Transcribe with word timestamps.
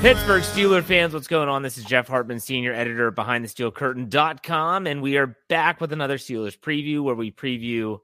Pittsburgh 0.00 0.42
Steeler 0.42 0.82
fans, 0.82 1.12
what's 1.12 1.26
going 1.26 1.50
on? 1.50 1.62
This 1.62 1.76
is 1.76 1.84
Jeff 1.84 2.08
Hartman, 2.08 2.40
senior 2.40 2.72
editor 2.72 3.08
of 3.08 3.14
BehindTheSteelCurtain.com, 3.16 4.86
and 4.86 5.02
we 5.02 5.18
are 5.18 5.36
back 5.50 5.78
with 5.78 5.92
another 5.92 6.16
Steelers 6.16 6.58
preview 6.58 7.02
where 7.02 7.14
we 7.14 7.30
preview 7.30 7.98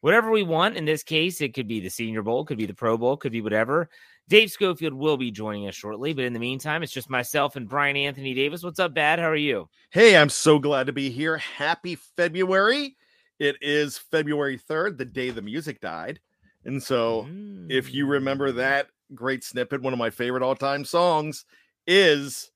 whatever 0.00 0.30
we 0.30 0.44
want. 0.44 0.76
In 0.76 0.84
this 0.84 1.02
case, 1.02 1.40
it 1.40 1.52
could 1.52 1.66
be 1.66 1.80
the 1.80 1.88
Senior 1.88 2.22
Bowl, 2.22 2.44
could 2.44 2.56
be 2.56 2.66
the 2.66 2.72
Pro 2.72 2.96
Bowl, 2.96 3.16
could 3.16 3.32
be 3.32 3.40
whatever. 3.40 3.90
Dave 4.28 4.52
Schofield 4.52 4.94
will 4.94 5.16
be 5.16 5.32
joining 5.32 5.66
us 5.66 5.74
shortly, 5.74 6.12
but 6.12 6.24
in 6.24 6.34
the 6.34 6.38
meantime, 6.38 6.84
it's 6.84 6.92
just 6.92 7.10
myself 7.10 7.56
and 7.56 7.68
Bryan 7.68 7.96
Anthony 7.96 8.32
Davis. 8.32 8.62
What's 8.62 8.78
up, 8.78 8.94
Bad? 8.94 9.18
How 9.18 9.28
are 9.28 9.34
you? 9.34 9.68
Hey, 9.90 10.16
I'm 10.16 10.30
so 10.30 10.60
glad 10.60 10.86
to 10.86 10.92
be 10.92 11.10
here. 11.10 11.36
Happy 11.36 11.96
February. 11.96 12.96
It 13.40 13.56
is 13.60 13.98
February 13.98 14.56
3rd, 14.56 14.98
the 14.98 15.04
day 15.04 15.30
the 15.30 15.42
music 15.42 15.80
died. 15.80 16.20
And 16.64 16.80
so, 16.80 17.26
mm. 17.28 17.66
if 17.68 17.92
you 17.92 18.06
remember 18.06 18.52
that 18.52 18.86
great 19.14 19.44
snippet. 19.44 19.82
One 19.82 19.92
of 19.92 19.98
my 19.98 20.10
favorite 20.10 20.42
all 20.42 20.56
time 20.56 20.84
songs 20.84 21.44
is 21.86 22.50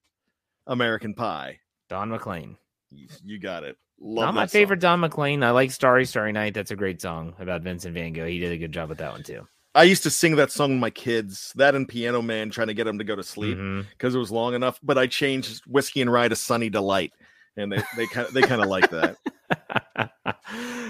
American 0.66 1.14
Pie. 1.14 1.60
Don 1.88 2.10
McLean. 2.10 2.56
You, 2.91 3.08
you 3.24 3.38
got 3.38 3.64
it. 3.64 3.77
Love 4.00 4.27
Not 4.27 4.34
my 4.34 4.47
song. 4.47 4.48
favorite 4.48 4.80
Don 4.80 5.00
McLean. 5.00 5.42
I 5.42 5.50
like 5.50 5.70
Starry 5.70 6.05
Starry 6.05 6.32
Night. 6.32 6.55
That's 6.55 6.70
a 6.70 6.77
great 6.77 7.00
song 7.00 7.34
about 7.38 7.62
Vincent 7.62 7.94
Van 7.94 8.12
Gogh. 8.12 8.27
He 8.27 8.38
did 8.38 8.52
a 8.52 8.56
good 8.56 8.72
job 8.72 8.88
with 8.88 8.98
that 8.98 9.12
one 9.12 9.22
too. 9.22 9.47
I 9.77 9.82
used 9.84 10.05
to 10.05 10.10
sing 10.10 10.36
that 10.36 10.52
song 10.52 10.69
to 10.70 10.77
my 10.77 10.91
kids, 10.91 11.52
that 11.56 11.75
and 11.75 11.88
Piano 11.88 12.22
Man, 12.22 12.50
trying 12.50 12.69
to 12.69 12.75
get 12.75 12.84
them 12.84 12.98
to 12.98 13.05
go 13.05 13.16
to 13.16 13.25
sleep 13.25 13.56
because 13.56 14.12
mm-hmm. 14.12 14.16
it 14.16 14.19
was 14.19 14.30
long 14.30 14.55
enough. 14.55 14.78
But 14.82 14.98
I 14.98 15.08
changed 15.08 15.64
Whiskey 15.66 16.00
and 16.00 16.12
Rye 16.12 16.28
to 16.28 16.36
Sunny 16.36 16.70
Delight, 16.70 17.12
and 17.56 17.72
they 17.72 17.82
they 17.97 18.06
kind 18.06 18.28
of 18.28 18.34
they 18.34 18.42
kind 18.42 18.62
of 18.62 18.69
like 18.69 18.91
that. 18.91 19.16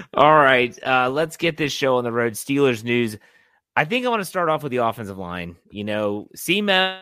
All 0.15 0.35
right, 0.35 0.79
uh, 0.87 1.09
let's 1.09 1.39
get 1.39 1.57
this 1.57 1.73
show 1.73 1.97
on 1.97 2.05
the 2.05 2.13
road. 2.13 2.35
Steelers 2.35 2.85
news. 2.85 3.17
I 3.77 3.85
think 3.85 4.07
I 4.07 4.09
want 4.09 4.21
to 4.21 4.27
start 4.27 4.49
off 4.49 4.63
with 4.63 4.71
the 4.71 4.79
offensive 4.79 5.19
line. 5.19 5.57
You 5.71 5.83
know, 5.83 6.29
Seaman, 6.37 7.01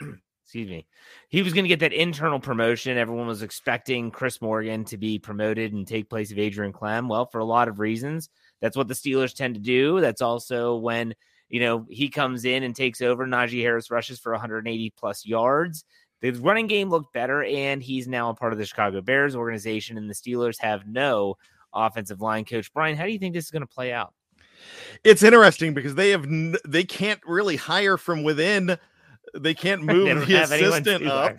excuse 0.44 0.68
me, 0.68 0.86
he 1.28 1.42
was 1.42 1.52
going 1.52 1.64
to 1.64 1.68
get 1.68 1.80
that 1.80 1.92
internal 1.92 2.38
promotion. 2.38 2.96
Everyone 2.96 3.26
was 3.26 3.42
expecting 3.42 4.12
Chris 4.12 4.40
Morgan 4.40 4.84
to 4.84 4.96
be 4.96 5.18
promoted 5.18 5.72
and 5.72 5.86
take 5.86 6.08
place 6.08 6.30
of 6.30 6.38
Adrian 6.38 6.72
Klemm. 6.72 7.08
Well, 7.08 7.26
for 7.26 7.40
a 7.40 7.44
lot 7.44 7.66
of 7.66 7.80
reasons, 7.80 8.28
that's 8.60 8.76
what 8.76 8.86
the 8.86 8.94
Steelers 8.94 9.34
tend 9.34 9.56
to 9.56 9.60
do. 9.60 10.00
That's 10.00 10.22
also 10.22 10.76
when 10.76 11.14
you 11.48 11.58
know 11.58 11.84
he 11.90 12.08
comes 12.08 12.44
in 12.44 12.62
and 12.62 12.74
takes 12.74 13.00
over. 13.00 13.26
Najee 13.26 13.62
Harris 13.62 13.90
rushes 13.90 14.20
for 14.20 14.30
180 14.30 14.90
plus 14.96 15.26
yards. 15.26 15.84
The 16.20 16.30
running 16.30 16.68
game 16.68 16.88
looked 16.88 17.12
better, 17.12 17.42
and 17.42 17.82
he's 17.82 18.06
now 18.06 18.30
a 18.30 18.34
part 18.34 18.52
of 18.52 18.58
the 18.60 18.66
Chicago 18.66 19.00
Bears 19.00 19.34
organization. 19.34 19.98
And 19.98 20.08
the 20.08 20.14
Steelers 20.14 20.60
have 20.60 20.86
no 20.86 21.36
offensive 21.72 22.20
line 22.20 22.44
coach. 22.44 22.72
Brian, 22.72 22.96
how 22.96 23.04
do 23.04 23.12
you 23.12 23.18
think 23.18 23.34
this 23.34 23.44
is 23.44 23.50
going 23.50 23.62
to 23.62 23.66
play 23.66 23.92
out? 23.92 24.12
It's 25.04 25.22
interesting 25.22 25.74
because 25.74 25.94
they 25.94 26.10
have 26.10 26.24
n- 26.24 26.56
they 26.66 26.84
can't 26.84 27.20
really 27.26 27.56
hire 27.56 27.96
from 27.96 28.22
within. 28.22 28.78
They 29.34 29.54
can't 29.54 29.82
move 29.84 30.26
the 30.26 30.42
assistant 30.42 31.06
up 31.06 31.36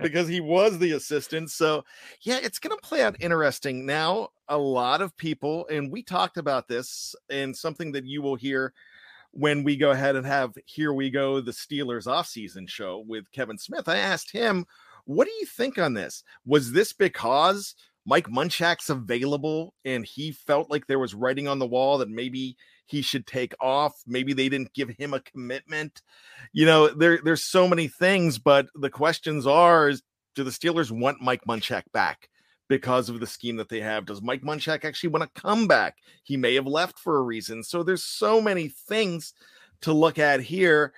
because 0.00 0.28
he 0.28 0.40
was 0.40 0.78
the 0.78 0.92
assistant. 0.92 1.50
So, 1.50 1.84
yeah, 2.22 2.38
it's 2.42 2.58
going 2.58 2.76
to 2.76 2.86
play 2.86 3.02
out 3.02 3.16
interesting. 3.20 3.86
Now, 3.86 4.28
a 4.48 4.58
lot 4.58 5.02
of 5.02 5.16
people, 5.16 5.66
and 5.68 5.90
we 5.90 6.02
talked 6.02 6.36
about 6.36 6.68
this, 6.68 7.14
and 7.30 7.56
something 7.56 7.92
that 7.92 8.06
you 8.06 8.22
will 8.22 8.36
hear 8.36 8.72
when 9.32 9.64
we 9.64 9.76
go 9.76 9.90
ahead 9.90 10.16
and 10.16 10.24
have 10.24 10.54
Here 10.64 10.92
We 10.92 11.10
Go, 11.10 11.40
the 11.40 11.50
Steelers 11.50 12.06
offseason 12.06 12.68
show 12.68 13.04
with 13.06 13.30
Kevin 13.32 13.58
Smith. 13.58 13.88
I 13.88 13.96
asked 13.96 14.30
him, 14.30 14.64
What 15.04 15.26
do 15.26 15.32
you 15.40 15.46
think 15.46 15.78
on 15.78 15.92
this? 15.94 16.22
Was 16.46 16.72
this 16.72 16.92
because 16.92 17.74
Mike 18.06 18.28
Munchak's 18.28 18.90
available 18.90 19.74
and 19.84 20.04
he 20.04 20.32
felt 20.32 20.70
like 20.70 20.86
there 20.86 20.98
was 20.98 21.14
writing 21.14 21.48
on 21.48 21.58
the 21.58 21.66
wall 21.66 21.98
that 21.98 22.10
maybe 22.10 22.56
he 22.86 23.00
should 23.00 23.26
take 23.26 23.54
off. 23.60 23.94
Maybe 24.06 24.32
they 24.32 24.48
didn't 24.48 24.74
give 24.74 24.90
him 24.90 25.14
a 25.14 25.20
commitment. 25.20 26.02
You 26.52 26.66
know, 26.66 26.88
there 26.88 27.18
there's 27.24 27.44
so 27.44 27.66
many 27.66 27.88
things, 27.88 28.38
but 28.38 28.66
the 28.74 28.90
questions 28.90 29.46
are 29.46 29.88
is, 29.88 30.02
do 30.34 30.44
the 30.44 30.50
Steelers 30.50 30.90
want 30.90 31.22
Mike 31.22 31.42
Munchak 31.48 31.84
back 31.92 32.28
because 32.68 33.08
of 33.08 33.20
the 33.20 33.26
scheme 33.26 33.56
that 33.56 33.68
they 33.68 33.80
have? 33.80 34.04
Does 34.04 34.20
Mike 34.20 34.42
Munchak 34.42 34.84
actually 34.84 35.10
want 35.10 35.22
to 35.22 35.40
come 35.40 35.66
back? 35.66 35.96
He 36.24 36.36
may 36.36 36.54
have 36.54 36.66
left 36.66 36.98
for 36.98 37.16
a 37.16 37.22
reason. 37.22 37.62
So 37.62 37.82
there's 37.82 38.04
so 38.04 38.40
many 38.40 38.68
things 38.68 39.32
to 39.82 39.92
look 39.92 40.18
at 40.18 40.40
here, 40.40 40.92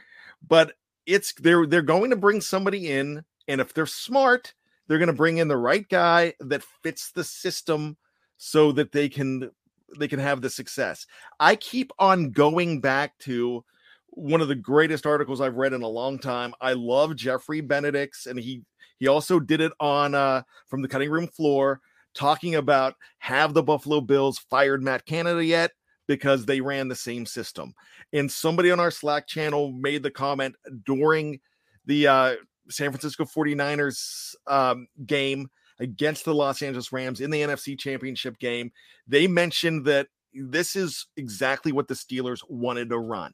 but 0.47 0.73
it's 1.07 1.33
they're 1.35 1.67
they're 1.67 1.83
going 1.83 2.11
to 2.11 2.17
bring 2.17 2.41
somebody 2.41 2.91
in 2.91 3.25
and 3.49 3.61
if 3.61 3.73
they're 3.73 3.87
smart, 3.87 4.55
they're 4.87 4.99
going 4.99 5.09
to 5.09 5.13
bring 5.13 5.39
in 5.39 5.49
the 5.49 5.57
right 5.57 5.89
guy 5.89 6.35
that 6.41 6.63
fits 6.83 7.11
the 7.13 7.25
system 7.25 7.97
so 8.37 8.73
that 8.73 8.93
they 8.93 9.09
can 9.09 9.51
they 9.99 10.09
can 10.09 10.19
have 10.19 10.41
the 10.41 10.51
success. 10.51 11.07
I 11.39 11.57
keep 11.57 11.93
on 11.99 12.31
going 12.31 12.81
back 12.81 13.17
to 13.21 13.65
one 14.11 14.41
of 14.41 14.49
the 14.49 14.55
greatest 14.55 15.07
articles 15.07 15.41
I've 15.41 15.57
read 15.57 15.73
in 15.73 15.83
a 15.83 15.89
long 15.89 16.19
time. 16.19 16.55
I 16.61 16.73
love 16.73 17.17
Jeffrey 17.17 17.61
Benedict's 17.61 18.27
and 18.27 18.39
he 18.39 18.63
he 18.99 19.09
also 19.09 19.39
did 19.39 19.61
it 19.61 19.73
on 19.81 20.15
uh 20.15 20.43
from 20.67 20.83
the 20.83 20.89
cutting 20.89 21.11
room 21.11 21.29
floor 21.29 21.81
talking 22.15 22.55
about 22.55 22.95
have 23.19 23.55
the 23.55 23.63
Buffalo 23.63 24.01
Bills 24.01 24.39
fired 24.39 24.83
Matt 24.83 25.05
Canada 25.05 25.45
yet? 25.45 25.73
Because 26.09 26.47
they 26.47 26.61
ran 26.61 26.89
the 26.89 26.95
same 26.95 27.27
system. 27.27 27.75
And 28.13 28.31
somebody 28.31 28.71
on 28.71 28.81
our 28.81 28.91
Slack 28.91 29.27
channel 29.27 29.73
made 29.73 30.03
the 30.03 30.11
comment 30.11 30.55
during 30.85 31.41
the 31.85 32.07
uh 32.07 32.35
San 32.71 32.91
Francisco 32.91 33.25
49ers 33.25 34.35
um, 34.47 34.89
game 35.07 35.49
against 35.79 36.25
the 36.25 36.35
Los 36.35 36.63
Angeles 36.63 36.93
Rams 36.93 37.21
in 37.21 37.31
the 37.31 37.43
NFC 37.43 37.79
Championship 37.79 38.39
game. 38.39 38.73
They 39.07 39.27
mentioned 39.27 39.85
that 39.87 40.09
this 40.33 40.77
is 40.77 41.07
exactly 41.17 41.73
what 41.73 41.89
the 41.89 41.95
Steelers 41.95 42.41
wanted 42.49 42.91
to 42.91 42.99
run. 42.99 43.33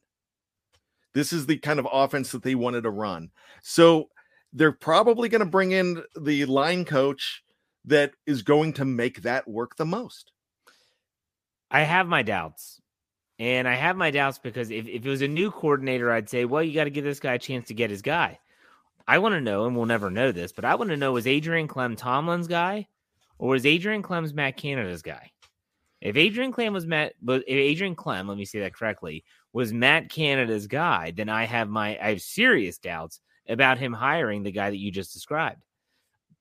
This 1.14 1.32
is 1.32 1.46
the 1.46 1.58
kind 1.58 1.78
of 1.78 1.86
offense 1.92 2.32
that 2.32 2.42
they 2.42 2.54
wanted 2.54 2.82
to 2.82 2.90
run. 2.90 3.30
So 3.62 4.08
they're 4.52 4.72
probably 4.72 5.28
going 5.28 5.40
to 5.40 5.46
bring 5.46 5.72
in 5.72 6.02
the 6.20 6.44
line 6.46 6.84
coach 6.84 7.42
that 7.84 8.12
is 8.26 8.42
going 8.42 8.72
to 8.74 8.84
make 8.84 9.22
that 9.22 9.48
work 9.48 9.76
the 9.76 9.84
most. 9.84 10.32
I 11.70 11.82
have 11.82 12.06
my 12.06 12.22
doubts. 12.22 12.80
And 13.38 13.66
I 13.66 13.74
have 13.74 13.96
my 13.96 14.10
doubts 14.10 14.38
because 14.38 14.70
if, 14.70 14.86
if 14.86 15.04
it 15.04 15.08
was 15.08 15.22
a 15.22 15.28
new 15.28 15.50
coordinator, 15.50 16.12
I'd 16.12 16.28
say, 16.28 16.44
well, 16.44 16.62
you 16.62 16.74
got 16.74 16.84
to 16.84 16.90
give 16.90 17.02
this 17.04 17.18
guy 17.18 17.34
a 17.34 17.38
chance 17.38 17.66
to 17.68 17.74
get 17.74 17.90
his 17.90 18.02
guy. 18.02 18.38
I 19.06 19.18
want 19.18 19.34
to 19.34 19.40
know, 19.40 19.66
and 19.66 19.76
we'll 19.76 19.86
never 19.86 20.10
know 20.10 20.32
this, 20.32 20.52
but 20.52 20.64
I 20.64 20.74
want 20.74 20.90
to 20.90 20.96
know 20.96 21.12
was 21.12 21.26
Adrian 21.26 21.68
Klemm 21.68 21.96
Tomlin's 21.96 22.46
guy 22.46 22.86
or 23.38 23.50
was 23.50 23.66
Adrian 23.66 24.02
Klemm's 24.02 24.34
Matt 24.34 24.56
Canada's 24.56 25.02
guy? 25.02 25.30
If 26.00 26.16
Adrian 26.16 26.52
Klemm 26.52 26.72
was 26.72 26.86
Matt, 26.86 27.14
but 27.22 27.42
if 27.46 27.56
Adrian 27.56 27.94
Klemm, 27.94 28.28
let 28.28 28.36
me 28.36 28.44
say 28.44 28.60
that 28.60 28.74
correctly, 28.74 29.24
was 29.52 29.72
Matt 29.72 30.10
Canada's 30.10 30.66
guy, 30.66 31.12
then 31.12 31.28
I 31.28 31.44
have 31.44 31.68
my 31.68 31.98
I 31.98 32.10
have 32.10 32.22
serious 32.22 32.78
doubts 32.78 33.20
about 33.48 33.78
him 33.78 33.92
hiring 33.92 34.42
the 34.42 34.52
guy 34.52 34.70
that 34.70 34.78
you 34.78 34.90
just 34.90 35.12
described. 35.12 35.62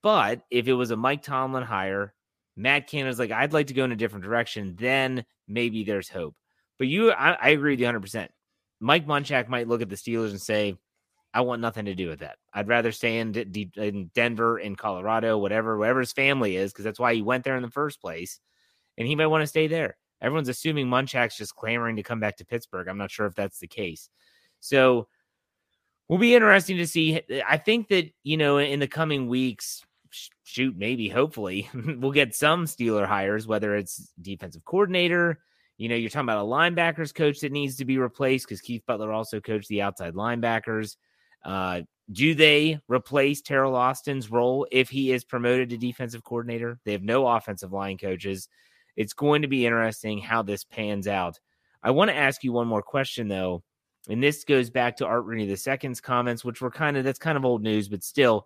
But 0.02 0.42
if 0.50 0.68
it 0.68 0.74
was 0.74 0.92
a 0.92 0.96
Mike 0.96 1.22
Tomlin 1.22 1.64
hire, 1.64 2.14
Matt 2.56 2.88
Canada's 2.88 3.20
like, 3.20 3.32
I'd 3.32 3.54
like 3.54 3.68
to 3.68 3.74
go 3.74 3.84
in 3.84 3.92
a 3.92 3.96
different 3.96 4.26
direction, 4.26 4.76
then 4.80 5.26
maybe 5.48 5.84
there's 5.84 6.10
hope. 6.10 6.36
But 6.78 6.88
you, 6.88 7.12
I, 7.12 7.34
I 7.34 7.50
agree 7.50 7.74
with 7.74 7.80
you 7.80 7.86
100%. 7.86 8.30
Mike 8.80 9.06
Munchak 9.06 9.48
might 9.48 9.68
look 9.68 9.82
at 9.84 9.90
the 9.90 9.96
Steelers 9.96 10.32
and 10.32 10.42
say, 10.42 10.76
I 11.34 11.42
want 11.42 11.62
nothing 11.62 11.86
to 11.86 11.96
do 11.96 12.10
with 12.10 12.20
that. 12.20 12.38
I'd 12.54 12.68
rather 12.68 12.92
stay 12.92 13.20
in, 13.20 13.32
D- 13.32 13.72
in 13.78 14.12
Denver, 14.14 14.60
in 14.60 14.76
Colorado, 14.76 15.38
whatever, 15.38 15.78
wherever 15.78 16.02
his 16.02 16.12
family 16.12 16.58
is, 16.58 16.72
because 16.72 16.84
that's 16.84 17.00
why 17.00 17.14
he 17.14 17.22
went 17.22 17.44
there 17.44 17.56
in 17.56 17.62
the 17.62 17.70
first 17.70 18.02
place. 18.02 18.40
And 18.98 19.08
he 19.08 19.16
might 19.16 19.28
want 19.28 19.42
to 19.42 19.48
stay 19.48 19.68
there. 19.68 19.98
Everyone's 20.22 20.50
assuming 20.50 20.88
Munchak's 20.88 21.38
just 21.38 21.56
clamoring 21.56 21.96
to 21.96 22.04
come 22.04 22.20
back 22.20 22.38
to 22.38 22.46
Pittsburgh. 22.46 22.88
I'm 22.88 22.98
not 22.98 23.12
sure 23.12 23.26
if 23.26 23.34
that's 23.34 23.60
the 23.60 23.68
case. 23.68 24.10
So 24.60 25.08
we'll 26.08 26.20
be 26.20 26.36
interesting 26.36 26.78
to 26.78 26.88
see. 26.88 27.22
Eh, 27.30 27.42
I 27.48 27.58
think 27.58 27.88
that, 27.88 28.12
you 28.24 28.38
know, 28.38 28.58
in 28.58 28.80
the 28.80 28.88
coming 28.88 29.28
weeks, 29.28 29.84
shoot, 30.44 30.76
maybe, 30.78 31.08
hopefully, 31.08 31.70
we'll 31.74 32.12
get 32.12 32.36
some 32.36 32.66
Steeler 32.66 33.08
hires, 33.08 33.48
whether 33.48 33.76
it's 33.76 34.12
defensive 34.22 34.66
coordinator. 34.66 35.40
You 35.78 35.90
know, 35.90 35.96
you're 35.96 36.10
talking 36.10 36.26
about 36.26 36.46
a 36.46 36.48
linebackers 36.48 37.16
coach 37.16 37.40
that 37.40 37.52
needs 37.52 37.78
to 37.78 37.86
be 37.86 37.98
replaced 37.98 38.46
because 38.46 38.62
Keith 38.62 38.84
Butler 38.86 39.12
also 39.12 39.40
coached 39.40 39.70
the 39.70 39.82
outside 39.82 40.14
linebackers. 40.14 40.98
Uh, 41.44 41.82
Do 42.12 42.36
they 42.36 42.80
replace 42.88 43.42
Teryl 43.42 43.74
Austin's 43.74 44.30
role 44.30 44.68
if 44.72 44.90
he 44.90 45.12
is 45.12 45.24
promoted 45.24 45.70
to 45.70 45.78
defensive 45.78 46.24
coordinator? 46.24 46.80
They 46.84 46.92
have 46.92 47.04
no 47.04 47.28
offensive 47.28 47.72
line 47.72 47.98
coaches. 47.98 48.50
It's 48.96 49.14
going 49.14 49.42
to 49.44 49.48
be 49.48 49.66
interesting 49.66 50.20
how 50.20 50.42
this 50.42 50.64
pans 50.64 51.08
out. 51.08 51.40
I 51.82 51.92
want 51.92 52.10
to 52.10 52.18
ask 52.18 52.44
you 52.44 52.52
one 52.52 52.68
more 52.68 52.82
question, 52.82 53.28
though. 53.28 53.64
And 54.10 54.22
this 54.22 54.44
goes 54.44 54.70
back 54.70 54.98
to 54.98 55.06
Art 55.06 55.26
Rooney 55.26 55.48
II's 55.48 56.02
comments, 56.02 56.44
which 56.44 56.60
were 56.60 56.72
kind 56.72 56.98
of 56.98 57.04
that's 57.04 57.20
kind 57.20 57.38
of 57.38 57.46
old 57.46 57.64
news, 57.64 57.88
but 57.88 58.04
still. 58.04 58.46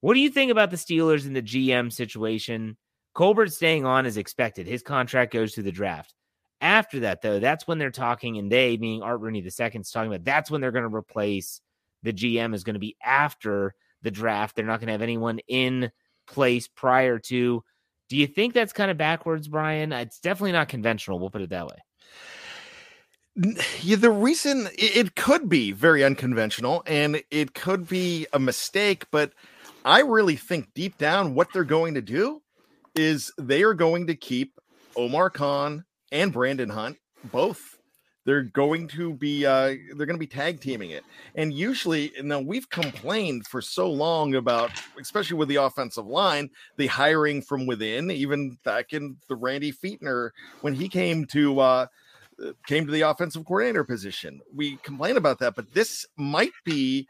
What 0.00 0.14
do 0.14 0.20
you 0.20 0.30
think 0.30 0.50
about 0.50 0.70
the 0.70 0.76
Steelers 0.76 1.26
in 1.26 1.32
the 1.32 1.42
GM 1.42 1.92
situation? 1.92 2.76
Colbert 3.14 3.52
staying 3.52 3.84
on 3.84 4.06
is 4.06 4.16
expected. 4.16 4.66
His 4.66 4.82
contract 4.82 5.32
goes 5.32 5.52
to 5.52 5.62
the 5.62 5.72
draft. 5.72 6.14
After 6.60 7.00
that, 7.00 7.22
though, 7.22 7.38
that's 7.38 7.66
when 7.66 7.78
they're 7.78 7.90
talking, 7.90 8.38
and 8.38 8.50
they, 8.50 8.76
meaning 8.76 9.02
Art 9.02 9.20
Rooney 9.20 9.40
II, 9.40 9.46
is 9.46 9.56
talking 9.90 10.12
about 10.12 10.24
that's 10.24 10.50
when 10.50 10.60
they're 10.60 10.72
going 10.72 10.88
to 10.88 10.94
replace 10.94 11.60
the 12.02 12.12
GM 12.12 12.54
is 12.54 12.64
going 12.64 12.74
to 12.74 12.80
be 12.80 12.96
after 13.04 13.74
the 14.02 14.10
draft. 14.10 14.56
They're 14.56 14.64
not 14.64 14.80
going 14.80 14.88
to 14.88 14.92
have 14.92 15.02
anyone 15.02 15.40
in 15.48 15.90
place 16.26 16.68
prior 16.68 17.18
to. 17.18 17.62
Do 18.08 18.16
you 18.16 18.26
think 18.26 18.54
that's 18.54 18.72
kind 18.72 18.90
of 18.90 18.96
backwards, 18.96 19.48
Brian? 19.48 19.92
It's 19.92 20.18
definitely 20.20 20.52
not 20.52 20.68
conventional. 20.68 21.18
We'll 21.18 21.30
put 21.30 21.42
it 21.42 21.50
that 21.50 21.66
way. 21.66 21.76
Yeah, 23.80 23.96
the 23.96 24.10
reason 24.10 24.68
it 24.72 25.14
could 25.14 25.48
be 25.48 25.72
very 25.72 26.02
unconventional 26.04 26.82
and 26.86 27.22
it 27.30 27.54
could 27.54 27.88
be 27.88 28.26
a 28.32 28.38
mistake, 28.38 29.06
but 29.10 29.32
I 29.84 30.00
really 30.00 30.36
think 30.36 30.74
deep 30.74 30.98
down 30.98 31.34
what 31.34 31.52
they're 31.52 31.64
going 31.64 31.94
to 31.94 32.02
do 32.02 32.42
is 32.96 33.32
they 33.38 33.62
are 33.62 33.74
going 33.74 34.08
to 34.08 34.16
keep 34.16 34.58
Omar 34.96 35.30
Khan 35.30 35.84
and 36.10 36.32
Brandon 36.32 36.68
Hunt 36.68 36.98
both. 37.24 37.78
They're 38.24 38.42
going 38.42 38.88
to 38.88 39.14
be 39.14 39.46
uh, 39.46 39.74
they're 39.96 40.06
going 40.06 40.08
to 40.08 40.18
be 40.18 40.26
tag 40.26 40.60
teaming 40.60 40.90
it, 40.90 41.04
and 41.34 41.54
usually, 41.54 42.12
know, 42.22 42.40
we've 42.40 42.68
complained 42.68 43.46
for 43.46 43.62
so 43.62 43.90
long 43.90 44.34
about, 44.34 44.70
especially 45.00 45.36
with 45.38 45.48
the 45.48 45.56
offensive 45.56 46.06
line, 46.06 46.50
the 46.76 46.86
hiring 46.86 47.40
from 47.40 47.66
within. 47.66 48.10
Even 48.10 48.58
back 48.64 48.92
in 48.92 49.16
the 49.28 49.36
Randy 49.36 49.72
Fichtner 49.72 50.30
when 50.60 50.74
he 50.74 50.88
came 50.88 51.24
to 51.26 51.60
uh, 51.60 51.86
came 52.66 52.84
to 52.86 52.92
the 52.92 53.02
offensive 53.02 53.44
coordinator 53.46 53.84
position, 53.84 54.40
we 54.54 54.76
complain 54.76 55.16
about 55.16 55.38
that. 55.38 55.54
But 55.54 55.72
this 55.72 56.06
might 56.16 56.52
be 56.64 57.08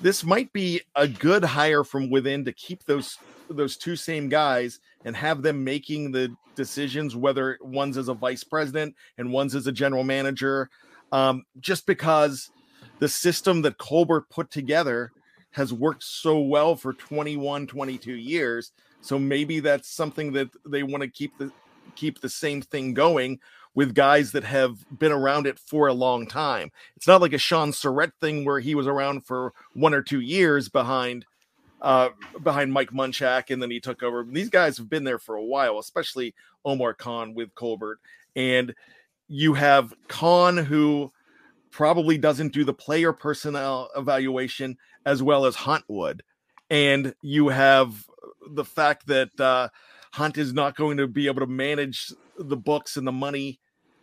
this 0.00 0.22
might 0.22 0.52
be 0.52 0.82
a 0.94 1.08
good 1.08 1.44
hire 1.44 1.84
from 1.84 2.10
within 2.10 2.44
to 2.44 2.52
keep 2.52 2.84
those 2.84 3.18
those 3.48 3.76
two 3.76 3.96
same 3.96 4.28
guys 4.28 4.80
and 5.04 5.16
have 5.16 5.42
them 5.42 5.64
making 5.64 6.12
the 6.12 6.34
decisions, 6.54 7.14
whether 7.14 7.58
one's 7.60 7.96
as 7.96 8.08
a 8.08 8.14
vice 8.14 8.44
president 8.44 8.94
and 9.18 9.32
one's 9.32 9.54
as 9.54 9.66
a 9.66 9.72
general 9.72 10.04
manager, 10.04 10.70
um, 11.12 11.44
just 11.60 11.86
because 11.86 12.50
the 12.98 13.08
system 13.08 13.62
that 13.62 13.78
Colbert 13.78 14.28
put 14.30 14.50
together 14.50 15.12
has 15.50 15.72
worked 15.72 16.02
so 16.02 16.38
well 16.40 16.76
for 16.76 16.92
21, 16.92 17.66
22 17.66 18.12
years. 18.12 18.72
So 19.00 19.18
maybe 19.18 19.60
that's 19.60 19.88
something 19.88 20.32
that 20.32 20.48
they 20.66 20.82
want 20.82 21.02
to 21.02 21.08
keep 21.08 21.36
the 21.38 21.52
keep 21.94 22.20
the 22.20 22.28
same 22.28 22.60
thing 22.60 22.92
going 22.92 23.38
with 23.74 23.94
guys 23.94 24.32
that 24.32 24.44
have 24.44 24.76
been 24.98 25.12
around 25.12 25.46
it 25.46 25.58
for 25.58 25.86
a 25.86 25.94
long 25.94 26.26
time. 26.26 26.70
It's 26.96 27.06
not 27.06 27.20
like 27.20 27.32
a 27.32 27.38
Shaun 27.38 27.70
Sarrett 27.70 28.12
thing 28.20 28.44
where 28.44 28.58
he 28.58 28.74
was 28.74 28.86
around 28.86 29.24
for 29.24 29.52
one 29.74 29.94
or 29.94 30.02
two 30.02 30.20
years 30.20 30.68
behind 30.68 31.24
uh, 31.80 32.10
behind 32.42 32.72
Mike 32.72 32.90
Munchak, 32.90 33.50
and 33.50 33.62
then 33.62 33.70
he 33.70 33.80
took 33.80 34.02
over. 34.02 34.24
These 34.24 34.50
guys 34.50 34.78
have 34.78 34.88
been 34.88 35.04
there 35.04 35.18
for 35.18 35.36
a 35.36 35.44
while, 35.44 35.78
especially 35.78 36.34
Omar 36.64 36.94
Khan 36.94 37.34
with 37.34 37.54
Colbert. 37.54 38.00
And 38.34 38.74
you 39.28 39.54
have 39.54 39.94
Khan, 40.08 40.56
who 40.56 41.12
probably 41.70 42.16
doesn't 42.16 42.52
do 42.52 42.64
the 42.64 42.72
player 42.72 43.12
personnel 43.12 43.90
evaluation 43.96 44.78
as 45.04 45.22
well 45.22 45.44
as 45.46 45.54
Hunt 45.54 45.84
would. 45.88 46.22
And 46.70 47.14
you 47.22 47.48
have 47.48 48.06
the 48.48 48.64
fact 48.64 49.06
that 49.08 49.38
uh, 49.38 49.68
Hunt 50.12 50.38
is 50.38 50.52
not 50.52 50.76
going 50.76 50.96
to 50.96 51.06
be 51.06 51.26
able 51.26 51.40
to 51.40 51.46
manage 51.46 52.12
the 52.38 52.56
books 52.56 52.96
and 52.96 53.06
the 53.06 53.12
money 53.12 53.60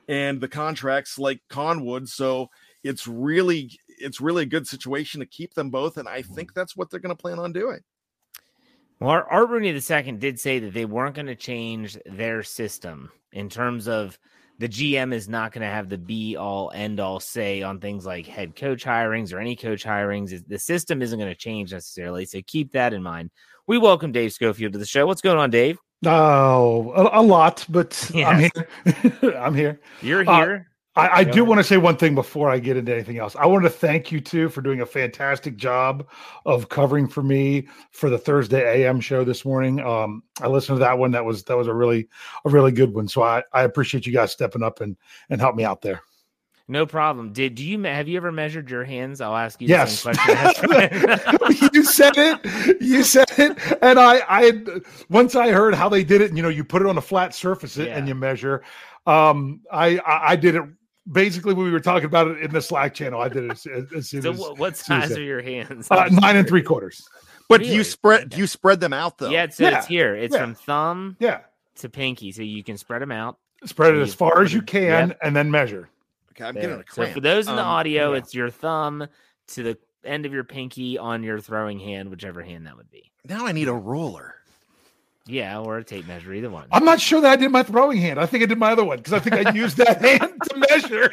and 0.08 0.40
the 0.40 0.48
contracts 0.48 1.18
like 1.18 1.42
Khan 1.50 1.84
would. 1.86 2.10
So 2.10 2.50
it's 2.84 3.08
really 3.08 3.80
it's 3.98 4.22
really 4.22 4.44
a 4.44 4.48
good 4.48 4.68
situation 4.68 5.20
to 5.20 5.26
keep 5.26 5.54
them 5.54 5.70
both, 5.70 5.98
and 5.98 6.08
I 6.08 6.22
think 6.22 6.54
that's 6.54 6.76
what 6.76 6.90
they're 6.90 7.00
going 7.00 7.16
to 7.16 7.22
plan 7.22 7.40
on 7.40 7.54
doing. 7.54 7.80
Well, 9.00 9.26
Art 9.30 9.50
Rooney 9.50 9.70
II 9.70 10.12
did 10.14 10.40
say 10.40 10.60
that 10.60 10.74
they 10.74 10.86
weren't 10.86 11.16
going 11.16 11.28
to 11.28 11.36
change 11.36 11.98
their 12.06 12.44
system 12.44 13.12
in 13.32 13.50
terms 13.50 13.88
of 13.88 14.18
the 14.60 14.70
GM 14.70 15.14
is 15.14 15.28
not 15.28 15.52
going 15.52 15.64
to 15.64 15.68
have 15.68 15.90
the 15.90 15.98
be 15.98 16.38
all 16.38 16.72
end 16.74 17.00
all 17.00 17.20
say 17.20 17.64
on 17.64 17.80
things 17.80 18.06
like 18.06 18.26
head 18.26 18.56
coach 18.56 18.86
hirings 18.86 19.34
or 19.34 19.40
any 19.40 19.56
coach 19.56 19.84
hirings. 19.84 20.48
The 20.48 20.60
system 20.60 21.02
isn't 21.02 21.20
going 21.20 21.32
to 21.32 21.38
change 21.38 21.74
necessarily. 21.74 22.26
So 22.26 22.40
keep 22.46 22.72
that 22.74 22.94
in 22.94 23.04
mind. 23.04 23.32
We 23.68 23.78
welcome 23.78 24.12
Dave 24.12 24.32
Schofield 24.32 24.74
to 24.74 24.80
the 24.80 24.86
show. 24.86 25.06
What's 25.06 25.22
going 25.22 25.38
on, 25.38 25.50
Dave? 25.50 25.78
Oh, 26.06 26.92
a, 26.96 27.20
a 27.20 27.24
lot, 27.24 27.66
but 27.70 28.10
yes. 28.14 28.52
I'm 28.86 29.02
here. 29.02 29.36
I'm 29.38 29.56
here. 29.56 29.80
You're 30.02 30.30
uh, 30.30 30.38
here. 30.38 30.68
Uh, 30.70 30.73
I, 30.96 31.20
I 31.20 31.24
do 31.24 31.44
want 31.44 31.60
to 31.60 31.64
say 31.64 31.78
one 31.78 31.98
thing 31.98 32.14
before 32.14 32.50
I 32.50 32.60
get 32.60 32.78
into 32.78 32.94
anything 32.94 33.18
else. 33.18 33.36
I 33.36 33.48
want 33.48 33.64
to 33.64 33.70
thank 33.70 34.12
you 34.12 34.22
too 34.22 34.50
for 34.50 34.62
doing 34.62 34.82
a 34.82 34.86
fantastic 34.86 35.56
job 35.56 36.08
of 36.46 36.70
covering 36.70 37.08
for 37.08 37.24
me 37.24 37.68
for 37.92 38.10
the 38.12 38.18
Thursday 38.18 38.84
AM 38.84 39.00
show 39.00 39.24
this 39.24 39.44
morning. 39.44 39.80
Um, 39.80 40.22
I 40.42 40.48
listened 40.48 40.78
to 40.78 40.80
that 40.82 40.98
one. 40.98 41.12
That 41.12 41.26
was 41.26 41.44
that 41.46 41.58
was 41.58 41.68
a 41.68 41.74
really 41.74 42.08
a 42.46 42.50
really 42.50 42.72
good 42.72 42.94
one. 42.94 43.08
So 43.08 43.24
I, 43.24 43.44
I 43.54 43.64
appreciate 43.64 44.06
you 44.06 44.14
guys 44.14 44.32
stepping 44.32 44.62
up 44.62 44.82
and 44.82 44.96
and 45.30 45.42
help 45.42 45.56
me 45.56 45.64
out 45.64 45.82
there. 45.82 46.02
No 46.68 46.86
problem. 46.86 47.34
Did 47.34 47.56
do 47.56 47.64
you 47.66 47.82
have 47.84 48.08
you 48.08 48.16
ever 48.16 48.32
measured 48.32 48.70
your 48.70 48.84
hands? 48.84 49.20
I'll 49.20 49.36
ask 49.36 49.62
you. 49.62 49.68
Yes. 49.68 50.06
you 51.74 51.84
said 51.84 52.14
it. 52.16 52.82
You 52.82 53.04
said 53.04 53.32
it. 53.38 53.58
And 53.82 54.00
I, 54.00 54.22
I 54.30 54.62
once 55.10 55.36
I 55.36 55.50
heard 55.52 55.74
how 55.74 55.90
they 55.90 56.04
did 56.04 56.22
it. 56.22 56.34
You 56.34 56.42
know, 56.42 56.50
you 56.50 56.64
put 56.64 56.82
it 56.82 56.88
on 56.88 56.98
a 56.98 57.02
flat 57.02 57.34
surface 57.34 57.76
yeah. 57.76 57.86
and 57.86 58.08
you 58.08 58.16
measure. 58.16 58.64
Um, 59.06 59.62
I, 59.72 59.98
I, 59.98 60.32
I 60.32 60.36
did 60.38 60.56
it 60.56 60.64
basically 61.12 61.54
when 61.54 61.66
we 61.66 61.72
were 61.72 61.80
talking 61.80 62.06
about 62.06 62.28
it 62.28 62.40
in 62.40 62.52
the 62.52 62.62
Slack 62.62 62.94
channel. 62.94 63.22
I 63.22 63.30
did 63.30 63.46
it 63.46 63.52
as, 63.52 63.68
as 63.96 64.10
soon 64.10 64.22
so 64.22 64.32
as. 64.32 64.60
What 64.60 64.78
size 64.78 65.18
are 65.18 65.22
your 65.22 65.42
hands? 65.42 65.88
Uh, 65.90 66.08
nine 66.12 66.36
and 66.36 66.48
three 66.48 66.64
quarters. 66.64 67.08
But 67.50 67.62
really? 67.62 67.76
you 67.76 67.84
spread 67.84 68.30
do 68.30 68.38
you 68.38 68.48
spread 68.48 68.80
them 68.80 68.94
out 68.94 69.18
though? 69.18 69.30
Yeah, 69.30 69.50
so 69.50 69.64
yeah. 69.64 69.78
it's 69.78 69.88
here. 69.88 70.16
It's 70.16 70.34
yeah. 70.34 70.42
from 70.42 70.56
thumb 70.56 71.18
yeah. 71.20 71.42
to 71.78 71.90
pinky, 71.90 72.32
so 72.32 72.42
you 72.42 72.64
can 72.64 72.78
spread 72.78 73.02
them 73.02 73.12
out. 73.12 73.38
Spread 73.66 73.96
it 73.96 74.02
as 74.02 74.14
far 74.14 74.42
as 74.42 74.54
you 74.54 74.62
can, 74.62 75.10
yep. 75.10 75.20
and 75.22 75.36
then 75.36 75.52
measure. 75.52 75.90
Okay, 76.32 76.46
I'm 76.46 76.54
there. 76.54 76.64
getting 76.64 76.80
a 76.80 76.84
cramp. 76.84 77.10
So 77.10 77.14
for 77.14 77.22
those 77.22 77.48
in 77.48 77.56
the 77.56 77.62
um, 77.62 77.68
audio, 77.68 78.12
yeah. 78.12 78.18
it's 78.18 78.34
your 78.34 78.50
thumb 78.50 79.08
to 79.48 79.64
the 79.64 79.78
end 80.04 80.26
of 80.26 80.34
your 80.34 80.44
pinky 80.44 80.98
on 80.98 81.24
your 81.24 81.40
throwing 81.40 81.80
hand, 81.80 82.10
whichever 82.10 82.42
hand 82.42 82.66
that 82.68 82.76
would 82.76 82.90
be. 82.90 83.12
Now 83.26 83.46
I 83.46 83.52
need 83.52 83.68
a 83.68 83.74
roller. 83.74 84.36
Yeah, 85.26 85.60
or 85.60 85.78
a 85.78 85.84
tape 85.86 86.06
measure, 86.06 86.34
either 86.34 86.50
one. 86.50 86.68
I'm 86.74 86.84
not 86.84 87.00
sure 87.00 87.22
that 87.22 87.32
I 87.32 87.36
did 87.38 87.50
my 87.50 87.64
throwing 87.64 87.98
hand. 87.98 88.20
I 88.20 88.26
think 88.26 88.44
I 88.44 88.46
did 88.46 88.58
my 88.58 88.74
other 88.74 88.84
one 88.84 88.98
because 88.98 89.14
I 89.14 89.20
think 89.20 89.48
I 89.48 89.52
used 89.54 89.78
that 89.78 90.02
hand 90.02 90.34
to 90.50 90.66
measure. 90.70 91.10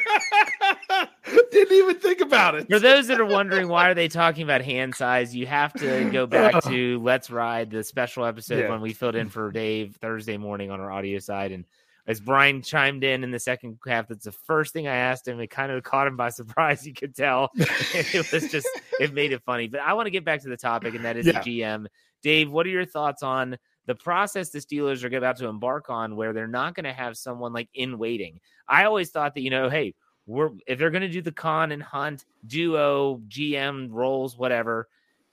Didn't 1.51 1.77
even 1.77 1.95
think 1.95 2.19
about 2.19 2.55
it. 2.55 2.67
For 2.69 2.79
those 2.79 3.07
that 3.07 3.21
are 3.21 3.25
wondering 3.25 3.69
why 3.69 3.89
are 3.89 3.93
they 3.93 4.09
talking 4.09 4.43
about 4.43 4.63
hand 4.63 4.95
size, 4.95 5.33
you 5.33 5.47
have 5.47 5.71
to 5.73 6.09
go 6.11 6.25
back 6.25 6.61
to 6.65 6.99
Let's 6.99 7.29
Ride, 7.29 7.71
the 7.71 7.85
special 7.85 8.25
episode 8.25 8.59
yeah. 8.59 8.69
when 8.69 8.81
we 8.81 8.91
filled 8.91 9.15
in 9.15 9.29
for 9.29 9.49
Dave 9.49 9.95
Thursday 10.01 10.35
morning 10.35 10.71
on 10.71 10.81
our 10.81 10.91
audio 10.91 11.19
side. 11.19 11.53
And 11.53 11.63
as 12.05 12.19
Brian 12.19 12.63
chimed 12.63 13.05
in 13.05 13.23
in 13.23 13.31
the 13.31 13.39
second 13.39 13.77
half, 13.87 14.09
that's 14.09 14.25
the 14.25 14.33
first 14.33 14.73
thing 14.73 14.89
I 14.89 14.95
asked 14.95 15.25
him. 15.25 15.39
It 15.39 15.51
kind 15.51 15.71
of 15.71 15.83
caught 15.83 16.07
him 16.07 16.17
by 16.17 16.29
surprise, 16.29 16.85
you 16.85 16.93
could 16.93 17.15
tell. 17.15 17.49
it 17.55 18.29
was 18.33 18.51
just, 18.51 18.67
it 18.99 19.13
made 19.13 19.31
it 19.31 19.41
funny. 19.45 19.67
But 19.67 19.79
I 19.81 19.93
want 19.93 20.07
to 20.07 20.11
get 20.11 20.25
back 20.25 20.41
to 20.41 20.49
the 20.49 20.57
topic, 20.57 20.95
and 20.95 21.05
that 21.05 21.15
is 21.15 21.27
yeah. 21.27 21.41
the 21.41 21.61
GM. 21.61 21.85
Dave, 22.23 22.51
what 22.51 22.65
are 22.65 22.71
your 22.71 22.85
thoughts 22.85 23.23
on– 23.23 23.57
the 23.85 23.95
process 23.95 24.49
the 24.49 24.59
Steelers 24.59 25.03
are 25.03 25.15
about 25.15 25.37
to 25.37 25.47
embark 25.47 25.89
on 25.89 26.15
where 26.15 26.33
they're 26.33 26.47
not 26.47 26.75
going 26.75 26.83
to 26.83 26.93
have 26.93 27.17
someone 27.17 27.53
like 27.53 27.69
in 27.73 27.97
waiting. 27.97 28.39
I 28.67 28.85
always 28.85 29.09
thought 29.09 29.33
that, 29.35 29.41
you 29.41 29.49
know, 29.49 29.69
hey, 29.69 29.95
we're 30.27 30.51
if 30.67 30.77
they're 30.77 30.91
going 30.91 31.01
to 31.01 31.09
do 31.09 31.21
the 31.21 31.31
Khan 31.31 31.71
and 31.71 31.81
Hunt 31.81 32.25
duo, 32.45 33.21
GM 33.27 33.87
roles, 33.91 34.37
whatever, 34.37 34.87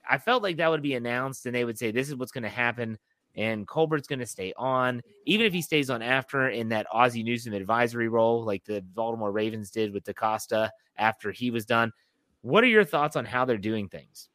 I 0.09 0.19
felt 0.19 0.43
like 0.43 0.57
that 0.57 0.71
would 0.71 0.83
be 0.83 0.95
announced 0.95 1.47
and 1.47 1.55
they 1.55 1.65
would 1.65 1.79
say, 1.79 1.91
this 1.91 2.09
is 2.09 2.17
what's 2.17 2.33
going 2.33 2.45
to 2.45 2.49
happen. 2.49 2.99
And 3.37 3.69
Colbert's 3.69 4.09
going 4.09 4.19
to 4.19 4.27
stay 4.27 4.53
on, 4.57 5.03
even 5.27 5.47
if 5.47 5.53
he 5.53 5.63
stays 5.63 5.91
on 5.91 6.03
after 6.03 6.49
in 6.49 6.71
that 6.71 6.87
Ozzie 6.91 7.23
Newsome 7.23 7.53
advisory 7.53 8.09
role, 8.09 8.43
like 8.43 8.65
the 8.65 8.81
Baltimore 8.95 9.31
Ravens 9.31 9.71
did 9.71 9.93
with 9.93 10.05
DeCosta 10.05 10.71
after 10.97 11.31
he 11.31 11.51
was 11.51 11.65
done. 11.65 11.93
What 12.41 12.65
are 12.65 12.69
your 12.69 12.85
thoughts 12.85 13.15
on 13.15 13.25
how 13.25 13.45
they're 13.45 13.59
doing 13.59 13.89
things? 13.89 14.29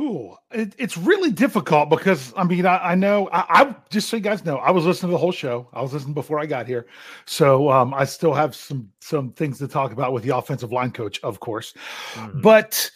Ooh, 0.00 0.36
it, 0.52 0.74
it's 0.78 0.96
really 0.96 1.32
difficult 1.32 1.90
because 1.90 2.32
I 2.36 2.44
mean 2.44 2.66
I, 2.66 2.92
I 2.92 2.94
know 2.94 3.28
I, 3.32 3.62
I, 3.62 3.76
just 3.90 4.08
so 4.08 4.16
you 4.16 4.22
guys 4.22 4.44
know 4.44 4.58
I 4.58 4.70
was 4.70 4.84
listening 4.84 5.08
to 5.08 5.12
the 5.12 5.18
whole 5.18 5.32
show. 5.32 5.68
I 5.72 5.82
was 5.82 5.92
listening 5.92 6.14
before 6.14 6.38
I 6.38 6.46
got 6.46 6.68
here, 6.68 6.86
so 7.26 7.68
um, 7.70 7.92
I 7.92 8.04
still 8.04 8.32
have 8.32 8.54
some 8.54 8.88
some 9.00 9.32
things 9.32 9.58
to 9.58 9.66
talk 9.66 9.90
about 9.90 10.12
with 10.12 10.22
the 10.22 10.36
offensive 10.36 10.70
line 10.70 10.92
coach, 10.92 11.18
of 11.24 11.40
course. 11.40 11.74
Mm-hmm. 12.14 12.42
But 12.42 12.90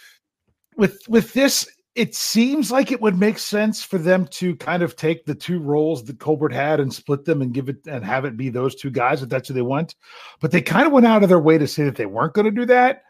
with 0.76 1.00
with 1.08 1.32
this, 1.32 1.68
it 1.96 2.14
seems 2.14 2.70
like 2.70 2.92
it 2.92 3.00
would 3.00 3.18
make 3.18 3.38
sense 3.38 3.82
for 3.82 3.98
them 3.98 4.26
to 4.28 4.54
kind 4.56 4.82
of 4.84 4.94
take 4.94 5.24
the 5.26 5.34
two 5.34 5.58
roles 5.58 6.04
that 6.04 6.20
Colbert 6.20 6.52
had 6.52 6.78
and 6.78 6.94
split 6.94 7.24
them 7.24 7.42
and 7.42 7.52
give 7.52 7.68
it 7.68 7.84
and 7.86 8.04
have 8.04 8.24
it 8.24 8.36
be 8.36 8.48
those 8.48 8.76
two 8.76 8.90
guys 8.90 9.22
if 9.22 9.28
that's 9.28 9.48
who 9.48 9.54
they 9.54 9.62
want. 9.62 9.96
But 10.40 10.52
they 10.52 10.62
kind 10.62 10.86
of 10.86 10.92
went 10.92 11.06
out 11.06 11.24
of 11.24 11.28
their 11.28 11.40
way 11.40 11.58
to 11.58 11.66
say 11.66 11.82
that 11.82 11.96
they 11.96 12.06
weren't 12.06 12.34
going 12.34 12.44
to 12.44 12.52
do 12.52 12.64
that. 12.66 13.02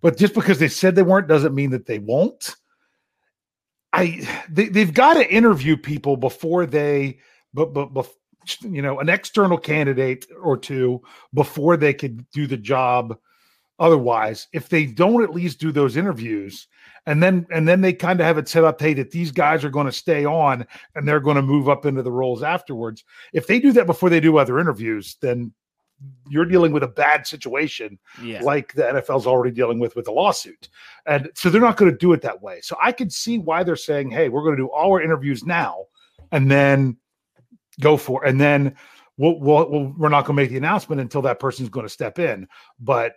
but 0.00 0.16
just 0.16 0.34
because 0.34 0.58
they 0.58 0.68
said 0.68 0.94
they 0.94 1.02
weren't 1.02 1.28
doesn't 1.28 1.54
mean 1.54 1.70
that 1.70 1.86
they 1.86 1.98
won't. 1.98 2.56
I 3.92 4.28
they, 4.50 4.68
they've 4.68 4.92
got 4.92 5.14
to 5.14 5.32
interview 5.32 5.76
people 5.76 6.16
before 6.16 6.66
they 6.66 7.18
but 7.54 7.72
but, 7.72 8.08
you 8.62 8.82
know 8.82 9.00
an 9.00 9.08
external 9.08 9.58
candidate 9.58 10.26
or 10.40 10.56
two 10.56 11.02
before 11.34 11.76
they 11.76 11.94
could 11.94 12.28
do 12.30 12.46
the 12.46 12.56
job 12.56 13.16
otherwise. 13.78 14.48
If 14.52 14.68
they 14.68 14.86
don't 14.86 15.22
at 15.22 15.34
least 15.34 15.60
do 15.60 15.72
those 15.72 15.96
interviews 15.96 16.68
and 17.06 17.22
then 17.22 17.46
and 17.50 17.66
then 17.66 17.80
they 17.80 17.92
kind 17.92 18.20
of 18.20 18.26
have 18.26 18.38
it 18.38 18.48
set 18.48 18.64
up 18.64 18.80
hey 18.80 18.94
that 18.94 19.10
these 19.10 19.30
guys 19.30 19.64
are 19.64 19.70
going 19.70 19.86
to 19.86 19.92
stay 19.92 20.24
on 20.24 20.66
and 20.94 21.06
they're 21.06 21.20
going 21.20 21.36
to 21.36 21.42
move 21.42 21.68
up 21.68 21.86
into 21.86 22.02
the 22.02 22.12
roles 22.12 22.42
afterwards. 22.42 23.04
If 23.32 23.46
they 23.46 23.58
do 23.60 23.72
that 23.72 23.86
before 23.86 24.10
they 24.10 24.20
do 24.20 24.38
other 24.38 24.58
interviews 24.58 25.16
then 25.20 25.52
you're 26.28 26.44
dealing 26.44 26.72
with 26.72 26.82
a 26.82 26.88
bad 26.88 27.26
situation 27.26 27.98
yeah. 28.22 28.42
like 28.42 28.72
the 28.74 28.82
NFL's 28.82 29.26
already 29.26 29.54
dealing 29.54 29.78
with 29.78 29.96
with 29.96 30.08
a 30.08 30.12
lawsuit. 30.12 30.68
And 31.06 31.30
so 31.34 31.48
they're 31.48 31.60
not 31.60 31.76
going 31.76 31.90
to 31.90 31.96
do 31.96 32.12
it 32.12 32.22
that 32.22 32.42
way. 32.42 32.60
So 32.60 32.76
I 32.82 32.92
could 32.92 33.12
see 33.12 33.38
why 33.38 33.62
they're 33.62 33.76
saying, 33.76 34.10
"Hey, 34.10 34.28
we're 34.28 34.42
going 34.42 34.56
to 34.56 34.62
do 34.62 34.68
all 34.68 34.92
our 34.92 35.02
interviews 35.02 35.44
now 35.44 35.86
and 36.32 36.50
then 36.50 36.96
go 37.80 37.96
for 37.96 38.24
and 38.24 38.40
then 38.40 38.74
we'll, 39.16 39.38
we'll, 39.38 39.70
we'll 39.70 39.94
we're 39.96 40.08
not 40.08 40.26
going 40.26 40.36
to 40.36 40.42
make 40.42 40.50
the 40.50 40.56
announcement 40.56 41.00
until 41.00 41.22
that 41.22 41.40
person's 41.40 41.68
going 41.68 41.86
to 41.86 41.92
step 41.92 42.18
in." 42.18 42.46
But 42.78 43.14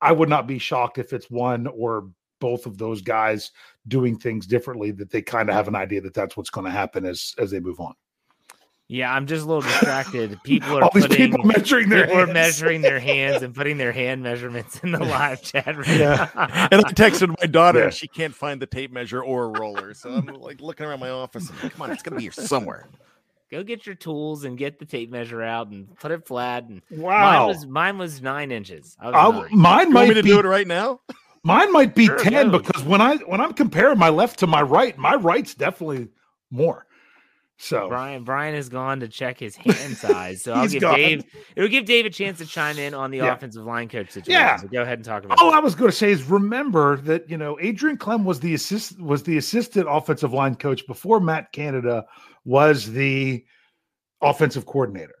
I 0.00 0.12
would 0.12 0.28
not 0.28 0.46
be 0.46 0.58
shocked 0.58 0.98
if 0.98 1.12
it's 1.12 1.30
one 1.30 1.66
or 1.66 2.10
both 2.40 2.66
of 2.66 2.78
those 2.78 3.02
guys 3.02 3.50
doing 3.88 4.18
things 4.18 4.46
differently 4.46 4.90
that 4.92 5.10
they 5.10 5.20
kind 5.20 5.48
of 5.48 5.54
have 5.54 5.68
an 5.68 5.76
idea 5.76 6.00
that 6.00 6.14
that's 6.14 6.36
what's 6.36 6.50
going 6.50 6.64
to 6.64 6.70
happen 6.70 7.04
as 7.04 7.34
as 7.38 7.50
they 7.50 7.60
move 7.60 7.80
on. 7.80 7.94
Yeah, 8.92 9.14
I'm 9.14 9.28
just 9.28 9.44
a 9.44 9.46
little 9.46 9.62
distracted. 9.62 10.42
People 10.42 10.76
are 10.76 10.82
All 10.82 10.90
these 10.92 11.06
people 11.06 11.44
measuring 11.44 11.90
their 11.90 12.06
people 12.06 12.16
hands. 12.16 12.30
are 12.30 12.32
measuring 12.32 12.82
their 12.82 12.98
hands 12.98 13.40
and 13.40 13.54
putting 13.54 13.78
their 13.78 13.92
hand 13.92 14.24
measurements 14.24 14.80
in 14.82 14.90
the 14.90 14.98
live 14.98 15.40
chat 15.42 15.76
right 15.76 15.86
yeah. 15.86 16.28
and 16.72 16.84
I 16.84 16.90
texted 16.90 17.32
my 17.40 17.46
daughter 17.46 17.84
yeah. 17.84 17.90
she 17.90 18.08
can't 18.08 18.34
find 18.34 18.60
the 18.60 18.66
tape 18.66 18.90
measure 18.90 19.22
or 19.22 19.44
a 19.44 19.60
roller. 19.60 19.94
So 19.94 20.10
I'm 20.10 20.26
like 20.26 20.60
looking 20.60 20.86
around 20.86 20.98
my 20.98 21.10
office 21.10 21.48
like, 21.62 21.72
come 21.72 21.82
on, 21.82 21.92
it's 21.92 22.02
gonna 22.02 22.16
be 22.16 22.22
here 22.22 22.32
somewhere. 22.32 22.88
Go 23.52 23.62
get 23.62 23.86
your 23.86 23.94
tools 23.94 24.42
and 24.42 24.58
get 24.58 24.80
the 24.80 24.84
tape 24.84 25.08
measure 25.08 25.40
out 25.40 25.68
and 25.68 25.96
put 26.00 26.10
it 26.10 26.26
flat. 26.26 26.64
And 26.64 26.82
wow, 26.90 27.46
mine 27.46 27.46
was 27.46 27.66
mine 27.66 27.98
was 27.98 28.20
nine 28.20 28.50
inches. 28.50 28.96
Was 29.00 29.14
uh, 29.14 29.30
nine. 29.30 29.48
Mine 29.52 29.92
might 29.92 30.08
be, 30.08 30.14
to 30.14 30.22
do 30.22 30.40
it 30.40 30.44
right 30.44 30.66
now. 30.66 31.00
Mine 31.44 31.72
might 31.72 31.94
be 31.94 32.06
sure, 32.06 32.18
ten 32.18 32.50
because 32.50 32.82
when 32.82 33.00
I 33.00 33.18
when 33.18 33.40
I'm 33.40 33.52
comparing 33.52 33.98
my 33.98 34.08
left 34.08 34.40
to 34.40 34.48
my 34.48 34.62
right, 34.62 34.98
my 34.98 35.14
right's 35.14 35.54
definitely 35.54 36.08
more. 36.50 36.86
So 37.62 37.88
Brian 37.88 38.24
Brian 38.24 38.54
has 38.54 38.70
gone 38.70 39.00
to 39.00 39.08
check 39.08 39.38
his 39.38 39.54
hand 39.54 39.96
size. 39.96 40.40
So 40.50 40.54
I'll 40.54 40.66
give 40.66 40.80
gone. 40.80 40.94
Dave 40.94 41.24
it'll 41.54 41.68
give 41.68 41.84
Dave 41.84 42.06
a 42.06 42.10
chance 42.10 42.38
to 42.38 42.46
chime 42.46 42.78
in 42.78 42.94
on 42.94 43.10
the 43.10 43.18
yeah. 43.18 43.34
offensive 43.34 43.64
line 43.64 43.88
coach 43.88 44.10
situation. 44.10 44.40
Yeah. 44.40 44.56
So 44.56 44.68
go 44.68 44.80
ahead 44.80 44.98
and 44.98 45.04
talk 45.04 45.24
about 45.24 45.38
All 45.38 45.50
that. 45.50 45.58
I 45.58 45.60
was 45.60 45.74
going 45.74 45.90
to 45.90 45.96
say 45.96 46.10
is 46.10 46.24
remember 46.24 46.96
that 47.02 47.28
you 47.28 47.36
know 47.36 47.58
Adrian 47.60 47.98
Klemm 47.98 48.24
was 48.24 48.40
the 48.40 48.54
assist 48.54 48.98
was 48.98 49.24
the 49.24 49.36
assistant 49.36 49.86
offensive 49.90 50.32
line 50.32 50.54
coach 50.54 50.86
before 50.86 51.20
Matt 51.20 51.52
Canada 51.52 52.06
was 52.46 52.92
the 52.92 53.44
offensive 54.22 54.64
coordinator. 54.64 55.16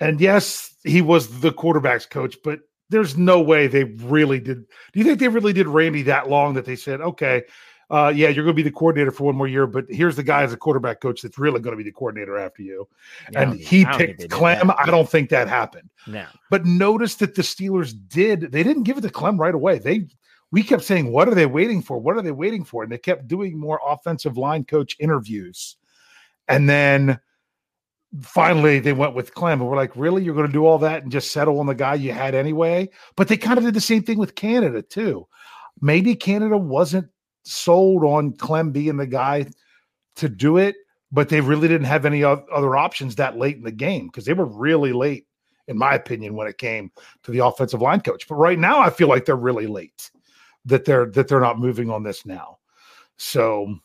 And 0.00 0.20
yes, 0.20 0.74
he 0.84 1.02
was 1.02 1.40
the 1.40 1.52
quarterback's 1.52 2.06
coach, 2.06 2.36
but 2.42 2.60
there's 2.88 3.18
no 3.18 3.42
way 3.42 3.66
they 3.66 3.84
really 3.84 4.40
did. 4.40 4.64
Do 4.92 4.98
you 5.00 5.04
think 5.04 5.18
they 5.20 5.28
really 5.28 5.52
did 5.52 5.66
Randy 5.66 6.02
that 6.02 6.30
long 6.30 6.54
that 6.54 6.64
they 6.64 6.76
said, 6.76 7.00
okay, 7.02 7.42
uh, 7.90 8.12
yeah, 8.14 8.28
you're 8.28 8.44
going 8.44 8.56
to 8.56 8.62
be 8.62 8.62
the 8.62 8.70
coordinator 8.70 9.10
for 9.10 9.24
one 9.24 9.36
more 9.36 9.48
year, 9.48 9.66
but 9.66 9.84
here's 9.88 10.16
the 10.16 10.22
guy 10.22 10.42
as 10.42 10.52
a 10.52 10.56
quarterback 10.56 11.00
coach 11.00 11.22
that's 11.22 11.38
really 11.38 11.60
going 11.60 11.72
to 11.72 11.76
be 11.76 11.88
the 11.88 11.92
coordinator 11.92 12.38
after 12.38 12.62
you. 12.62 12.88
And 13.34 13.54
he 13.54 13.84
picked 13.84 14.28
Klemm. 14.30 14.74
I 14.78 14.86
don't 14.86 15.08
think 15.08 15.30
that 15.30 15.48
happened. 15.48 15.90
No. 16.06 16.24
But 16.50 16.64
notice 16.64 17.16
that 17.16 17.34
the 17.34 17.42
Steelers 17.42 17.94
did. 18.08 18.52
They 18.52 18.62
didn't 18.62 18.84
give 18.84 18.98
it 18.98 19.02
to 19.02 19.08
Klemm 19.08 19.38
right 19.38 19.54
away. 19.54 19.78
They 19.78 20.08
we 20.50 20.62
kept 20.62 20.84
saying, 20.84 21.10
"What 21.10 21.28
are 21.28 21.34
they 21.34 21.46
waiting 21.46 21.82
for? 21.82 21.98
What 21.98 22.16
are 22.16 22.22
they 22.22 22.30
waiting 22.30 22.64
for?" 22.64 22.82
And 22.82 22.92
they 22.92 22.98
kept 22.98 23.28
doing 23.28 23.58
more 23.58 23.80
offensive 23.86 24.36
line 24.36 24.64
coach 24.64 24.96
interviews, 25.00 25.76
and 26.48 26.68
then 26.68 27.18
finally 28.22 28.78
they 28.78 28.92
went 28.92 29.14
with 29.14 29.34
Klemm. 29.34 29.54
And 29.54 29.68
we're 29.68 29.76
like, 29.76 29.96
"Really? 29.96 30.22
You're 30.22 30.34
going 30.34 30.46
to 30.46 30.52
do 30.52 30.64
all 30.64 30.78
that 30.78 31.02
and 31.02 31.12
just 31.12 31.32
settle 31.32 31.58
on 31.60 31.66
the 31.66 31.74
guy 31.74 31.94
you 31.94 32.12
had 32.12 32.34
anyway?" 32.34 32.88
But 33.16 33.28
they 33.28 33.36
kind 33.36 33.58
of 33.58 33.64
did 33.64 33.74
the 33.74 33.80
same 33.80 34.04
thing 34.04 34.16
with 34.16 34.36
Canada 34.36 34.80
too. 34.80 35.26
Maybe 35.80 36.14
Canada 36.14 36.56
wasn't 36.56 37.08
sold 37.44 38.04
on 38.04 38.32
Klemm 38.32 38.72
being 38.72 38.96
the 38.96 39.06
guy 39.06 39.46
to 40.16 40.28
do 40.28 40.56
it, 40.56 40.76
but 41.12 41.28
they 41.28 41.40
really 41.40 41.68
didn't 41.68 41.86
have 41.86 42.04
any 42.04 42.24
other 42.24 42.76
options 42.76 43.16
that 43.16 43.36
late 43.38 43.56
in 43.56 43.62
the 43.62 43.72
game 43.72 44.06
because 44.06 44.24
they 44.24 44.32
were 44.32 44.46
really 44.46 44.92
late, 44.92 45.26
in 45.68 45.78
my 45.78 45.94
opinion, 45.94 46.34
when 46.34 46.48
it 46.48 46.58
came 46.58 46.90
to 47.22 47.30
the 47.30 47.44
offensive 47.44 47.82
line 47.82 48.00
coach. 48.00 48.26
But 48.28 48.36
right 48.36 48.58
now, 48.58 48.80
I 48.80 48.90
feel 48.90 49.08
like 49.08 49.24
they're 49.24 49.36
really 49.36 49.66
late 49.66 50.10
that 50.64 50.84
they're 50.84 51.06
that 51.06 51.28
they're 51.28 51.40
not 51.40 51.58
moving 51.58 51.90
on 51.90 52.02
this 52.02 52.24
now. 52.26 52.58
So 53.16 53.76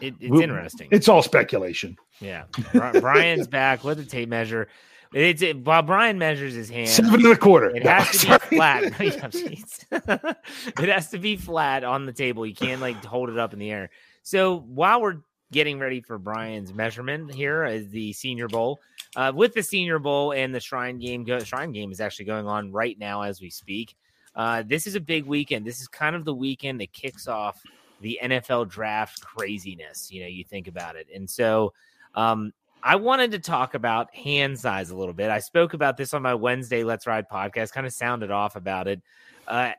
it, 0.00 0.14
it's 0.20 0.30
we, 0.30 0.42
interesting. 0.42 0.88
It's 0.90 1.08
all 1.08 1.22
speculation. 1.22 1.96
Yeah, 2.20 2.44
Brian's 2.72 3.46
back 3.46 3.84
with 3.84 3.98
the 3.98 4.04
tape 4.04 4.28
measure. 4.28 4.68
It's 5.12 5.42
it, 5.42 5.64
while 5.64 5.82
Brian 5.82 6.18
measures 6.18 6.54
his 6.54 6.70
hand, 6.70 6.88
seven 6.88 7.14
and 7.14 7.32
a 7.32 7.36
quarter. 7.36 7.74
It 7.74 7.84
has 7.84 8.20
to 8.20 8.38
be 8.48 8.56
flat. 8.56 8.84
it 10.78 10.88
has 10.88 11.10
to 11.10 11.18
be 11.18 11.36
flat 11.36 11.82
on 11.82 12.06
the 12.06 12.12
table. 12.12 12.46
You 12.46 12.54
can't 12.54 12.80
like 12.80 13.04
hold 13.04 13.28
it 13.28 13.38
up 13.38 13.52
in 13.52 13.58
the 13.58 13.70
air. 13.70 13.90
So 14.22 14.60
while 14.60 15.00
we're 15.00 15.18
getting 15.50 15.80
ready 15.80 16.00
for 16.00 16.16
Brian's 16.18 16.72
measurement 16.72 17.34
here 17.34 17.64
as 17.64 17.88
the 17.88 18.12
Senior 18.12 18.46
Bowl, 18.46 18.80
uh, 19.16 19.32
with 19.34 19.52
the 19.54 19.64
Senior 19.64 19.98
Bowl 19.98 20.32
and 20.32 20.54
the 20.54 20.60
Shrine 20.60 20.98
Game, 20.98 21.24
go, 21.24 21.40
Shrine 21.40 21.72
Game 21.72 21.90
is 21.90 22.00
actually 22.00 22.26
going 22.26 22.46
on 22.46 22.70
right 22.70 22.96
now 22.96 23.22
as 23.22 23.40
we 23.40 23.50
speak. 23.50 23.96
Uh, 24.36 24.62
this 24.64 24.86
is 24.86 24.94
a 24.94 25.00
big 25.00 25.24
weekend. 25.24 25.66
This 25.66 25.80
is 25.80 25.88
kind 25.88 26.14
of 26.14 26.24
the 26.24 26.34
weekend 26.34 26.80
that 26.80 26.92
kicks 26.92 27.26
off 27.26 27.60
the 28.00 28.20
NFL 28.22 28.68
draft 28.68 29.20
craziness. 29.22 30.12
You 30.12 30.22
know, 30.22 30.28
you 30.28 30.44
think 30.44 30.68
about 30.68 30.94
it, 30.94 31.08
and 31.12 31.28
so 31.28 31.72
um, 32.14 32.52
I 32.82 32.96
wanted 32.96 33.32
to 33.32 33.38
talk 33.38 33.74
about 33.74 34.14
hand 34.14 34.58
size 34.58 34.90
a 34.90 34.96
little 34.96 35.12
bit. 35.14 35.30
I 35.30 35.38
spoke 35.40 35.74
about 35.74 35.96
this 35.96 36.14
on 36.14 36.22
my 36.22 36.34
Wednesday 36.34 36.82
Let's 36.84 37.06
Ride 37.06 37.28
podcast, 37.28 37.72
kind 37.72 37.86
of 37.86 37.92
sounded 37.92 38.30
off 38.30 38.56
about 38.56 38.88
it. 38.88 39.02
Uh, 39.46 39.72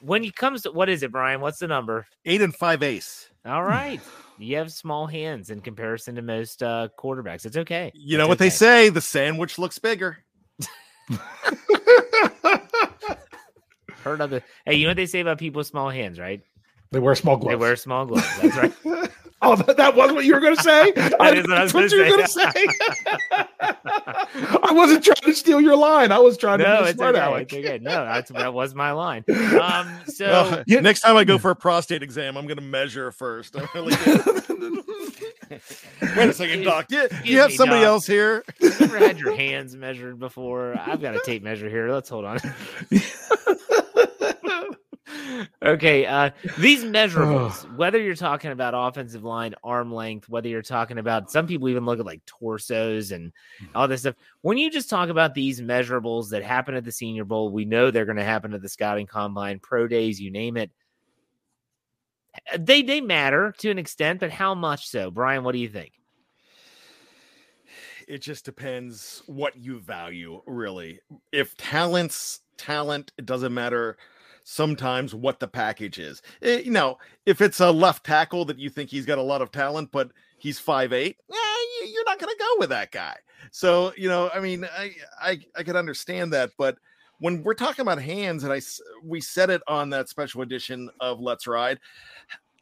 when 0.00 0.24
it 0.24 0.36
comes 0.36 0.62
to 0.62 0.70
what 0.72 0.88
is 0.88 1.02
it, 1.02 1.12
Brian? 1.12 1.40
What's 1.40 1.58
the 1.58 1.68
number? 1.68 2.06
Eight 2.24 2.40
and 2.42 2.54
five 2.54 2.82
ace. 2.82 3.28
All 3.46 3.64
right. 3.64 4.00
you 4.38 4.56
have 4.56 4.70
small 4.70 5.06
hands 5.06 5.50
in 5.50 5.60
comparison 5.60 6.14
to 6.14 6.22
most 6.22 6.62
uh, 6.62 6.88
quarterbacks. 6.98 7.44
It's 7.44 7.56
okay. 7.56 7.90
You 7.94 8.18
know 8.18 8.24
it's 8.24 8.28
what 8.28 8.38
okay. 8.38 8.44
they 8.46 8.50
say 8.50 8.88
the 8.88 9.00
sandwich 9.00 9.58
looks 9.58 9.78
bigger. 9.78 10.18
Heard 14.02 14.20
of 14.20 14.30
the. 14.30 14.42
Hey, 14.64 14.74
you 14.74 14.84
know 14.84 14.90
what 14.90 14.96
they 14.96 15.06
say 15.06 15.20
about 15.20 15.38
people 15.38 15.58
with 15.60 15.66
small 15.66 15.90
hands, 15.90 16.18
right? 16.18 16.40
They 16.92 17.00
wear 17.00 17.14
small 17.14 17.36
gloves. 17.36 17.52
They 17.52 17.56
wear 17.56 17.76
small 17.76 18.06
gloves. 18.06 18.28
That's 18.40 18.56
right. 18.56 19.10
Oh, 19.42 19.56
that, 19.66 19.76
that 19.76 19.96
was 19.96 20.12
what 20.12 20.24
you 20.24 20.34
were 20.34 20.40
going 20.40 20.56
to 20.56 20.62
say. 20.62 20.92
that 20.96 21.20
I, 21.20 21.32
is 21.32 21.46
what 21.46 21.48
that's 21.48 21.74
what 21.74 21.90
you 21.90 21.98
were 21.98 22.04
going 22.04 22.22
to 22.22 22.28
say. 22.28 22.50
I 24.62 24.72
wasn't 24.72 25.04
trying 25.04 25.16
to 25.24 25.34
steal 25.34 25.60
your 25.60 25.76
line. 25.76 26.12
I 26.12 26.18
was 26.18 26.36
trying 26.36 26.60
no, 26.60 26.80
to 26.80 26.84
be 26.84 26.92
smart, 26.92 27.16
okay. 27.16 27.24
Alec. 27.24 27.52
It's 27.52 27.66
okay. 27.66 27.78
No, 27.78 28.04
that's 28.04 28.30
that 28.30 28.54
was 28.54 28.74
my 28.74 28.92
line. 28.92 29.24
Um, 29.28 30.00
so 30.06 30.26
uh, 30.26 30.64
yeah. 30.66 30.80
next 30.80 31.00
time 31.00 31.16
I 31.16 31.24
go 31.24 31.38
for 31.38 31.50
a 31.50 31.56
prostate 31.56 32.02
exam, 32.02 32.36
I'm 32.36 32.46
going 32.46 32.56
to 32.56 32.62
measure 32.62 33.10
first. 33.10 33.56
I'm 33.56 33.68
really 33.74 33.96
Wait 36.16 36.28
a 36.28 36.32
second, 36.32 36.62
Doc. 36.62 36.86
You, 36.90 37.08
you 37.24 37.40
have 37.40 37.52
somebody 37.52 37.80
doc. 37.80 37.88
else 37.88 38.06
here? 38.06 38.44
you 38.60 38.72
ever 38.80 38.98
had 38.98 39.18
your 39.18 39.34
hands 39.34 39.76
measured 39.76 40.18
before? 40.18 40.74
I've 40.78 41.02
got 41.02 41.14
a 41.14 41.20
tape 41.20 41.42
measure 41.42 41.68
here. 41.68 41.90
Let's 41.90 42.08
hold 42.08 42.24
on 42.24 42.38
okay, 45.62 46.06
uh, 46.06 46.30
these 46.58 46.84
measurables, 46.84 47.64
whether 47.76 48.00
you're 48.00 48.14
talking 48.14 48.52
about 48.52 48.74
offensive 48.76 49.24
line, 49.24 49.54
arm 49.64 49.92
length, 49.92 50.28
whether 50.28 50.48
you're 50.48 50.62
talking 50.62 50.98
about 50.98 51.30
some 51.30 51.46
people 51.46 51.68
even 51.68 51.84
look 51.84 51.98
at 51.98 52.06
like 52.06 52.24
torsos 52.26 53.12
and 53.12 53.32
mm-hmm. 53.62 53.76
all 53.76 53.88
this 53.88 54.02
stuff. 54.02 54.14
When 54.42 54.58
you 54.58 54.70
just 54.70 54.90
talk 54.90 55.08
about 55.08 55.34
these 55.34 55.60
measurables 55.60 56.30
that 56.30 56.42
happen 56.42 56.74
at 56.74 56.84
the 56.84 56.92
Senior 56.92 57.24
Bowl, 57.24 57.50
we 57.50 57.64
know 57.64 57.90
they're 57.90 58.04
going 58.04 58.16
to 58.16 58.24
happen 58.24 58.54
at 58.54 58.62
the 58.62 58.68
scouting 58.68 59.06
combine, 59.06 59.58
pro 59.58 59.86
days, 59.86 60.20
you 60.20 60.30
name 60.30 60.56
it. 60.56 60.70
They 62.58 62.82
they 62.82 63.02
matter 63.02 63.52
to 63.58 63.70
an 63.70 63.78
extent, 63.78 64.20
but 64.20 64.30
how 64.30 64.54
much 64.54 64.88
so? 64.88 65.10
Brian, 65.10 65.44
what 65.44 65.52
do 65.52 65.58
you 65.58 65.68
think? 65.68 65.92
It 68.08 68.22
just 68.22 68.44
depends 68.44 69.22
what 69.26 69.56
you 69.56 69.80
value, 69.80 70.42
really. 70.46 71.00
If 71.30 71.56
talent's 71.56 72.40
talent, 72.56 73.12
it 73.18 73.26
doesn't 73.26 73.52
matter 73.52 73.96
sometimes 74.44 75.14
what 75.14 75.40
the 75.40 75.48
package 75.48 75.98
is. 75.98 76.22
It, 76.40 76.60
eh, 76.60 76.62
you 76.64 76.70
know, 76.70 76.98
if 77.26 77.40
it's 77.40 77.60
a 77.60 77.70
left 77.70 78.04
tackle 78.04 78.44
that 78.46 78.58
you 78.58 78.70
think 78.70 78.90
he's 78.90 79.06
got 79.06 79.18
a 79.18 79.22
lot 79.22 79.42
of 79.42 79.50
talent, 79.50 79.90
but 79.92 80.10
he's 80.38 80.58
five 80.58 80.92
eight, 80.92 81.16
eh, 81.30 81.86
you're 81.86 82.04
not 82.04 82.18
going 82.18 82.32
to 82.32 82.38
go 82.38 82.56
with 82.58 82.70
that 82.70 82.92
guy. 82.92 83.16
So 83.50 83.92
you 83.96 84.08
know, 84.08 84.30
I 84.32 84.40
mean, 84.40 84.64
I 84.64 84.92
I 85.20 85.40
I 85.56 85.62
could 85.62 85.76
understand 85.76 86.32
that, 86.32 86.50
but 86.56 86.78
when 87.18 87.42
we're 87.42 87.54
talking 87.54 87.82
about 87.82 88.00
hands, 88.00 88.44
and 88.44 88.52
I 88.52 88.60
we 89.04 89.20
said 89.20 89.50
it 89.50 89.62
on 89.66 89.90
that 89.90 90.08
special 90.08 90.42
edition 90.42 90.90
of 91.00 91.20
Let's 91.20 91.46
Ride, 91.46 91.78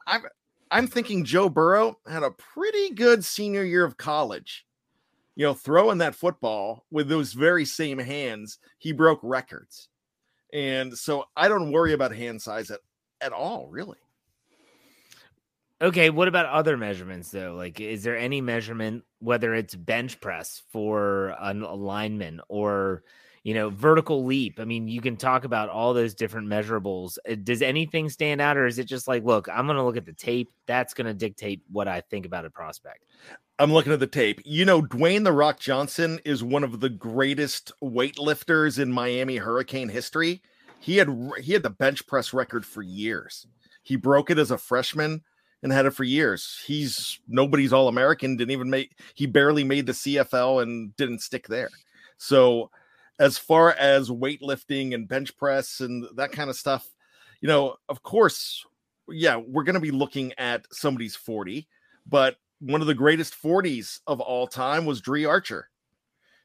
I'm 0.06 0.22
I'm 0.70 0.86
thinking 0.86 1.24
Joe 1.24 1.48
Burrow 1.48 1.98
had 2.08 2.22
a 2.22 2.30
pretty 2.30 2.90
good 2.94 3.24
senior 3.24 3.64
year 3.64 3.84
of 3.84 3.96
college. 3.96 4.66
You 5.36 5.46
know, 5.46 5.54
throwing 5.54 5.98
that 5.98 6.14
football 6.14 6.84
with 6.90 7.08
those 7.08 7.32
very 7.32 7.64
same 7.64 7.98
hands, 7.98 8.58
he 8.78 8.92
broke 8.92 9.20
records 9.22 9.89
And 10.52 10.96
so 10.96 11.24
I 11.36 11.48
don't 11.48 11.72
worry 11.72 11.92
about 11.92 12.14
hand 12.14 12.42
size 12.42 12.70
at, 12.70 12.80
at 13.20 13.32
all, 13.32 13.68
really. 13.68 13.98
Okay, 15.82 16.10
what 16.10 16.28
about 16.28 16.46
other 16.46 16.76
measurements 16.76 17.30
though? 17.30 17.54
Like, 17.54 17.80
is 17.80 18.02
there 18.02 18.16
any 18.16 18.42
measurement, 18.42 19.04
whether 19.20 19.54
it's 19.54 19.74
bench 19.74 20.20
press 20.20 20.62
for 20.70 21.34
an 21.40 21.62
alignment 21.62 22.40
or 22.48 23.02
you 23.42 23.54
know, 23.54 23.70
vertical 23.70 24.24
leap. 24.24 24.60
I 24.60 24.64
mean, 24.64 24.86
you 24.86 25.00
can 25.00 25.16
talk 25.16 25.44
about 25.44 25.70
all 25.70 25.94
those 25.94 26.14
different 26.14 26.48
measurables. 26.48 27.16
Uh, 27.28 27.36
does 27.42 27.62
anything 27.62 28.08
stand 28.10 28.40
out, 28.40 28.56
or 28.56 28.66
is 28.66 28.78
it 28.78 28.84
just 28.84 29.08
like, 29.08 29.24
look, 29.24 29.48
I'm 29.48 29.66
going 29.66 29.78
to 29.78 29.84
look 29.84 29.96
at 29.96 30.04
the 30.04 30.12
tape. 30.12 30.50
That's 30.66 30.94
going 30.94 31.06
to 31.06 31.14
dictate 31.14 31.62
what 31.70 31.88
I 31.88 32.02
think 32.02 32.26
about 32.26 32.44
a 32.44 32.50
prospect. 32.50 33.04
I'm 33.58 33.72
looking 33.72 33.92
at 33.92 34.00
the 34.00 34.06
tape. 34.06 34.40
You 34.44 34.64
know, 34.64 34.82
Dwayne 34.82 35.24
the 35.24 35.32
Rock 35.32 35.58
Johnson 35.58 36.18
is 36.24 36.42
one 36.42 36.64
of 36.64 36.80
the 36.80 36.88
greatest 36.88 37.72
weightlifters 37.82 38.78
in 38.78 38.92
Miami 38.92 39.36
Hurricane 39.36 39.88
history. 39.88 40.42
He 40.78 40.96
had 40.96 41.10
he 41.38 41.52
had 41.52 41.62
the 41.62 41.70
bench 41.70 42.06
press 42.06 42.32
record 42.32 42.64
for 42.64 42.82
years. 42.82 43.46
He 43.82 43.96
broke 43.96 44.30
it 44.30 44.38
as 44.38 44.50
a 44.50 44.58
freshman 44.58 45.22
and 45.62 45.72
had 45.72 45.84
it 45.84 45.90
for 45.90 46.04
years. 46.04 46.62
He's 46.66 47.20
nobody's 47.28 47.72
all 47.72 47.88
American. 47.88 48.36
Didn't 48.36 48.52
even 48.52 48.70
make. 48.70 48.98
He 49.14 49.26
barely 49.26 49.64
made 49.64 49.84
the 49.84 49.92
CFL 49.92 50.62
and 50.62 50.96
didn't 50.96 51.20
stick 51.20 51.46
there. 51.46 51.70
So 52.16 52.70
as 53.20 53.38
far 53.38 53.72
as 53.72 54.08
weightlifting 54.08 54.94
and 54.94 55.06
bench 55.06 55.36
press 55.36 55.80
and 55.80 56.06
that 56.16 56.32
kind 56.32 56.48
of 56.48 56.56
stuff, 56.56 56.88
you 57.42 57.48
know, 57.48 57.76
of 57.88 58.02
course, 58.02 58.64
yeah, 59.08 59.36
we're 59.36 59.62
going 59.62 59.74
to 59.74 59.80
be 59.80 59.90
looking 59.90 60.32
at 60.38 60.66
somebody's 60.72 61.14
40, 61.14 61.68
but 62.06 62.36
one 62.60 62.80
of 62.80 62.86
the 62.86 62.94
greatest 62.94 63.40
40s 63.40 64.00
of 64.06 64.20
all 64.20 64.46
time 64.46 64.86
was 64.86 65.02
Dri 65.02 65.26
Archer. 65.26 65.68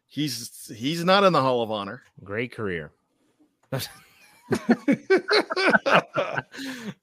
He's 0.08 0.72
he's 0.76 1.04
not 1.04 1.24
in 1.24 1.34
the 1.34 1.42
Hall 1.42 1.64
of 1.64 1.72
Honor. 1.72 2.04
Great 2.24 2.52
career. 2.52 2.92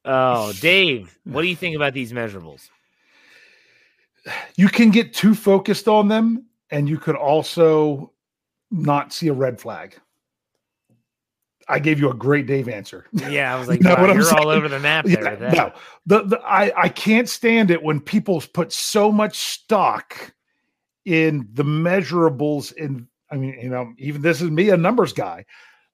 oh, 0.05 0.52
Dave, 0.61 1.19
what 1.25 1.43
do 1.43 1.49
you 1.49 1.57
think 1.57 1.75
about 1.76 1.95
these 1.95 2.12
measurables? 2.12 2.69
You 4.57 4.69
can 4.69 4.91
get 4.91 5.12
too 5.14 5.35
focused 5.35 5.88
on 5.88 6.07
them, 6.09 6.47
and 6.71 6.88
you 6.88 6.97
could 6.97 7.17
also 7.17 8.12
not 8.73 9.12
see 9.12 9.29
a 9.29 9.33
red 9.33 9.61
flag. 9.61 9.95
I 11.69 11.79
gave 11.79 12.00
you 12.00 12.11
a 12.11 12.14
great 12.14 12.47
Dave 12.47 12.69
answer. 12.69 13.07
Yeah, 13.12 13.55
I 13.55 13.59
was 13.59 13.69
like, 13.69 13.81
you 13.81 13.88
know 13.88 13.95
wow, 13.95 14.12
you're 14.12 14.35
all 14.35 14.49
over 14.49 14.69
the 14.69 14.81
map 14.81 15.05
there. 15.05 15.23
Yeah, 15.41 15.52
no, 15.52 15.73
the, 16.07 16.25
the 16.25 16.41
I, 16.41 16.73
I 16.83 16.88
can't 16.88 17.29
stand 17.29 17.71
it 17.71 17.83
when 17.83 18.00
people 18.00 18.43
put 18.52 18.73
so 18.73 19.12
much 19.12 19.38
stock 19.38 20.35
in 21.05 21.49
the 21.52 21.62
measurables. 21.62 22.75
In 22.75 23.07
I 23.31 23.37
mean, 23.37 23.59
you 23.61 23.69
know, 23.69 23.93
even 23.99 24.23
this 24.23 24.43
is 24.43 24.50
me, 24.50 24.71
a 24.71 24.76
numbers 24.76 25.12
guy, 25.12 25.45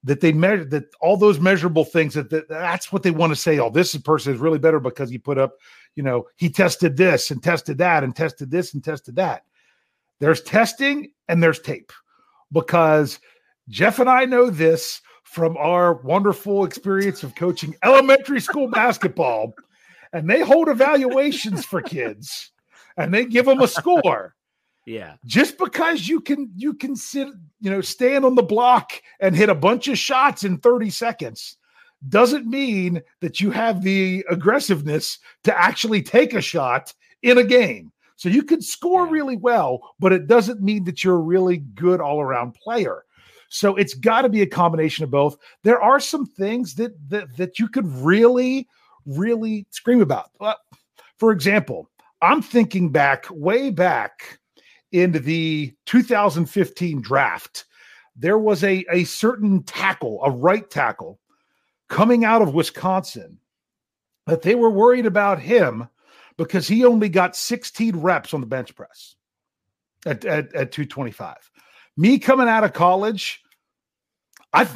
that 0.05 0.21
they 0.21 0.33
measure 0.33 0.65
that 0.67 0.85
all 1.01 1.17
those 1.17 1.39
measurable 1.39 1.85
things 1.85 2.15
that, 2.15 2.31
that 2.31 2.49
that's 2.49 2.93
what 2.93 3.03
they 3.03 3.11
want 3.11 3.33
to 3.33 3.37
say. 3.37 3.59
Oh, 3.59 3.71
this 3.71 3.97
person 3.99 4.33
is 4.33 4.41
really 4.41 4.59
better 4.59 4.81
because 4.81 5.11
he 5.11 5.19
put 5.19 5.39
up, 5.39 5.55
you 5.97 6.03
know, 6.03 6.27
he 6.37 6.49
tested 6.49 6.97
this 6.97 7.31
and 7.31 7.43
tested 7.43 7.79
that 7.79 8.05
and 8.05 8.15
tested 8.15 8.51
this 8.51 8.75
and 8.75 8.83
tested 8.83 9.17
that. 9.17 9.43
There's 10.21 10.43
testing 10.43 11.13
and 11.29 11.43
there's 11.43 11.61
tape 11.61 11.93
because 12.53 13.19
Jeff 13.69 13.99
and 13.99 14.09
I 14.09 14.25
know 14.25 14.51
this 14.51 15.01
from 15.25 15.57
our 15.59 15.95
wonderful 15.95 16.65
experience 16.65 17.23
of 17.23 17.35
coaching 17.35 17.75
elementary 17.83 18.41
school 18.41 18.69
basketball. 18.69 19.55
And 20.13 20.29
they 20.29 20.41
hold 20.41 20.69
evaluations 20.69 21.67
for 21.67 21.83
kids 21.83 22.51
and 22.97 23.13
they 23.13 23.27
give 23.27 23.45
them 23.45 23.61
a 23.61 23.69
score. 23.69 24.35
Yeah. 24.87 25.17
Just 25.27 25.59
because 25.59 26.09
you 26.09 26.21
can 26.21 26.51
you 26.57 26.73
can 26.73 26.97
sit, 26.97 27.29
you 27.61 27.71
know, 27.71 27.83
stand 27.83 28.25
on 28.25 28.37
the 28.37 28.43
block 28.43 28.93
and 29.21 29.37
hit 29.37 29.51
a 29.51 29.55
bunch 29.55 29.87
of 29.89 29.99
shots 29.99 30.45
in 30.45 30.57
30 30.57 30.89
seconds 30.89 31.59
doesn't 32.09 32.47
mean 32.47 33.03
that 33.21 33.39
you 33.41 33.51
have 33.51 33.83
the 33.83 34.25
aggressiveness 34.31 35.19
to 35.45 35.59
actually 35.59 36.01
take 36.01 36.33
a 36.33 36.41
shot 36.41 36.95
in 37.23 37.37
a 37.37 37.45
game. 37.45 37.93
So 38.19 38.29
you 38.29 38.43
could 38.43 38.65
score 38.65 39.07
really 39.07 39.37
well, 39.37 39.95
but 40.01 40.13
it 40.13 40.27
doesn't 40.27 40.61
mean 40.61 40.83
that 40.85 41.05
you're 41.05 41.15
a 41.15 41.19
really 41.19 41.59
good 41.59 42.01
all 42.01 42.21
around 42.21 42.55
player. 42.55 43.05
So 43.49 43.77
it's 43.77 43.95
got 43.95 44.23
to 44.23 44.29
be 44.29 44.43
a 44.43 44.47
combination 44.47 45.05
of 45.05 45.11
both. 45.13 45.37
There 45.63 45.81
are 45.81 46.01
some 46.01 46.27
things 46.27 46.75
that 46.75 46.93
that, 47.11 47.37
that 47.37 47.61
you 47.61 47.69
could 47.69 47.87
really, 47.87 48.67
really 49.07 49.67
scream 49.71 50.03
about. 50.03 50.33
For 51.19 51.31
example, 51.31 51.89
I'm 52.21 52.43
thinking 52.43 52.91
back 52.91 53.27
way 53.31 53.71
back 53.71 54.41
into 54.91 55.21
the 55.21 55.73
2015 55.87 57.01
draft. 57.01 57.67
There 58.17 58.39
was 58.39 58.65
a, 58.65 58.85
a 58.91 59.05
certain 59.05 59.63
tackle, 59.63 60.19
a 60.25 60.31
right 60.31 60.69
tackle, 60.69 61.21
coming 61.89 62.25
out 62.25 62.43
of 62.43 62.53
Wisconsin 62.53 63.39
that 64.27 64.43
they 64.43 64.57
were 64.57 64.71
worried 64.71 65.07
about 65.07 65.39
him 65.39 65.89
because 66.39 66.67
he 66.67 66.87
only 66.87 67.11
got 67.11 67.37
16 67.37 67.97
reps 67.97 68.33
on 68.33 68.41
the 68.41 68.47
bench 68.47 68.75
press 68.75 69.17
at, 70.07 70.25
at, 70.25 70.47
at 70.55 70.73
225. 70.73 71.37
Me 71.99 72.19
coming 72.19 72.49
out 72.49 72.65
of 72.65 72.73
college, 72.73 73.43
I 74.55 74.67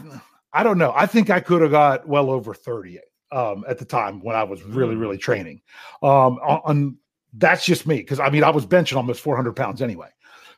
I 0.53 0.63
don't 0.63 0.77
know. 0.77 0.93
I 0.95 1.07
think 1.07 1.31
I 1.31 1.41
could 1.41 1.63
have 1.63 1.71
got 1.71 2.07
well 2.07 2.29
over 2.31 2.53
30 2.53 2.99
um, 3.31 3.65
at 3.67 3.79
the 3.79 3.85
time 3.87 4.21
when 4.21 4.37
I 4.37 4.43
was 4.43 4.63
really, 4.65 4.97
really 4.97 5.17
mm. 5.17 5.23
training. 5.23 5.63
Um, 6.03 6.39
on, 6.43 6.61
on 6.65 6.99
that's 7.33 7.65
just 7.65 7.87
me 7.87 7.97
because 7.99 8.21
I 8.21 8.29
mean 8.29 8.45
I 8.45 8.51
was 8.51 8.67
benching 8.67 8.97
almost 8.97 9.23
400 9.23 9.55
pounds 9.57 9.81
anyway. 9.81 10.09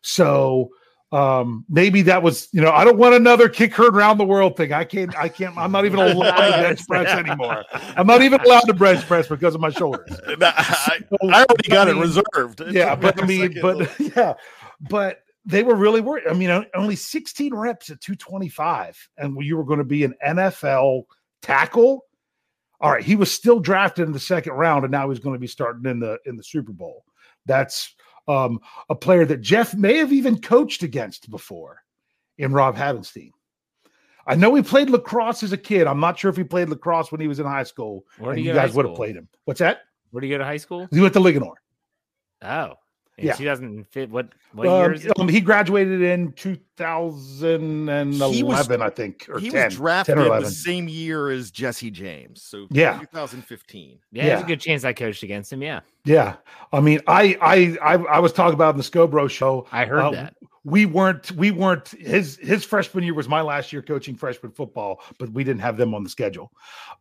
So 0.00 0.70
um, 1.14 1.64
maybe 1.68 2.02
that 2.02 2.24
was, 2.24 2.48
you 2.50 2.60
know, 2.60 2.72
I 2.72 2.82
don't 2.84 2.98
want 2.98 3.14
another 3.14 3.48
kick 3.48 3.72
herd 3.72 3.94
around 3.94 4.18
the 4.18 4.24
world 4.24 4.56
thing. 4.56 4.72
I 4.72 4.82
can't, 4.82 5.16
I 5.16 5.28
can't, 5.28 5.56
I'm 5.56 5.70
not 5.70 5.84
even 5.84 6.00
allowed 6.00 6.34
to 6.34 6.50
bench 6.50 6.84
press 6.88 7.08
anymore. 7.08 7.64
I'm 7.96 8.08
not 8.08 8.22
even 8.22 8.40
allowed 8.40 8.62
to 8.62 8.74
bench 8.74 9.06
press 9.06 9.28
because 9.28 9.54
of 9.54 9.60
my 9.60 9.70
shoulders. 9.70 10.10
I, 10.28 10.98
I 11.30 11.44
already 11.44 11.68
got 11.68 11.86
I 11.86 11.92
mean, 11.92 12.02
it 12.02 12.06
reserved. 12.06 12.62
yeah, 12.68 12.96
but 12.96 13.22
I 13.22 13.26
mean, 13.26 13.56
but 13.62 13.88
yeah, 14.16 14.34
but 14.90 15.20
they 15.44 15.62
were 15.62 15.76
really 15.76 16.00
worried. 16.00 16.24
I 16.28 16.32
mean, 16.32 16.66
only 16.74 16.96
16 16.96 17.54
reps 17.54 17.90
at 17.90 18.00
225, 18.00 19.08
and 19.16 19.36
you 19.40 19.56
were 19.56 19.64
going 19.64 19.78
to 19.78 19.84
be 19.84 20.02
an 20.02 20.14
NFL 20.26 21.04
tackle. 21.42 22.06
All 22.80 22.90
right, 22.90 23.04
he 23.04 23.14
was 23.14 23.30
still 23.30 23.60
drafted 23.60 24.04
in 24.04 24.12
the 24.12 24.18
second 24.18 24.54
round, 24.54 24.84
and 24.84 24.90
now 24.90 25.08
he's 25.10 25.20
going 25.20 25.34
to 25.34 25.40
be 25.40 25.46
starting 25.46 25.88
in 25.88 26.00
the 26.00 26.18
in 26.26 26.36
the 26.36 26.42
Super 26.42 26.72
Bowl. 26.72 27.04
That's 27.46 27.94
um, 28.28 28.60
a 28.88 28.94
player 28.94 29.24
that 29.26 29.40
Jeff 29.40 29.74
may 29.74 29.96
have 29.96 30.12
even 30.12 30.40
coached 30.40 30.82
against 30.82 31.30
before 31.30 31.82
in 32.38 32.52
Rob 32.52 32.76
Havenstein. 32.76 33.30
I 34.26 34.34
know 34.36 34.54
he 34.54 34.62
played 34.62 34.88
lacrosse 34.88 35.42
as 35.42 35.52
a 35.52 35.58
kid. 35.58 35.86
I'm 35.86 36.00
not 36.00 36.18
sure 36.18 36.30
if 36.30 36.36
he 36.36 36.44
played 36.44 36.70
lacrosse 36.70 37.12
when 37.12 37.20
he 37.20 37.28
was 37.28 37.40
in 37.40 37.46
high 37.46 37.64
school. 37.64 38.04
Where 38.18 38.36
you, 38.36 38.54
guys 38.54 38.72
would 38.72 38.86
have 38.86 38.94
played 38.94 39.16
him? 39.16 39.28
What's 39.44 39.60
that? 39.60 39.80
Where 40.10 40.20
do 40.20 40.26
you 40.26 40.34
go 40.34 40.38
to 40.38 40.44
high 40.44 40.56
school? 40.56 40.88
He 40.90 41.00
went 41.00 41.12
to 41.14 41.20
Linganore. 41.20 41.54
Oh, 42.42 42.74
in 43.18 43.26
yeah. 43.26 43.34
2005. 43.34 44.10
What 44.10 44.28
what 44.52 44.66
um, 44.66 44.94
year 44.94 45.12
um, 45.18 45.28
he 45.28 45.40
graduated 45.40 46.02
in 46.02 46.32
2011, 46.32 48.46
was, 48.46 48.70
I 48.70 48.90
think. 48.90 49.26
or 49.28 49.38
he 49.38 49.50
10, 49.50 49.64
was 49.64 49.76
drafted 49.76 50.16
the 50.16 50.50
same 50.50 50.88
year 50.88 51.30
as 51.30 51.50
Jesse 51.50 51.90
James. 51.90 52.42
So 52.42 52.66
yeah, 52.70 52.98
2015. 52.98 53.98
Yeah, 54.12 54.22
yeah, 54.22 54.28
there's 54.28 54.42
a 54.42 54.46
good 54.46 54.60
chance 54.60 54.84
I 54.84 54.92
coached 54.92 55.22
against 55.22 55.52
him. 55.52 55.62
Yeah. 55.62 55.80
Yeah. 56.04 56.36
I 56.72 56.80
mean, 56.80 57.00
I 57.06 57.36
I 57.40 57.76
I, 57.82 57.94
I 58.04 58.18
was 58.18 58.32
talking 58.32 58.54
about 58.54 58.74
in 58.74 58.78
the 58.78 58.84
Scobro 58.84 59.30
show. 59.30 59.66
I 59.72 59.84
heard 59.84 60.00
uh, 60.00 60.10
that. 60.12 60.34
We 60.64 60.86
weren't 60.86 61.30
we 61.32 61.50
weren't 61.50 61.88
his 61.88 62.38
his 62.38 62.64
freshman 62.64 63.04
year 63.04 63.14
was 63.14 63.28
my 63.28 63.42
last 63.42 63.72
year 63.72 63.82
coaching 63.82 64.16
freshman 64.16 64.52
football, 64.52 65.02
but 65.18 65.30
we 65.30 65.44
didn't 65.44 65.60
have 65.60 65.76
them 65.76 65.94
on 65.94 66.04
the 66.04 66.10
schedule. 66.10 66.52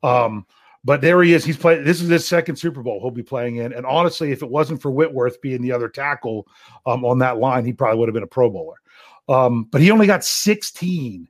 Um 0.04 0.46
but 0.86 1.02
there 1.02 1.22
he 1.24 1.34
is. 1.34 1.46
He's 1.46 1.58
playing. 1.58 1.84
This 1.84 2.02
is 2.02 2.10
his 2.10 2.28
second 2.28 2.58
Super 2.58 2.84
Bowl 2.84 3.00
he'll 3.00 3.12
be 3.12 3.24
playing 3.24 3.58
in. 3.58 3.74
And 3.74 3.86
honestly, 3.86 4.32
if 4.32 4.42
it 4.42 4.50
wasn't 4.50 4.82
for 4.82 4.92
Whitworth 4.92 5.42
being 5.42 5.62
the 5.62 5.72
other 5.72 5.88
tackle 5.88 6.48
um, 6.86 7.06
on 7.06 7.20
that 7.20 7.38
line, 7.38 7.66
he 7.66 7.74
probably 7.74 8.00
would 8.00 8.10
have 8.10 8.14
been 8.14 8.24
a 8.24 8.28
Pro 8.28 8.50
Bowler. 8.50 8.76
Um, 9.30 9.66
but 9.72 9.82
he 9.82 9.92
only 9.92 10.08
got 10.08 10.24
16. 10.24 11.28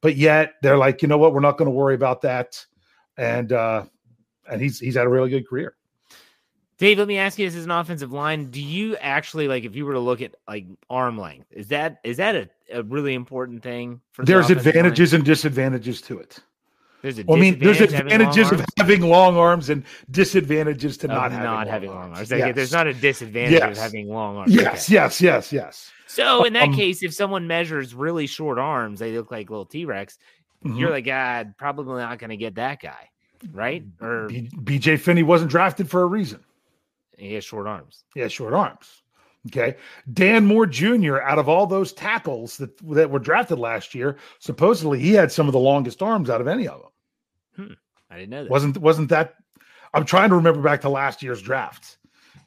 But 0.00 0.16
yet 0.16 0.54
they're 0.62 0.76
like, 0.76 1.02
you 1.02 1.08
know 1.08 1.18
what? 1.18 1.32
We're 1.32 1.40
not 1.40 1.58
going 1.58 1.66
to 1.66 1.74
worry 1.74 1.94
about 1.94 2.20
that. 2.22 2.64
And 3.16 3.52
uh, 3.52 3.84
and 4.50 4.60
he's 4.60 4.78
he's 4.78 4.94
had 4.94 5.06
a 5.06 5.08
really 5.08 5.30
good 5.30 5.48
career. 5.48 5.74
Dave, 6.76 6.98
let 6.98 7.08
me 7.08 7.18
ask 7.18 7.38
you 7.38 7.46
this 7.46 7.56
as 7.56 7.64
an 7.64 7.70
offensive 7.70 8.12
line. 8.12 8.50
Do 8.50 8.60
you 8.60 8.96
actually 8.96 9.48
like 9.48 9.64
if 9.64 9.74
you 9.74 9.86
were 9.86 9.94
to 9.94 10.00
look 10.00 10.20
at 10.20 10.34
like 10.46 10.66
arm 10.90 11.18
length, 11.18 11.46
is 11.52 11.68
that 11.68 12.00
is 12.04 12.18
that 12.18 12.36
a, 12.36 12.48
a 12.72 12.82
really 12.82 13.14
important 13.14 13.62
thing 13.62 14.00
for 14.12 14.24
there's 14.24 14.48
the 14.48 14.56
advantages 14.56 15.12
line? 15.12 15.20
and 15.20 15.26
disadvantages 15.26 16.00
to 16.02 16.18
it. 16.18 16.40
There's 17.04 17.18
a 17.18 17.24
well, 17.24 17.36
I 17.36 17.40
mean, 17.42 17.58
there's 17.58 17.82
advantages 17.82 18.48
having 18.48 18.60
of 18.60 18.66
having 18.78 19.02
long 19.02 19.36
arms 19.36 19.68
and 19.68 19.84
disadvantages 20.10 20.96
to 20.96 21.06
not, 21.06 21.32
having, 21.32 21.44
not 21.44 21.54
long 21.54 21.66
having 21.66 21.90
long 21.90 22.14
arms. 22.14 22.30
Yes. 22.30 22.54
there's 22.54 22.72
not 22.72 22.86
a 22.86 22.94
disadvantage 22.94 23.52
yes. 23.52 23.76
of 23.76 23.76
having 23.76 24.08
long 24.08 24.38
arms. 24.38 24.54
Yes, 24.54 24.86
okay. 24.86 24.94
yes, 24.94 25.20
yes, 25.20 25.52
yes. 25.52 25.92
So 26.06 26.44
in 26.44 26.54
that 26.54 26.68
um, 26.68 26.74
case, 26.74 27.02
if 27.02 27.12
someone 27.12 27.46
measures 27.46 27.94
really 27.94 28.26
short 28.26 28.58
arms, 28.58 29.00
they 29.00 29.14
look 29.14 29.30
like 29.30 29.50
little 29.50 29.66
T 29.66 29.84
Rex. 29.84 30.16
Mm-hmm. 30.64 30.78
You're 30.78 30.88
like, 30.88 31.04
God, 31.04 31.52
probably 31.58 32.00
not 32.00 32.18
going 32.18 32.30
to 32.30 32.38
get 32.38 32.54
that 32.54 32.80
guy, 32.80 33.10
right? 33.52 33.84
Or 34.00 34.28
B- 34.28 34.48
BJ 34.54 34.98
Finney 34.98 35.22
wasn't 35.22 35.50
drafted 35.50 35.90
for 35.90 36.00
a 36.00 36.06
reason. 36.06 36.42
He 37.18 37.34
has 37.34 37.44
short 37.44 37.66
arms. 37.66 38.04
He 38.14 38.20
has 38.20 38.32
short 38.32 38.54
arms. 38.54 39.02
Okay. 39.48 39.76
Dan 40.10 40.46
Moore 40.46 40.64
Jr., 40.64 41.20
out 41.20 41.38
of 41.38 41.50
all 41.50 41.66
those 41.66 41.92
tackles 41.92 42.56
that, 42.56 42.70
that 42.94 43.10
were 43.10 43.18
drafted 43.18 43.58
last 43.58 43.94
year, 43.94 44.16
supposedly 44.38 45.00
he 45.00 45.12
had 45.12 45.30
some 45.30 45.48
of 45.48 45.52
the 45.52 45.58
longest 45.58 46.02
arms 46.02 46.30
out 46.30 46.40
of 46.40 46.48
any 46.48 46.66
of 46.66 46.80
them. 46.80 46.90
Hmm. 47.56 47.72
I 48.10 48.16
didn't 48.16 48.30
know 48.30 48.44
that. 48.44 48.50
Wasn't 48.50 48.78
wasn't 48.78 49.08
that 49.10 49.34
I'm 49.94 50.04
trying 50.04 50.30
to 50.30 50.36
remember 50.36 50.60
back 50.60 50.80
to 50.82 50.88
last 50.88 51.22
year's 51.22 51.40
draft, 51.40 51.98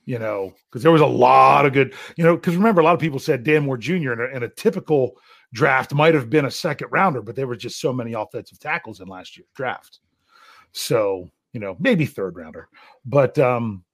you 0.06 0.20
know, 0.20 0.54
because 0.70 0.84
there 0.84 0.91
was 0.91 1.02
a 1.02 1.06
lot 1.06 1.65
of 1.65 1.72
good, 1.74 1.93
you 2.17 2.24
know, 2.24 2.36
because 2.36 2.58
remember, 2.58 2.82
a 2.82 2.84
lot 2.84 2.93
of 2.93 3.00
people 3.00 3.20
said 3.20 3.43
Dan 3.43 3.65
Moore 3.65 3.78
Jr. 3.78 4.13
in 4.13 4.20
a, 4.20 4.36
in 4.36 4.43
a 4.43 4.50
typical 4.50 5.13
draft 5.54 5.93
might 5.93 6.13
have 6.13 6.30
been 6.30 6.46
a 6.46 6.52
second 6.52 6.89
rounder, 6.91 7.22
but 7.22 7.36
there 7.36 7.48
were 7.48 7.56
just 7.56 7.80
so 7.80 7.93
many 7.93 8.13
offensive 8.13 8.60
tackles 8.60 9.00
in 9.00 9.08
last 9.08 9.38
year's 9.38 9.50
draft. 9.56 10.00
So, 10.74 11.30
you 11.54 11.62
know, 11.62 11.78
maybe 11.80 12.06
third 12.06 12.36
rounder. 12.36 12.67
But 13.06 13.39
um, 13.39 13.86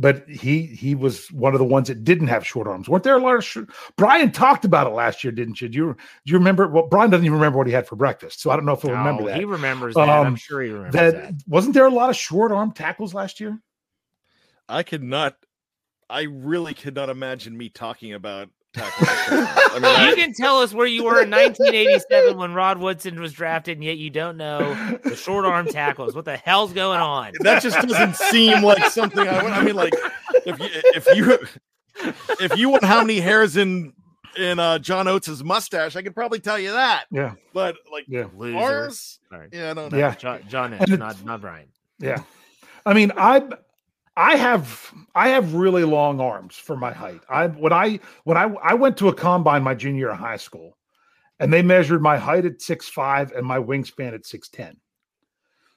but 0.00 0.26
he 0.28 0.62
he 0.66 0.94
was 0.94 1.30
one 1.30 1.54
of 1.54 1.58
the 1.58 1.64
ones 1.64 1.88
that 1.88 2.02
didn't 2.02 2.28
have 2.28 2.46
short 2.46 2.66
arms. 2.66 2.88
weren't 2.88 3.04
there 3.04 3.16
a 3.16 3.22
lot 3.22 3.36
of 3.36 3.44
short, 3.44 3.68
Brian 3.96 4.32
talked 4.32 4.64
about 4.64 4.86
it 4.86 4.90
last 4.90 5.22
year, 5.22 5.32
didn't 5.32 5.60
you? 5.60 5.68
Do 5.68 5.76
you 5.78 5.96
do 6.24 6.32
you 6.32 6.38
remember? 6.38 6.66
Well, 6.66 6.86
Brian 6.86 7.10
doesn't 7.10 7.24
even 7.24 7.36
remember 7.36 7.58
what 7.58 7.66
he 7.66 7.72
had 7.72 7.86
for 7.86 7.96
breakfast, 7.96 8.40
so 8.40 8.50
I 8.50 8.56
don't 8.56 8.64
know 8.64 8.72
if 8.72 8.82
he'll 8.82 8.92
no, 8.92 8.98
remember 8.98 9.24
that. 9.26 9.36
He 9.38 9.44
remembers 9.44 9.94
that. 9.94 10.08
Um, 10.08 10.26
I'm 10.26 10.36
sure 10.36 10.62
he 10.62 10.70
remembers 10.70 10.94
that, 10.94 11.12
that. 11.14 11.34
Wasn't 11.46 11.74
there 11.74 11.86
a 11.86 11.90
lot 11.90 12.10
of 12.10 12.16
short 12.16 12.50
arm 12.50 12.72
tackles 12.72 13.12
last 13.14 13.40
year? 13.40 13.60
I 14.68 14.82
could 14.82 15.02
not. 15.02 15.36
I 16.08 16.22
really 16.22 16.74
could 16.74 16.94
not 16.94 17.10
imagine 17.10 17.56
me 17.56 17.68
talking 17.68 18.14
about 18.14 18.48
I 18.76 19.78
mean, 19.80 19.82
you 19.82 20.12
I, 20.12 20.14
can 20.14 20.32
tell 20.32 20.60
us 20.60 20.72
where 20.72 20.86
you 20.86 21.04
were 21.04 21.22
in 21.22 21.30
1987 21.30 22.38
when 22.38 22.54
Rod 22.54 22.78
Woodson 22.78 23.20
was 23.20 23.32
drafted, 23.32 23.78
and 23.78 23.84
yet 23.84 23.98
you 23.98 24.10
don't 24.10 24.36
know 24.36 24.74
the 25.02 25.16
short 25.16 25.44
arm 25.44 25.66
tackles. 25.66 26.14
What 26.14 26.24
the 26.24 26.36
hell's 26.36 26.72
going 26.72 27.00
on? 27.00 27.32
That 27.40 27.62
just 27.62 27.80
doesn't 27.80 28.16
seem 28.16 28.62
like 28.62 28.84
something 28.90 29.26
I. 29.26 29.40
I 29.40 29.64
mean, 29.64 29.74
like 29.74 29.94
if 30.46 30.58
you 30.60 30.68
if 30.94 31.06
you 31.16 31.38
if 32.40 32.56
you 32.56 32.68
want 32.68 32.84
how 32.84 33.00
many 33.00 33.18
hairs 33.18 33.56
in 33.56 33.92
in 34.36 34.60
uh, 34.60 34.78
John 34.78 35.08
Oates's 35.08 35.42
mustache, 35.42 35.96
I 35.96 36.02
could 36.02 36.14
probably 36.14 36.38
tell 36.38 36.58
you 36.58 36.72
that. 36.72 37.06
Yeah, 37.10 37.34
but 37.52 37.76
like 37.90 38.04
yeah, 38.06 38.26
ours, 38.54 39.18
yeah, 39.52 39.70
I 39.72 39.74
don't 39.74 39.90
know. 39.90 39.98
Yeah, 39.98 40.14
John, 40.14 40.42
John 40.48 40.78
not 40.88 41.24
not 41.24 41.40
Brian. 41.40 41.68
Yeah, 41.98 42.22
I 42.86 42.94
mean, 42.94 43.10
I 43.16 43.42
I 44.16 44.36
have 44.36 44.92
I 45.14 45.28
have 45.28 45.54
really 45.54 45.84
long 45.84 46.20
arms 46.20 46.56
for 46.56 46.76
my 46.76 46.92
height. 46.92 47.20
I 47.28 47.48
when 47.48 47.72
I 47.72 48.00
when 48.24 48.36
I 48.36 48.52
I 48.62 48.74
went 48.74 48.96
to 48.98 49.08
a 49.08 49.14
combine 49.14 49.62
my 49.62 49.74
junior 49.74 49.98
year 49.98 50.10
of 50.10 50.18
high 50.18 50.36
school, 50.36 50.76
and 51.38 51.52
they 51.52 51.62
measured 51.62 52.02
my 52.02 52.18
height 52.18 52.44
at 52.44 52.60
six 52.60 52.88
five 52.88 53.32
and 53.32 53.46
my 53.46 53.58
wingspan 53.58 54.14
at 54.14 54.26
six 54.26 54.48
ten. 54.48 54.76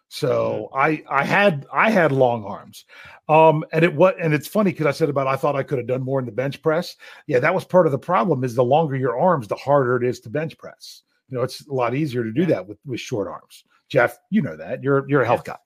So 0.09 0.69
mm-hmm. 0.71 0.77
I 0.77 1.21
I 1.21 1.23
had 1.23 1.65
I 1.73 1.89
had 1.89 2.11
long 2.11 2.43
arms, 2.43 2.85
um, 3.29 3.63
and 3.71 3.83
it 3.83 3.95
what 3.95 4.19
and 4.19 4.33
it's 4.33 4.47
funny 4.47 4.71
because 4.71 4.85
I 4.85 4.91
said 4.91 5.09
about 5.09 5.25
I 5.27 5.35
thought 5.35 5.55
I 5.55 5.63
could 5.63 5.79
have 5.79 5.87
done 5.87 6.03
more 6.03 6.19
in 6.19 6.25
the 6.25 6.31
bench 6.31 6.61
press. 6.61 6.95
Yeah, 7.27 7.39
that 7.39 7.55
was 7.55 7.65
part 7.65 7.85
of 7.85 7.91
the 7.91 7.99
problem. 7.99 8.43
Is 8.43 8.55
the 8.55 8.63
longer 8.63 8.95
your 8.95 9.19
arms, 9.19 9.47
the 9.47 9.55
harder 9.55 9.95
it 9.95 10.03
is 10.03 10.19
to 10.21 10.29
bench 10.29 10.57
press. 10.57 11.01
You 11.29 11.37
know, 11.37 11.43
it's 11.43 11.65
a 11.67 11.73
lot 11.73 11.95
easier 11.95 12.23
to 12.23 12.31
do 12.31 12.45
that 12.47 12.67
with 12.67 12.77
with 12.85 12.99
short 12.99 13.27
arms. 13.27 13.63
Jeff, 13.89 14.19
you 14.29 14.41
know 14.41 14.55
that 14.57 14.83
you're 14.83 15.09
you're 15.09 15.23
a 15.23 15.25
health 15.25 15.45
guy. 15.45 15.57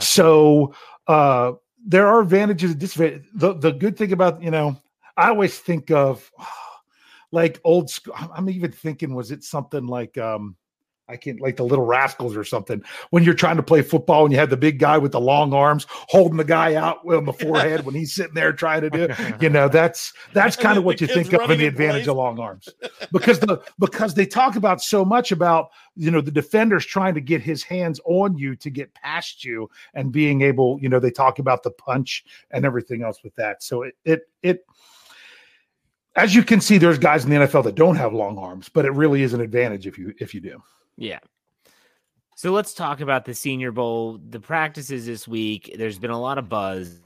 So 0.00 0.74
uh, 1.06 1.52
there 1.84 2.06
are 2.06 2.20
advantages 2.20 2.72
and 2.72 2.80
disadvantages. 2.80 3.28
The, 3.34 3.54
the 3.54 3.72
good 3.72 3.96
thing 3.96 4.12
about, 4.12 4.42
you 4.42 4.50
know, 4.50 4.80
I 5.16 5.28
always 5.28 5.58
think 5.58 5.90
of 5.90 6.30
like 7.32 7.60
old 7.64 7.90
school. 7.90 8.14
I'm 8.16 8.48
even 8.48 8.72
thinking, 8.72 9.14
was 9.14 9.30
it 9.30 9.44
something 9.44 9.86
like, 9.86 10.18
um, 10.18 10.56
I 11.12 11.16
can't 11.16 11.40
like 11.40 11.56
the 11.56 11.64
little 11.64 11.84
rascals 11.84 12.34
or 12.34 12.44
something. 12.44 12.82
When 13.10 13.22
you're 13.22 13.34
trying 13.34 13.56
to 13.56 13.62
play 13.62 13.82
football 13.82 14.24
and 14.24 14.32
you 14.32 14.38
have 14.38 14.50
the 14.50 14.56
big 14.56 14.78
guy 14.78 14.98
with 14.98 15.12
the 15.12 15.20
long 15.20 15.52
arms 15.52 15.86
holding 15.88 16.38
the 16.38 16.44
guy 16.44 16.74
out 16.74 17.04
on 17.06 17.24
the 17.26 17.32
forehead 17.32 17.84
when 17.84 17.94
he's 17.94 18.12
sitting 18.12 18.34
there 18.34 18.52
trying 18.52 18.80
to 18.80 18.90
do, 18.90 19.08
you 19.40 19.50
know, 19.50 19.68
that's 19.68 20.12
that's 20.32 20.56
kind 20.56 20.78
of 20.78 20.84
what 20.84 21.00
you 21.00 21.06
think 21.06 21.32
of 21.32 21.50
in 21.50 21.58
the 21.58 21.66
advantage 21.66 22.04
place. 22.04 22.08
of 22.08 22.16
long 22.16 22.40
arms, 22.40 22.68
because 23.12 23.38
the 23.40 23.62
because 23.78 24.14
they 24.14 24.26
talk 24.26 24.56
about 24.56 24.80
so 24.80 25.04
much 25.04 25.32
about 25.32 25.70
you 25.94 26.10
know 26.10 26.20
the 26.20 26.30
defenders 26.30 26.86
trying 26.86 27.14
to 27.14 27.20
get 27.20 27.42
his 27.42 27.62
hands 27.62 28.00
on 28.04 28.36
you 28.36 28.56
to 28.56 28.70
get 28.70 28.92
past 28.94 29.44
you 29.44 29.68
and 29.94 30.12
being 30.12 30.42
able, 30.42 30.78
you 30.80 30.88
know, 30.88 30.98
they 30.98 31.10
talk 31.10 31.38
about 31.38 31.62
the 31.62 31.70
punch 31.70 32.24
and 32.50 32.64
everything 32.64 33.02
else 33.02 33.22
with 33.22 33.34
that. 33.36 33.62
So 33.62 33.82
it 33.82 33.94
it 34.04 34.22
it 34.42 34.64
as 36.16 36.34
you 36.34 36.42
can 36.42 36.60
see, 36.60 36.78
there's 36.78 36.98
guys 36.98 37.24
in 37.24 37.30
the 37.30 37.36
NFL 37.36 37.64
that 37.64 37.74
don't 37.74 37.96
have 37.96 38.12
long 38.12 38.38
arms, 38.38 38.68
but 38.68 38.84
it 38.84 38.92
really 38.92 39.22
is 39.22 39.32
an 39.32 39.40
advantage 39.40 39.86
if 39.86 39.98
you 39.98 40.14
if 40.18 40.34
you 40.34 40.40
do. 40.40 40.62
Yeah. 40.96 41.20
So 42.36 42.50
let's 42.50 42.74
talk 42.74 43.00
about 43.00 43.24
the 43.24 43.34
Senior 43.34 43.72
Bowl. 43.72 44.18
The 44.18 44.40
practices 44.40 45.06
this 45.06 45.28
week, 45.28 45.74
there's 45.78 45.98
been 45.98 46.10
a 46.10 46.20
lot 46.20 46.38
of 46.38 46.48
buzz. 46.48 47.00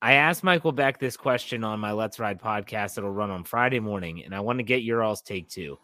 I 0.00 0.14
asked 0.14 0.44
Michael 0.44 0.72
Beck 0.72 0.98
this 0.98 1.16
question 1.16 1.64
on 1.64 1.80
my 1.80 1.92
Let's 1.92 2.20
Ride 2.20 2.40
podcast 2.40 2.94
that'll 2.94 3.10
run 3.10 3.30
on 3.30 3.44
Friday 3.44 3.80
morning, 3.80 4.24
and 4.24 4.34
I 4.34 4.40
want 4.40 4.58
to 4.60 4.62
get 4.62 4.82
your 4.82 5.02
all's 5.02 5.22
take 5.22 5.48
too. 5.48 5.78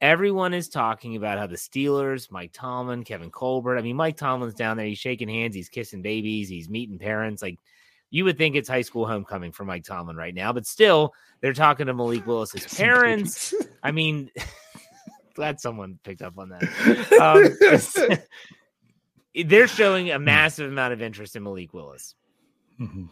Everyone 0.00 0.52
is 0.52 0.68
talking 0.68 1.14
about 1.14 1.38
how 1.38 1.46
the 1.46 1.56
Steelers, 1.56 2.28
Mike 2.28 2.50
Tomlin, 2.52 3.04
Kevin 3.04 3.30
Colbert. 3.30 3.78
I 3.78 3.82
mean, 3.82 3.94
Mike 3.94 4.16
Tomlin's 4.16 4.54
down 4.54 4.76
there. 4.76 4.86
He's 4.86 4.98
shaking 4.98 5.28
hands. 5.28 5.54
He's 5.54 5.68
kissing 5.68 6.02
babies. 6.02 6.48
He's 6.48 6.68
meeting 6.68 6.98
parents. 6.98 7.40
Like 7.40 7.60
you 8.10 8.24
would 8.24 8.36
think 8.36 8.56
it's 8.56 8.68
high 8.68 8.82
school 8.82 9.06
homecoming 9.06 9.52
for 9.52 9.64
Mike 9.64 9.84
Tomlin 9.84 10.16
right 10.16 10.34
now, 10.34 10.52
but 10.52 10.66
still, 10.66 11.14
they're 11.40 11.52
talking 11.52 11.86
to 11.86 11.94
Malik 11.94 12.26
Willis's 12.26 12.66
parents. 12.74 13.54
I 13.82 13.92
mean, 13.92 14.30
glad 15.32 15.60
someone 15.60 15.98
picked 16.02 16.22
up 16.22 16.38
on 16.38 16.50
that. 16.50 16.62
Um, 17.20 18.18
they're 19.46 19.68
showing 19.68 20.10
a 20.10 20.18
massive 20.18 20.70
amount 20.70 20.92
of 20.92 21.02
interest 21.02 21.36
in 21.36 21.42
Malik 21.42 21.72
Willis. 21.72 22.14
Mm-hmm. 22.80 23.06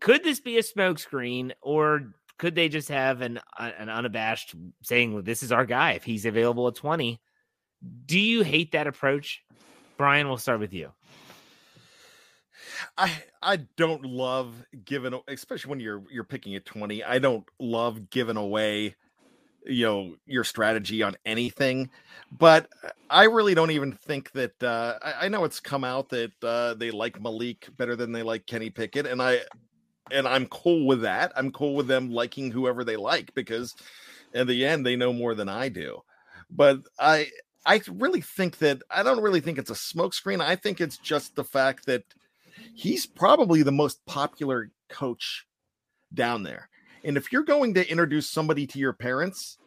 Could 0.00 0.24
this 0.24 0.40
be 0.40 0.58
a 0.58 0.62
smokescreen, 0.62 1.52
or 1.60 2.12
could 2.38 2.54
they 2.54 2.68
just 2.68 2.88
have 2.88 3.22
an 3.22 3.40
an 3.58 3.88
unabashed 3.88 4.54
saying, 4.82 5.14
well, 5.14 5.22
"This 5.22 5.42
is 5.42 5.52
our 5.52 5.64
guy. 5.64 5.92
If 5.92 6.04
he's 6.04 6.26
available 6.26 6.68
at 6.68 6.74
20." 6.74 7.20
Do 8.06 8.18
you 8.18 8.42
hate 8.42 8.72
that 8.72 8.86
approach, 8.86 9.42
Brian? 9.96 10.28
We'll 10.28 10.38
start 10.38 10.60
with 10.60 10.72
you. 10.72 10.92
I 12.96 13.12
I 13.42 13.56
don't 13.76 14.04
love 14.04 14.54
giving, 14.84 15.18
especially 15.28 15.70
when 15.70 15.80
you're 15.80 16.02
you're 16.10 16.24
picking 16.24 16.54
at 16.54 16.64
20. 16.64 17.04
I 17.04 17.18
don't 17.18 17.44
love 17.58 18.10
giving 18.10 18.36
away 18.36 18.96
you 19.66 19.84
know 19.84 20.14
your 20.26 20.44
strategy 20.44 21.02
on 21.02 21.16
anything 21.24 21.90
but 22.38 22.68
i 23.10 23.24
really 23.24 23.54
don't 23.54 23.70
even 23.70 23.92
think 23.92 24.30
that 24.32 24.62
uh, 24.62 24.98
I, 25.02 25.26
I, 25.26 25.28
know 25.28 25.44
it's 25.44 25.60
come 25.60 25.84
out 25.84 26.08
that 26.10 26.32
uh, 26.42 26.74
they 26.74 26.90
like 26.90 27.20
malik 27.20 27.68
better 27.76 27.96
than 27.96 28.12
they 28.12 28.22
like 28.22 28.46
kenny 28.46 28.70
pickett 28.70 29.06
and 29.06 29.20
i 29.20 29.40
and 30.10 30.26
i'm 30.26 30.46
cool 30.46 30.86
with 30.86 31.02
that. 31.02 31.32
I'm 31.36 31.50
cool 31.50 31.74
with 31.74 31.86
them 31.86 32.10
liking 32.10 32.50
whoever 32.50 32.84
they 32.84 32.96
like 32.96 33.34
because 33.34 33.74
in 34.34 34.46
the 34.46 34.64
end 34.64 34.84
they 34.84 34.96
know 34.96 35.12
more 35.12 35.34
than 35.34 35.48
i 35.48 35.68
do. 35.68 36.02
But 36.50 36.80
i 36.98 37.28
i 37.64 37.80
really 37.90 38.20
think 38.20 38.58
that 38.58 38.82
i 38.90 39.02
don't 39.02 39.22
really 39.22 39.40
think 39.40 39.58
it's 39.58 39.70
a 39.70 39.74
smokescreen. 39.74 40.40
I 40.40 40.56
think 40.56 40.80
it's 40.80 40.98
just 40.98 41.34
the 41.34 41.44
fact 41.44 41.86
that 41.86 42.04
he's 42.74 43.06
probably 43.06 43.62
the 43.62 43.72
most 43.72 44.04
popular 44.06 44.70
coach 44.88 45.46
down 46.14 46.42
there 46.42 46.68
and 47.06 47.16
if 47.16 47.30
you're 47.30 47.44
going 47.44 47.72
to 47.74 47.88
introduce 47.88 48.28
somebody 48.28 48.66
to 48.66 48.80
your 48.80 48.92
parents, 48.92 49.58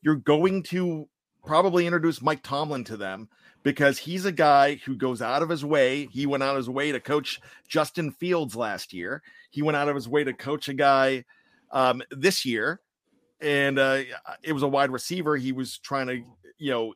you're 0.00 0.14
going 0.14 0.62
to 0.64 1.08
probably 1.44 1.86
introduce 1.86 2.22
Mike 2.22 2.42
Tomlin 2.44 2.84
to 2.84 2.96
them 2.96 3.28
because 3.64 3.98
he's 3.98 4.24
a 4.24 4.32
guy 4.32 4.76
who 4.76 4.94
goes 4.94 5.20
out 5.20 5.42
of 5.42 5.48
his 5.48 5.64
way. 5.64 6.06
He 6.12 6.24
went 6.24 6.44
out 6.44 6.50
of 6.50 6.58
his 6.58 6.70
way 6.70 6.92
to 6.92 7.00
coach 7.00 7.40
Justin 7.66 8.12
Fields 8.12 8.54
last 8.54 8.92
year. 8.92 9.22
He 9.50 9.60
went 9.60 9.76
out 9.76 9.88
of 9.88 9.96
his 9.96 10.08
way 10.08 10.22
to 10.22 10.32
coach 10.32 10.68
a 10.68 10.74
guy 10.74 11.24
um, 11.72 12.00
this 12.12 12.44
year, 12.44 12.80
and 13.40 13.76
uh, 13.78 14.02
it 14.44 14.52
was 14.52 14.62
a 14.62 14.68
wide 14.68 14.90
receiver. 14.90 15.36
He 15.36 15.50
was 15.50 15.78
trying 15.78 16.06
to, 16.06 16.22
you 16.58 16.70
know, 16.70 16.94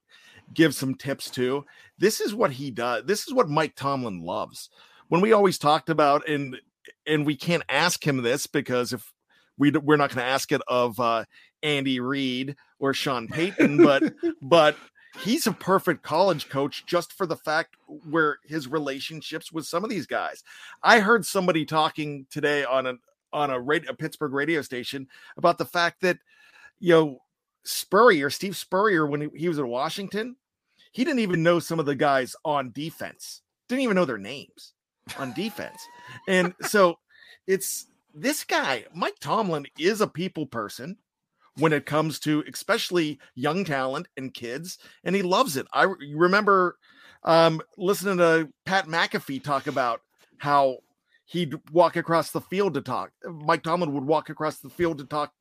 give 0.54 0.76
some 0.76 0.94
tips 0.94 1.28
to. 1.32 1.64
This 1.98 2.20
is 2.20 2.34
what 2.34 2.52
he 2.52 2.70
does. 2.70 3.04
This 3.04 3.26
is 3.26 3.34
what 3.34 3.48
Mike 3.48 3.74
Tomlin 3.74 4.22
loves. 4.22 4.70
When 5.08 5.20
we 5.20 5.32
always 5.32 5.58
talked 5.58 5.90
about 5.90 6.28
and 6.28 6.56
and 7.04 7.26
we 7.26 7.34
can't 7.34 7.64
ask 7.68 8.06
him 8.06 8.22
this 8.22 8.46
because 8.46 8.92
if 8.92 9.12
we 9.58 9.70
we're 9.70 9.96
not 9.96 10.10
going 10.10 10.24
to 10.24 10.30
ask 10.30 10.52
it 10.52 10.62
of 10.68 10.98
uh, 11.00 11.24
Andy 11.62 12.00
Reid 12.00 12.56
or 12.78 12.94
Sean 12.94 13.28
Payton, 13.28 13.78
but 13.78 14.14
but 14.42 14.76
he's 15.20 15.46
a 15.46 15.52
perfect 15.52 16.02
college 16.02 16.48
coach 16.48 16.86
just 16.86 17.12
for 17.12 17.26
the 17.26 17.36
fact 17.36 17.76
where 18.08 18.38
his 18.44 18.68
relationships 18.68 19.52
with 19.52 19.66
some 19.66 19.84
of 19.84 19.90
these 19.90 20.06
guys. 20.06 20.42
I 20.82 21.00
heard 21.00 21.26
somebody 21.26 21.64
talking 21.64 22.26
today 22.30 22.64
on 22.64 22.86
a 22.86 22.94
on 23.32 23.50
a, 23.50 23.60
radio, 23.60 23.90
a 23.90 23.94
Pittsburgh 23.94 24.32
radio 24.32 24.62
station 24.62 25.06
about 25.36 25.58
the 25.58 25.64
fact 25.64 26.00
that 26.02 26.18
you 26.80 26.94
know 26.94 27.18
Spurrier, 27.64 28.30
Steve 28.30 28.56
Spurrier, 28.56 29.06
when 29.06 29.22
he, 29.22 29.28
he 29.34 29.48
was 29.48 29.58
in 29.58 29.68
Washington, 29.68 30.36
he 30.92 31.04
didn't 31.04 31.20
even 31.20 31.42
know 31.42 31.58
some 31.58 31.78
of 31.78 31.86
the 31.86 31.94
guys 31.94 32.34
on 32.44 32.72
defense. 32.72 33.42
Didn't 33.68 33.82
even 33.82 33.96
know 33.96 34.06
their 34.06 34.18
names 34.18 34.72
on 35.18 35.34
defense, 35.34 35.80
and 36.26 36.54
so 36.62 36.98
it's 37.46 37.86
this 38.20 38.44
guy, 38.44 38.84
Mike 38.94 39.18
Tomlin, 39.20 39.66
is 39.78 40.00
a 40.00 40.06
people 40.06 40.46
person 40.46 40.96
when 41.56 41.72
it 41.72 41.86
comes 41.86 42.18
to 42.20 42.44
especially 42.50 43.18
young 43.34 43.64
talent 43.64 44.08
and 44.16 44.32
kids, 44.32 44.78
and 45.04 45.14
he 45.14 45.22
loves 45.22 45.56
it. 45.56 45.66
I 45.72 45.86
remember 46.14 46.76
um, 47.24 47.60
listening 47.76 48.18
to 48.18 48.48
Pat 48.64 48.86
McAfee 48.86 49.42
talk 49.42 49.66
about 49.66 50.02
how 50.38 50.78
he'd 51.24 51.54
walk 51.72 51.96
across 51.96 52.30
the 52.30 52.40
field 52.40 52.74
to 52.74 52.80
talk. 52.80 53.10
Mike 53.24 53.62
Tomlin 53.62 53.92
would 53.92 54.04
walk 54.04 54.30
across 54.30 54.58
the 54.58 54.70
field 54.70 54.98
to 54.98 55.04
talk 55.04 55.32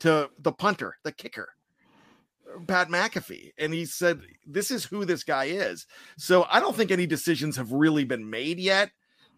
to 0.00 0.30
the 0.38 0.52
punter, 0.52 0.96
the 1.04 1.12
kicker, 1.12 1.50
Pat 2.66 2.88
McAfee. 2.88 3.52
And 3.58 3.72
he 3.72 3.84
said, 3.84 4.22
This 4.46 4.70
is 4.70 4.84
who 4.84 5.04
this 5.04 5.24
guy 5.24 5.46
is. 5.46 5.86
So 6.18 6.46
I 6.50 6.60
don't 6.60 6.76
think 6.76 6.90
any 6.90 7.06
decisions 7.06 7.56
have 7.56 7.72
really 7.72 8.04
been 8.04 8.28
made 8.28 8.58
yet. 8.58 8.90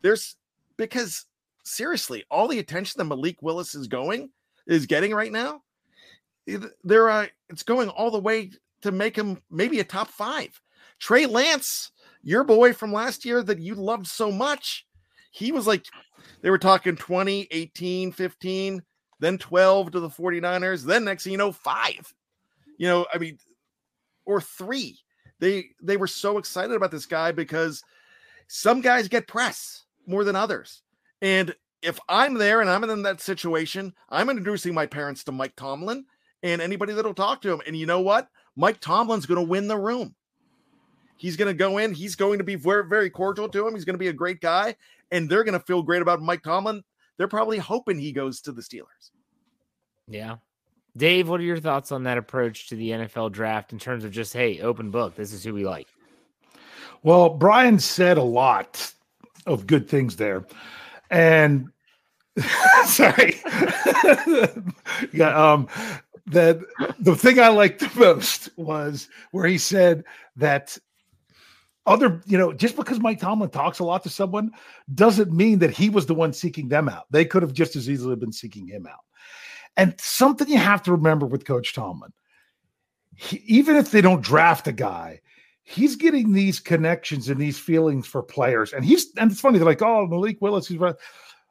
There's 0.03 0.37
because 0.77 1.27
seriously, 1.65 2.25
all 2.31 2.49
the 2.49 2.59
attention 2.59 2.99
that 2.99 3.05
Malik 3.05 3.43
Willis 3.43 3.75
is 3.75 3.89
going 3.89 4.31
is 4.67 4.87
getting 4.87 5.15
right 5.15 5.33
now, 5.33 5.63
there 6.85 7.09
uh, 7.09 7.27
it's 7.49 7.63
going 7.63 7.89
all 7.89 8.11
the 8.11 8.19
way 8.19 8.51
to 8.83 8.93
make 8.93 9.17
him 9.17 9.41
maybe 9.51 9.81
a 9.81 9.85
top 9.85 10.09
five. 10.09 10.61
Trey 10.99 11.27
Lance, 11.27 11.91
your 12.23 12.45
boy 12.45 12.73
from 12.73 12.93
last 12.93 13.25
year 13.25 13.43
that 13.43 13.59
you 13.59 13.75
loved 13.75 14.07
so 14.07 14.31
much, 14.31 14.87
he 15.31 15.53
was 15.53 15.67
like, 15.67 15.87
they 16.43 16.51
were 16.51 16.59
talking 16.59 16.97
20, 16.97 17.49
18, 17.51 18.13
15, 18.13 18.83
then 19.21 19.39
12 19.39 19.91
to 19.93 20.01
the 20.01 20.09
49ers. 20.09 20.85
Then 20.85 21.05
next 21.05 21.25
thing 21.25 21.33
you 21.33 21.39
know, 21.39 21.53
five. 21.53 22.13
You 22.79 22.89
know, 22.89 23.07
I 23.13 23.19
mean, 23.19 23.39
or 24.25 24.41
three. 24.41 24.99
They 25.39 25.71
they 25.83 25.97
were 25.97 26.07
so 26.07 26.39
excited 26.39 26.75
about 26.75 26.93
this 26.93 27.07
guy 27.07 27.33
because 27.33 27.83
some 28.47 28.81
guys 28.81 29.09
get 29.09 29.27
press 29.27 29.85
more 30.07 30.23
than 30.23 30.37
others. 30.37 30.82
And 31.23 31.55
if 31.81 31.99
I'm 32.09 32.35
there 32.35 32.61
and 32.61 32.69
I'm 32.69 32.85
in 32.85 33.03
that 33.03 33.21
situation, 33.21 33.95
I'm 34.11 34.29
introducing 34.29 34.75
my 34.75 34.87
parents 34.87 35.25
to 35.25 35.33
Mike 35.33 35.57
Tomlin 35.57 36.05
and 36.43 36.61
anybody 36.61 36.93
that'll 36.93 37.15
talk 37.15 37.41
to 37.43 37.53
him. 37.53 37.63
And 37.67 37.77
you 37.77 37.87
know 37.87 38.01
what? 38.01 38.29
Mike 38.57 38.81
Tomlin's 38.81 39.25
going 39.25 39.41
to 39.41 39.49
win 39.49 39.69
the 39.69 39.79
room. 39.79 40.15
He's 41.17 41.37
going 41.37 41.49
to 41.49 41.55
go 41.55 41.79
in. 41.79 41.95
He's 41.95 42.17
going 42.17 42.39
to 42.39 42.45
be 42.45 42.57
very, 42.57 42.87
very 42.87 43.09
cordial 43.09 43.49
to 43.49 43.67
him. 43.67 43.75
He's 43.75 43.85
going 43.85 43.95
to 43.95 43.99
be 43.99 44.09
a 44.09 44.13
great 44.13 44.41
guy 44.41 44.77
and 45.13 45.29
they're 45.29 45.45
going 45.45 45.59
to 45.59 45.65
feel 45.65 45.83
great 45.83 46.03
about 46.03 46.21
Mike 46.21 46.43
Tomlin. 46.43 46.83
They're 47.17 47.29
probably 47.29 47.59
hoping 47.59 47.99
he 47.99 48.13
goes 48.13 48.41
to 48.43 48.53
the 48.53 48.63
Steelers. 48.63 49.11
Yeah. 50.09 50.37
Dave, 50.97 51.29
what 51.29 51.41
are 51.41 51.45
your 51.45 51.61
thoughts 51.61 51.93
on 51.93 52.03
that 52.03 52.19
approach 52.19 52.69
to 52.69 52.77
the 52.77 52.91
NFL 52.91 53.33
draft 53.33 53.73
in 53.73 53.79
terms 53.79 54.05
of 54.05 54.11
just, 54.11 54.33
hey, 54.33 54.61
open 54.61 54.91
book, 54.91 55.15
this 55.15 55.33
is 55.33 55.45
who 55.45 55.55
we 55.55 55.65
like? 55.65 55.87
Well, 57.03 57.31
Brian 57.31 57.79
said 57.79 58.19
a 58.19 58.23
lot 58.23 58.93
of 59.47 59.67
good 59.67 59.89
things 59.89 60.17
there. 60.17 60.45
And 61.13 61.69
sorry. 62.87 63.37
yeah, 65.13 65.53
um 65.53 65.69
that 66.27 66.61
the 67.01 67.15
thing 67.17 67.39
I 67.39 67.49
liked 67.49 67.81
the 67.81 67.91
most 67.99 68.49
was 68.57 69.09
where 69.33 69.47
he 69.47 69.59
said 69.59 70.05
that 70.37 70.79
other, 71.85 72.23
you 72.27 72.39
know, 72.39 72.53
just 72.53 72.77
because 72.77 73.01
Mike 73.01 73.19
Tomlin 73.19 73.51
talks 73.51 73.81
a 73.81 73.85
lot 73.85 74.05
to 74.05 74.09
someone 74.09 74.53
doesn't 74.95 75.33
mean 75.33 75.59
that 75.59 75.73
he 75.73 75.91
was 75.91 76.07
the 76.07 76.15
one 76.15 76.33
seeking 76.33 76.69
them 76.69 76.89
out. 76.89 77.05
They 77.11 77.25
could 77.25 77.43
have 77.43 77.53
just 77.53 77.75
as 77.75 77.91
easily 77.91 78.17
been 78.17 78.33
seeking 78.33 78.69
him 78.69 78.87
out. 78.87 79.01
And 79.77 79.95
something 79.99 80.49
you 80.49 80.59
have 80.59 80.83
to 80.85 80.93
remember 80.93 81.27
with 81.27 81.45
Coach 81.45 81.75
Tomlin, 81.75 82.13
he, 83.17 83.43
even 83.47 83.77
if 83.77 83.91
they 83.91 84.01
don't 84.01 84.23
draft 84.23 84.69
a 84.69 84.73
guy, 84.73 85.22
he's 85.65 85.97
getting 85.97 86.33
these 86.33 86.61
connections 86.61 87.29
and 87.29 87.41
these 87.41 87.59
feelings 87.59 88.07
for 88.07 88.23
players. 88.23 88.73
And 88.73 88.85
he's 88.85 89.07
and 89.17 89.31
it's 89.31 89.41
funny, 89.41 89.59
they're 89.59 89.67
like, 89.67 89.83
oh, 89.83 90.07
Malik 90.07 90.41
Willis, 90.41 90.69
he's 90.69 90.81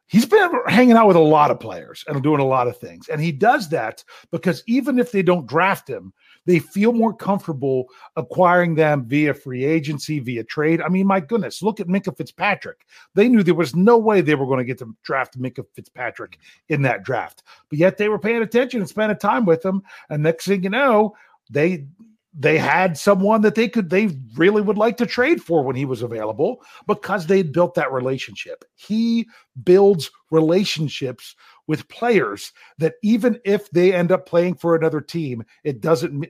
he's 0.08 0.26
been 0.26 0.52
hanging 0.68 0.98
out 0.98 1.08
with 1.08 1.16
a 1.16 1.20
lot 1.20 1.52
of 1.52 1.60
players 1.60 2.04
and 2.08 2.22
doing 2.22 2.42
a 2.42 2.46
lot 2.46 2.68
of 2.68 2.78
things. 2.78 3.08
And 3.08 3.22
he 3.22 3.32
does 3.32 3.70
that 3.70 4.04
because 4.32 4.62
even 4.68 5.00
if 5.00 5.12
they 5.12 5.22
don't 5.22 5.48
draft 5.48 5.90
him, 5.90 6.14
they 6.46 6.60
feel 6.60 6.92
more 6.92 7.14
comfortable 7.14 7.86
acquiring 8.16 8.76
them 8.76 9.06
via 9.06 9.34
free 9.34 9.64
agency, 9.64 10.20
via 10.20 10.44
trade. 10.44 10.82
I 10.82 10.90
mean, 10.90 11.08
my 11.08 11.20
goodness, 11.20 11.62
look 11.62 11.80
at 11.80 11.88
Minkah 11.88 12.18
Fitzpatrick. 12.18 12.86
They 13.14 13.30
knew 13.30 13.44
there 13.44 13.54
was 13.54 13.76
no 13.76 13.98
way 13.98 14.22
they 14.22 14.36
were 14.36 14.48
going 14.48 14.58
to 14.58 14.66
get 14.66 14.80
to 14.80 14.94
draft 15.04 15.40
Minkah 15.40 15.66
Fitzpatrick 15.76 16.40
in 16.68 16.82
that 16.82 17.04
draft, 17.04 17.44
but 17.70 17.80
yet 17.80 17.98
they 17.98 18.10
were 18.10 18.20
paying 18.20 18.42
attention 18.42 18.82
and 18.82 18.90
spending 18.90 19.18
time 19.18 19.46
with 19.46 19.64
him. 19.64 19.84
And 20.10 20.24
next 20.24 20.46
thing 20.46 20.64
you 20.64 20.72
know, 20.72 21.16
they 21.50 21.86
they 22.34 22.58
had 22.58 22.98
someone 22.98 23.42
that 23.42 23.56
they 23.56 23.68
could 23.68 23.90
they 23.90 24.10
really 24.36 24.62
would 24.62 24.78
like 24.78 24.98
to 24.98 25.06
trade 25.06 25.42
for 25.42 25.64
when 25.64 25.76
he 25.76 25.86
was 25.86 26.02
available 26.02 26.62
because 26.88 27.28
they'd 27.28 27.52
built 27.52 27.76
that 27.76 27.92
relationship. 27.92 28.64
He 28.76 29.28
builds 29.64 30.10
relationships 30.30 31.36
with 31.68 31.88
players 31.90 32.54
that 32.78 32.96
even 33.04 33.40
if 33.44 33.70
they 33.72 33.94
end 33.94 34.12
up 34.12 34.26
playing 34.26 34.56
for 34.56 34.76
another 34.76 35.02
team, 35.02 35.44
it 35.64 35.82
doesn't 35.82 36.28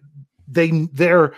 they 0.47 0.87
they're 0.91 1.33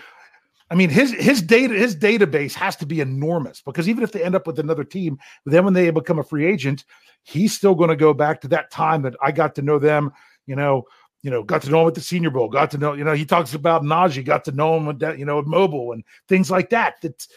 I 0.72 0.76
mean 0.76 0.90
his 0.90 1.12
his 1.12 1.42
data 1.42 1.74
his 1.74 1.96
database 1.96 2.54
has 2.54 2.78
to 2.78 2.86
be 2.86 3.02
enormous 3.02 3.62
because 3.62 3.90
even 3.90 4.04
if 4.04 4.14
they 4.14 4.24
end 4.24 4.36
up 4.36 4.48
with 4.48 4.60
another 4.60 4.86
team, 4.86 5.20
then 5.46 5.66
when 5.66 5.74
they 5.74 5.90
become 5.90 6.20
a 6.20 6.24
free 6.24 6.46
agent, 6.46 6.86
he's 7.24 7.54
still 7.54 7.76
going 7.76 7.90
to 7.90 7.98
go 7.98 8.14
back 8.14 8.40
to 8.42 8.48
that 8.48 8.72
time 8.72 9.02
that 9.02 9.16
I 9.22 9.32
got 9.34 9.56
to 9.56 9.62
know 9.62 9.78
them, 9.78 10.12
you 10.48 10.56
know, 10.56 10.86
you 11.24 11.32
know, 11.32 11.42
got 11.42 11.62
to 11.64 11.72
know 11.72 11.82
him 11.82 11.88
at 11.88 11.96
the 11.96 12.02
Senior 12.02 12.30
Bowl, 12.30 12.50
got 12.50 12.70
to 12.72 12.78
know, 12.78 12.94
you 12.94 13.04
know, 13.04 13.14
he 13.14 13.26
talks 13.26 13.54
about 13.54 13.82
Najee, 13.82 14.26
got 14.26 14.44
to 14.46 14.52
know 14.52 14.78
him, 14.78 15.02
at, 15.02 15.18
you 15.18 15.26
know, 15.26 15.40
at 15.40 15.46
mobile 15.46 15.94
and 15.94 16.04
things 16.28 16.52
like 16.52 16.70
that. 16.70 16.96
That's 17.02 17.30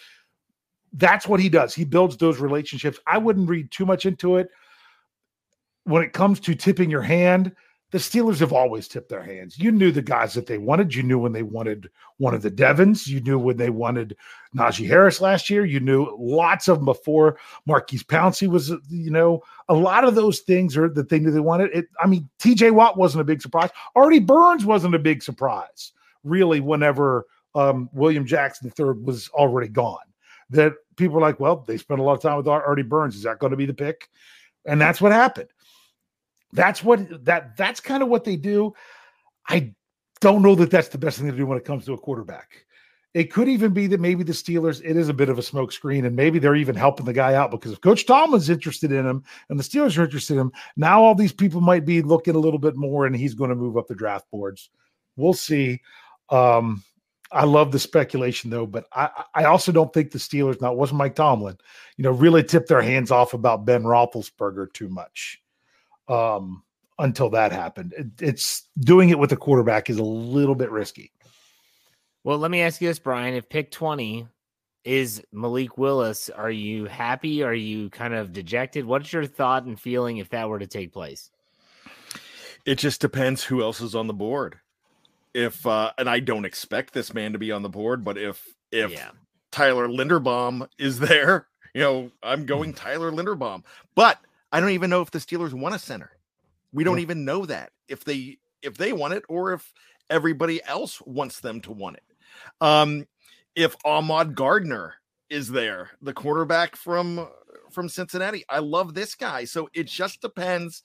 that's 0.93 1.29
what 1.29 1.41
he 1.41 1.49
does. 1.49 1.75
He 1.75 1.85
builds 1.85 2.17
those 2.17 2.39
relationships. 2.39 2.99
I 3.07 3.19
wouldn't 3.19 3.49
read 3.49 3.71
too 3.71 3.87
much 3.87 4.07
into 4.07 4.37
it. 4.37 4.49
When 5.85 6.03
it 6.03 6.13
comes 6.13 6.41
to 6.41 6.55
tipping 6.55 6.91
your 6.91 7.03
hand, 7.03 7.55
the 7.93 7.99
Steelers 7.99 8.41
have 8.41 8.53
always 8.53 8.89
tipped 8.89 9.09
their 9.09 9.23
hands. 9.23 9.59
You 9.59 9.71
knew 9.71 9.93
the 9.93 10.03
guys 10.03 10.35
that 10.35 10.47
they 10.47 10.59
wanted. 10.59 10.95
You 10.95 11.05
knew 11.05 11.19
when 11.19 11.33
they 11.33 11.45
wanted 11.45 11.89
one 12.17 12.35
of 12.35 12.43
the 12.43 12.51
Devons. 12.51 13.07
You 13.07 13.21
knew 13.21 13.39
when 13.39 13.57
they 13.57 13.71
wanted 13.71 14.17
Najee 14.57 14.89
Harris 14.89 15.21
last 15.21 15.49
year. 15.49 15.65
You 15.65 15.79
knew 15.79 16.17
lots 16.19 16.67
of 16.67 16.79
them 16.79 16.85
before 16.85 17.39
Maurkice 17.65 18.03
Pouncey 18.03 18.49
was, 18.49 18.71
you 18.89 19.11
know, 19.11 19.41
a 19.69 19.75
lot 19.75 20.03
of 20.03 20.17
those 20.17 20.41
things 20.41 20.77
are 20.77 20.89
that 20.91 21.09
they 21.09 21.21
knew 21.21 21.31
they 21.31 21.39
wanted. 21.39 21.71
It, 21.73 21.87
I 22.03 22.09
mean, 22.09 22.29
TJ 22.41 22.73
Watt 22.73 22.97
wasn't 22.97 23.21
a 23.21 23.25
big 23.25 23.41
surprise. 23.41 23.71
Artie 23.95 24.19
Burns 24.19 24.65
wasn't 24.65 24.97
a 24.97 25.01
big 25.01 25.23
surprise, 25.23 25.93
really, 26.25 26.59
whenever 26.59 27.27
um, 27.55 27.89
William 27.93 28.27
Jackson 28.27 28.73
III 28.79 29.03
was 29.05 29.29
already 29.29 29.69
gone. 29.69 29.99
That 30.51 30.75
people 30.97 31.17
were 31.17 31.23
like, 31.23 31.39
well, 31.39 31.65
they 31.67 31.77
spent 31.77 32.01
a 32.01 32.03
lot 32.03 32.15
of 32.15 32.23
time 32.23 32.37
with 32.37 32.49
Artie 32.49 32.83
Burns. 32.83 33.15
Is 33.15 33.23
that 33.23 33.39
going 33.39 33.53
to 33.53 33.57
be 33.57 33.67
the 33.67 33.75
pick? 33.75 34.09
And 34.65 34.81
that's 34.81 35.01
what 35.01 35.13
happened. 35.13 35.49
That's 36.53 36.83
what 36.83 37.25
that 37.25 37.57
that's 37.57 37.81
kind 37.81 38.03
of 38.03 38.09
what 38.09 38.25
they 38.25 38.37
do. 38.37 38.75
I 39.49 39.75
don't 40.21 40.43
know 40.43 40.55
that 40.55 40.71
that's 40.71 40.89
the 40.89 40.99
best 40.99 41.19
thing 41.19 41.31
to 41.31 41.37
do 41.37 41.47
when 41.47 41.59
it 41.59 41.65
comes 41.65 41.85
to 41.87 41.93
a 41.93 41.99
quarterback. 41.99 42.65
It 43.15 43.33
could 43.33 43.49
even 43.49 43.73
be 43.73 43.87
that 43.87 44.01
maybe 44.01 44.25
the 44.25 44.33
Steelers, 44.33 44.83
it 44.85 44.95
is 44.95 45.09
a 45.09 45.15
bit 45.15 45.31
of 45.31 45.39
a 45.39 45.43
smokescreen, 45.43 46.07
and 46.07 46.15
maybe 46.15 46.39
they're 46.39 46.55
even 46.55 46.75
helping 46.75 47.07
the 47.07 47.15
guy 47.15 47.35
out 47.35 47.51
because 47.51 47.73
if 47.73 47.81
Coach 47.81 48.05
Tomlin's 48.05 48.51
interested 48.51 48.93
in 48.93 49.07
him 49.07 49.25
and 49.49 49.59
the 49.59 49.65
Steelers 49.65 49.97
are 49.97 50.05
interested 50.05 50.35
in 50.35 50.41
him, 50.41 50.53
now 50.77 51.03
all 51.03 51.15
these 51.15 51.33
people 51.33 51.63
might 51.63 51.87
be 51.87 52.03
looking 52.03 52.35
a 52.35 52.39
little 52.39 52.59
bit 52.59 52.77
more 52.77 53.07
and 53.07 53.17
he's 53.17 53.33
going 53.33 53.49
to 53.49 53.57
move 53.57 53.79
up 53.79 53.87
the 53.87 53.95
draft 53.95 54.31
boards. 54.31 54.69
We'll 55.17 55.33
see. 55.33 55.81
Um, 56.29 56.85
I 57.33 57.45
love 57.45 57.73
the 57.73 57.79
speculation 57.79 58.51
though, 58.51 58.67
but 58.67 58.85
I, 58.93 59.09
I 59.35 59.45
also 59.45 59.73
don't 59.73 59.93
think 59.95 60.11
the 60.11 60.19
Steelers, 60.19 60.61
now 60.61 60.75
wasn't 60.75 60.99
Mike 60.99 61.15
Tomlin, 61.15 61.57
you 61.97 62.03
know, 62.05 62.11
really 62.11 62.43
tipped 62.43 62.69
their 62.69 62.83
hands 62.83 63.11
off 63.11 63.33
about 63.33 63.65
Ben 63.65 63.83
Roethlisberger 63.83 64.75
too 64.75 64.91
much 64.91 65.41
um, 66.09 66.63
until 66.99 67.31
that 67.31 67.53
happened. 67.53 67.95
It, 67.97 68.07
it's 68.21 68.65
doing 68.79 69.11
it 69.11 69.19
with 69.19 69.31
the 69.31 69.37
quarterback 69.37 69.91
is 69.91 69.99
a 69.99 70.05
little 70.05 70.55
bit 70.55 70.71
risky. 70.71 71.13
Well, 72.25 72.39
let 72.39 72.51
me 72.51 72.63
ask 72.63 72.81
you 72.81 72.89
this, 72.89 72.99
Brian. 72.99 73.35
If 73.35 73.49
pick 73.49 73.71
20 73.71 74.27
is 74.85 75.23
Malik 75.33 75.79
Willis, 75.79 76.31
are 76.31 76.51
you 76.51 76.87
happy? 76.87 77.43
Are 77.43 77.55
you 77.55 77.91
kind 77.91 78.15
of 78.15 78.33
dejected? 78.33 78.85
What's 78.85 79.13
your 79.13 79.27
thought 79.27 79.65
and 79.65 79.79
feeling 79.79 80.17
if 80.19 80.31
that 80.31 80.49
were 80.49 80.59
to 80.59 80.67
take 80.67 80.93
place? 80.93 81.31
It 82.65 82.79
just 82.79 83.01
depends 83.01 83.45
who 83.45 83.63
else 83.63 83.81
is 83.81 83.95
on 83.95 84.07
the 84.07 84.15
board. 84.15 84.59
If 85.35 85.67
uh 85.67 85.93
and 85.99 86.09
I 86.09 86.21
don't 86.21 86.45
expect 86.45 86.95
this 86.95 87.13
man 87.13 87.33
to 87.33 87.39
be 87.39 87.53
on 87.53 87.63
the 87.63 87.69
board, 87.69 88.05
but 88.05 88.17
if 88.17 88.45
if 88.73 88.91
yeah. 88.91 89.11
Tyler 89.53 89.87
Linderbaum 89.87 90.69
is 90.79 90.99
there, 90.99 91.47
you 91.75 91.83
know, 91.83 92.11
I'm 92.23 92.47
going 92.47 92.73
Tyler 92.75 93.13
Linderbaum. 93.13 93.65
But 93.95 94.19
I 94.57 94.61
don't 94.61 94.71
even 94.71 94.89
know 94.89 95.03
if 95.03 95.11
the 95.11 95.19
Steelers 95.19 95.53
want 95.53 95.75
a 95.75 95.79
center. 95.79 96.13
We 96.73 96.83
don't 96.83 96.97
yeah. 96.97 97.03
even 97.03 97.27
know 97.27 97.45
that 97.45 97.73
if 97.89 98.05
they 98.05 98.39
if 98.63 98.79
they 98.79 98.95
want 98.95 99.13
it 99.13 99.23
or 99.29 99.53
if 99.53 99.71
everybody 100.09 100.65
else 100.65 101.03
wants 101.03 101.41
them 101.41 101.61
to 101.61 101.73
want 101.73 101.99
it. 101.99 102.05
Um, 102.63 103.07
if 103.55 103.77
Ahmad 103.85 104.35
Gardner 104.35 104.95
is 105.29 105.51
there, 105.51 105.91
the 106.01 106.15
quarterback 106.15 106.75
from 106.75 107.29
from 107.71 107.91
Cincinnati, 107.91 108.47
I 108.49 108.61
love 108.61 108.95
this 108.95 109.15
guy. 109.15 109.45
So 109.45 109.69
it 109.75 109.89
just 109.89 110.23
depends 110.23 110.83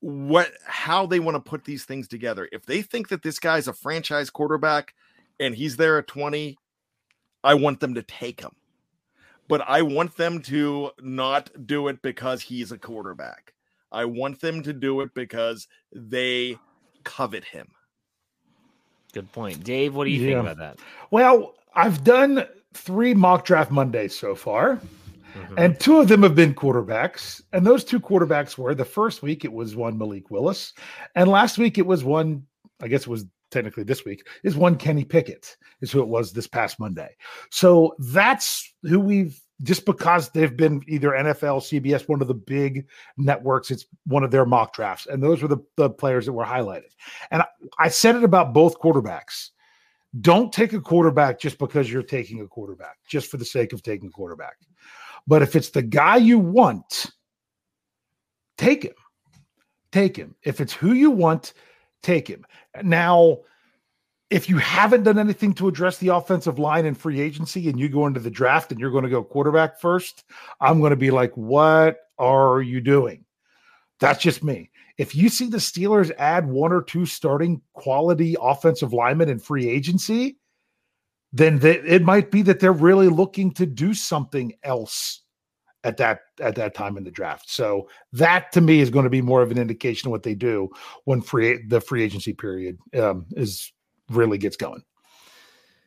what 0.00 0.52
how 0.64 1.04
they 1.04 1.20
want 1.20 1.34
to 1.34 1.50
put 1.50 1.64
these 1.64 1.84
things 1.84 2.08
together. 2.08 2.48
If 2.50 2.64
they 2.64 2.80
think 2.80 3.08
that 3.08 3.22
this 3.22 3.38
guy's 3.38 3.68
a 3.68 3.74
franchise 3.74 4.30
quarterback 4.30 4.94
and 5.38 5.54
he's 5.54 5.76
there 5.76 5.98
at 5.98 6.06
20, 6.06 6.56
I 7.44 7.54
want 7.56 7.80
them 7.80 7.92
to 7.92 8.02
take 8.02 8.40
him 8.40 8.56
but 9.48 9.62
I 9.66 9.82
want 9.82 10.16
them 10.16 10.40
to 10.42 10.90
not 11.00 11.50
do 11.66 11.88
it 11.88 12.02
because 12.02 12.42
he's 12.42 12.72
a 12.72 12.78
quarterback. 12.78 13.54
I 13.92 14.04
want 14.04 14.40
them 14.40 14.62
to 14.62 14.72
do 14.72 15.00
it 15.00 15.14
because 15.14 15.68
they 15.92 16.58
covet 17.04 17.44
him. 17.44 17.68
Good 19.12 19.30
point. 19.32 19.64
Dave, 19.64 19.94
what 19.94 20.04
do 20.04 20.10
you 20.10 20.20
yeah. 20.20 20.34
think 20.34 20.40
about 20.40 20.58
that? 20.58 20.78
Well, 21.10 21.54
I've 21.74 22.04
done 22.04 22.46
three 22.74 23.14
mock 23.14 23.44
draft 23.44 23.70
Mondays 23.70 24.16
so 24.16 24.34
far. 24.34 24.80
Mm-hmm. 25.34 25.54
And 25.58 25.80
two 25.80 25.98
of 25.98 26.08
them 26.08 26.22
have 26.22 26.34
been 26.34 26.54
quarterbacks. 26.54 27.42
And 27.52 27.66
those 27.66 27.84
two 27.84 28.00
quarterbacks 28.00 28.58
were 28.58 28.74
the 28.74 28.84
first 28.84 29.22
week 29.22 29.44
it 29.44 29.52
was 29.52 29.76
one 29.76 29.96
Malik 29.98 30.30
Willis. 30.30 30.72
And 31.14 31.30
last 31.30 31.58
week 31.58 31.78
it 31.78 31.86
was 31.86 32.04
one, 32.04 32.46
I 32.80 32.88
guess 32.88 33.02
it 33.02 33.08
was 33.08 33.26
technically 33.50 33.84
this 33.84 34.04
week, 34.04 34.26
is 34.42 34.56
one 34.56 34.76
Kenny 34.76 35.04
Pickett, 35.04 35.56
is 35.80 35.90
who 35.90 36.00
it 36.00 36.08
was 36.08 36.32
this 36.32 36.46
past 36.46 36.80
Monday. 36.80 37.14
So 37.50 37.94
that's 37.98 38.72
who 38.82 39.00
we've 39.00 39.40
just 39.62 39.86
because 39.86 40.28
they've 40.30 40.56
been 40.56 40.82
either 40.86 41.10
NFL, 41.10 41.62
CBS, 41.62 42.08
one 42.08 42.20
of 42.20 42.28
the 42.28 42.34
big 42.34 42.86
networks, 43.16 43.70
it's 43.70 43.86
one 44.04 44.22
of 44.22 44.30
their 44.30 44.44
mock 44.44 44.74
drafts. 44.74 45.06
And 45.06 45.22
those 45.22 45.40
were 45.40 45.48
the, 45.48 45.58
the 45.76 45.88
players 45.88 46.26
that 46.26 46.32
were 46.32 46.44
highlighted. 46.44 46.90
And 47.30 47.42
I, 47.42 47.46
I 47.78 47.88
said 47.88 48.16
it 48.16 48.24
about 48.24 48.52
both 48.52 48.78
quarterbacks. 48.78 49.50
Don't 50.20 50.52
take 50.52 50.72
a 50.72 50.80
quarterback 50.80 51.40
just 51.40 51.58
because 51.58 51.90
you're 51.90 52.02
taking 52.02 52.40
a 52.40 52.46
quarterback, 52.46 52.96
just 53.08 53.30
for 53.30 53.38
the 53.38 53.44
sake 53.44 53.72
of 53.72 53.82
taking 53.82 54.08
a 54.08 54.12
quarterback. 54.12 54.56
But 55.26 55.42
if 55.42 55.56
it's 55.56 55.70
the 55.70 55.82
guy 55.82 56.16
you 56.16 56.38
want, 56.38 57.06
take 58.58 58.84
him. 58.84 58.94
Take 59.90 60.16
him. 60.16 60.34
If 60.42 60.60
it's 60.60 60.72
who 60.72 60.92
you 60.92 61.10
want, 61.10 61.54
take 62.06 62.28
him. 62.28 62.46
Now, 62.82 63.40
if 64.30 64.48
you 64.48 64.58
haven't 64.58 65.04
done 65.04 65.18
anything 65.18 65.52
to 65.54 65.68
address 65.68 65.98
the 65.98 66.08
offensive 66.08 66.58
line 66.58 66.86
in 66.86 66.94
free 66.94 67.20
agency 67.20 67.68
and 67.68 67.78
you 67.78 67.88
go 67.88 68.06
into 68.06 68.20
the 68.20 68.30
draft 68.30 68.72
and 68.72 68.80
you're 68.80 68.90
going 68.90 69.04
to 69.04 69.10
go 69.10 69.22
quarterback 69.22 69.80
first, 69.80 70.24
I'm 70.60 70.80
going 70.80 70.90
to 70.90 70.96
be 70.96 71.10
like, 71.10 71.32
what 71.36 71.98
are 72.18 72.60
you 72.62 72.80
doing? 72.80 73.24
That's 74.00 74.22
just 74.22 74.42
me. 74.42 74.70
If 74.98 75.14
you 75.14 75.28
see 75.28 75.48
the 75.48 75.58
Steelers 75.58 76.10
add 76.18 76.48
one 76.48 76.72
or 76.72 76.82
two 76.82 77.06
starting 77.06 77.60
quality 77.74 78.36
offensive 78.40 78.92
linemen 78.92 79.28
in 79.28 79.38
free 79.38 79.68
agency, 79.68 80.38
then 81.32 81.60
it 81.62 82.02
might 82.02 82.30
be 82.30 82.42
that 82.42 82.60
they're 82.60 82.72
really 82.72 83.08
looking 83.08 83.52
to 83.52 83.66
do 83.66 83.92
something 83.92 84.54
else 84.62 85.22
at 85.86 85.96
that 85.98 86.22
at 86.40 86.56
that 86.56 86.74
time 86.74 86.96
in 86.96 87.04
the 87.04 87.10
draft. 87.10 87.48
So 87.48 87.88
that 88.12 88.50
to 88.52 88.60
me 88.60 88.80
is 88.80 88.90
going 88.90 89.04
to 89.04 89.10
be 89.10 89.22
more 89.22 89.40
of 89.40 89.52
an 89.52 89.58
indication 89.58 90.08
of 90.08 90.10
what 90.10 90.24
they 90.24 90.34
do 90.34 90.68
when 91.04 91.22
free 91.22 91.62
the 91.68 91.80
free 91.80 92.02
agency 92.02 92.32
period 92.32 92.76
um, 92.98 93.26
is 93.36 93.72
really 94.10 94.36
gets 94.36 94.56
going. 94.56 94.82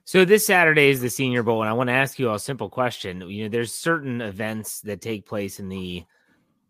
So 0.05 0.25
this 0.25 0.45
Saturday 0.45 0.89
is 0.89 1.01
the 1.01 1.09
Senior 1.09 1.43
Bowl, 1.43 1.61
and 1.61 1.69
I 1.69 1.73
want 1.73 1.89
to 1.89 1.93
ask 1.93 2.17
you 2.17 2.33
a 2.33 2.39
simple 2.39 2.69
question. 2.69 3.29
You 3.29 3.43
know, 3.43 3.49
there's 3.49 3.73
certain 3.73 4.21
events 4.21 4.81
that 4.81 5.01
take 5.01 5.27
place 5.27 5.59
in 5.59 5.69
the 5.69 6.05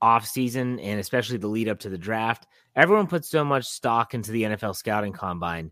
off 0.02 0.26
season 0.26 0.80
and 0.80 1.00
especially 1.00 1.38
the 1.38 1.48
lead 1.48 1.70
up 1.70 1.80
to 1.80 1.90
the 1.90 1.98
draft. 1.98 2.48
Everyone 2.76 3.08
puts 3.08 3.30
so 3.30 3.44
much 3.44 3.66
stock 3.66 4.14
into 4.14 4.32
the 4.32 4.44
NFL 4.44 4.76
scouting 4.76 5.14
combine. 5.14 5.72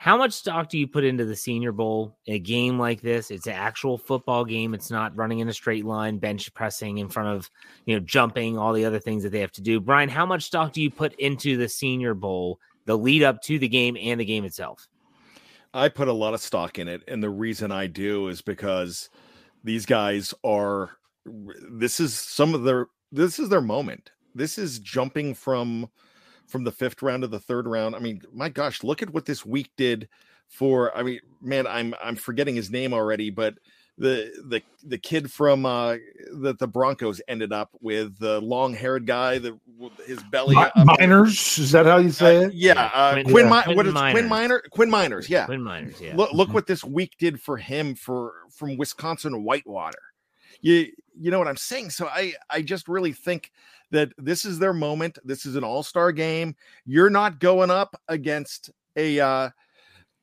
How 0.00 0.16
much 0.16 0.32
stock 0.32 0.68
do 0.68 0.78
you 0.78 0.86
put 0.86 1.02
into 1.02 1.24
the 1.24 1.34
Senior 1.34 1.72
Bowl 1.72 2.16
in 2.26 2.34
a 2.34 2.38
game 2.38 2.78
like 2.78 3.00
this? 3.00 3.32
It's 3.32 3.48
an 3.48 3.54
actual 3.54 3.98
football 3.98 4.44
game. 4.44 4.72
It's 4.72 4.92
not 4.92 5.16
running 5.16 5.40
in 5.40 5.48
a 5.48 5.52
straight 5.52 5.84
line, 5.84 6.18
bench 6.18 6.54
pressing 6.54 6.98
in 6.98 7.08
front 7.08 7.36
of, 7.36 7.50
you 7.84 7.96
know, 7.96 8.00
jumping, 8.00 8.56
all 8.56 8.72
the 8.72 8.84
other 8.84 9.00
things 9.00 9.24
that 9.24 9.30
they 9.30 9.40
have 9.40 9.50
to 9.52 9.60
do. 9.60 9.80
Brian, 9.80 10.08
how 10.08 10.24
much 10.24 10.44
stock 10.44 10.72
do 10.72 10.80
you 10.80 10.88
put 10.88 11.14
into 11.14 11.56
the 11.56 11.68
Senior 11.68 12.14
Bowl, 12.14 12.60
the 12.84 12.96
lead 12.96 13.24
up 13.24 13.42
to 13.42 13.58
the 13.58 13.66
game 13.66 13.96
and 14.00 14.20
the 14.20 14.24
game 14.24 14.44
itself? 14.44 14.86
I 15.74 15.88
put 15.88 16.06
a 16.06 16.12
lot 16.12 16.32
of 16.32 16.40
stock 16.40 16.78
in 16.78 16.86
it. 16.86 17.02
And 17.08 17.20
the 17.20 17.30
reason 17.30 17.72
I 17.72 17.88
do 17.88 18.28
is 18.28 18.40
because 18.40 19.10
these 19.64 19.84
guys 19.84 20.32
are, 20.44 20.92
this 21.26 21.98
is 21.98 22.14
some 22.14 22.54
of 22.54 22.62
their, 22.62 22.86
this 23.10 23.40
is 23.40 23.48
their 23.48 23.60
moment. 23.60 24.12
This 24.32 24.58
is 24.58 24.78
jumping 24.78 25.34
from, 25.34 25.90
from 26.48 26.64
the 26.64 26.72
fifth 26.72 27.02
round 27.02 27.22
to 27.22 27.28
the 27.28 27.38
third 27.38 27.66
round. 27.66 27.94
I 27.94 27.98
mean, 28.00 28.22
my 28.32 28.48
gosh, 28.48 28.82
look 28.82 29.02
at 29.02 29.10
what 29.10 29.26
this 29.26 29.44
week 29.46 29.70
did 29.76 30.08
for. 30.48 30.96
I 30.96 31.02
mean, 31.02 31.20
man, 31.40 31.66
I'm 31.66 31.94
I'm 32.02 32.16
forgetting 32.16 32.56
his 32.56 32.70
name 32.70 32.92
already, 32.92 33.30
but 33.30 33.54
the 33.98 34.32
the 34.46 34.62
the 34.84 34.96
kid 34.96 35.30
from 35.30 35.66
uh 35.66 35.96
that 36.40 36.58
the 36.58 36.68
Broncos 36.68 37.20
ended 37.26 37.52
up 37.52 37.70
with 37.80 38.16
the 38.18 38.40
long 38.40 38.72
haired 38.72 39.06
guy 39.06 39.38
that 39.38 39.58
his 40.06 40.22
belly 40.24 40.54
Meinerz 40.54 41.58
is 41.58 41.72
that 41.72 41.84
how 41.84 41.98
you 41.98 42.10
say 42.10 42.36
uh, 42.36 42.40
it 42.42 42.54
yeah 42.54 42.90
uh, 42.94 43.12
Quinn, 43.12 43.24
Quinn, 43.26 43.48
yeah. 43.48 43.64
Mi- 43.66 43.74
what 43.74 43.86
is 43.86 43.94
Meinerz. 43.94 44.12
Quinn 44.12 44.28
Miner 44.28 44.62
Quinn 44.70 44.90
Meinerz 44.90 45.28
yeah 45.28 45.46
Quinn 45.46 45.60
Meinerz 45.60 46.00
yeah 46.00 46.14
look, 46.14 46.32
look 46.32 46.48
mm-hmm. 46.48 46.54
what 46.54 46.66
this 46.68 46.84
week 46.84 47.16
did 47.18 47.40
for 47.40 47.56
him 47.56 47.94
for 47.96 48.34
from 48.50 48.76
Wisconsin 48.76 49.42
Whitewater 49.42 50.02
you 50.60 50.92
you 51.18 51.30
know 51.32 51.38
what 51.38 51.48
I'm 51.48 51.56
saying 51.56 51.90
so 51.90 52.06
I 52.06 52.34
I 52.48 52.62
just 52.62 52.86
really 52.86 53.12
think 53.12 53.50
that 53.90 54.12
this 54.18 54.44
is 54.44 54.58
their 54.58 54.72
moment. 54.72 55.18
This 55.24 55.46
is 55.46 55.56
an 55.56 55.64
all-star 55.64 56.12
game. 56.12 56.54
You're 56.84 57.10
not 57.10 57.40
going 57.40 57.70
up 57.70 58.00
against 58.08 58.70
a 58.96 59.20
uh, 59.20 59.50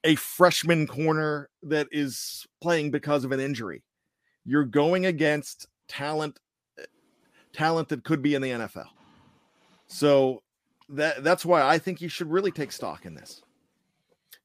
a 0.04 0.16
freshman 0.16 0.88
corner 0.88 1.50
that 1.64 1.88
is 1.92 2.46
playing 2.62 2.92
because 2.92 3.24
of 3.24 3.32
an 3.32 3.40
injury. 3.40 3.84
You're 4.46 4.66
going 4.66 5.06
against 5.08 5.68
talent 5.88 6.40
talent 7.54 7.90
that 7.90 8.04
could 8.04 8.22
be 8.22 8.36
in 8.36 8.42
the 8.42 8.52
NFL. 8.52 8.88
So 9.88 10.44
that 10.90 11.24
that's 11.24 11.46
why 11.46 11.62
I 11.62 11.80
think 11.80 12.02
you 12.02 12.10
should 12.10 12.30
really 12.30 12.52
take 12.52 12.72
stock 12.72 13.06
in 13.06 13.16
this. 13.16 13.42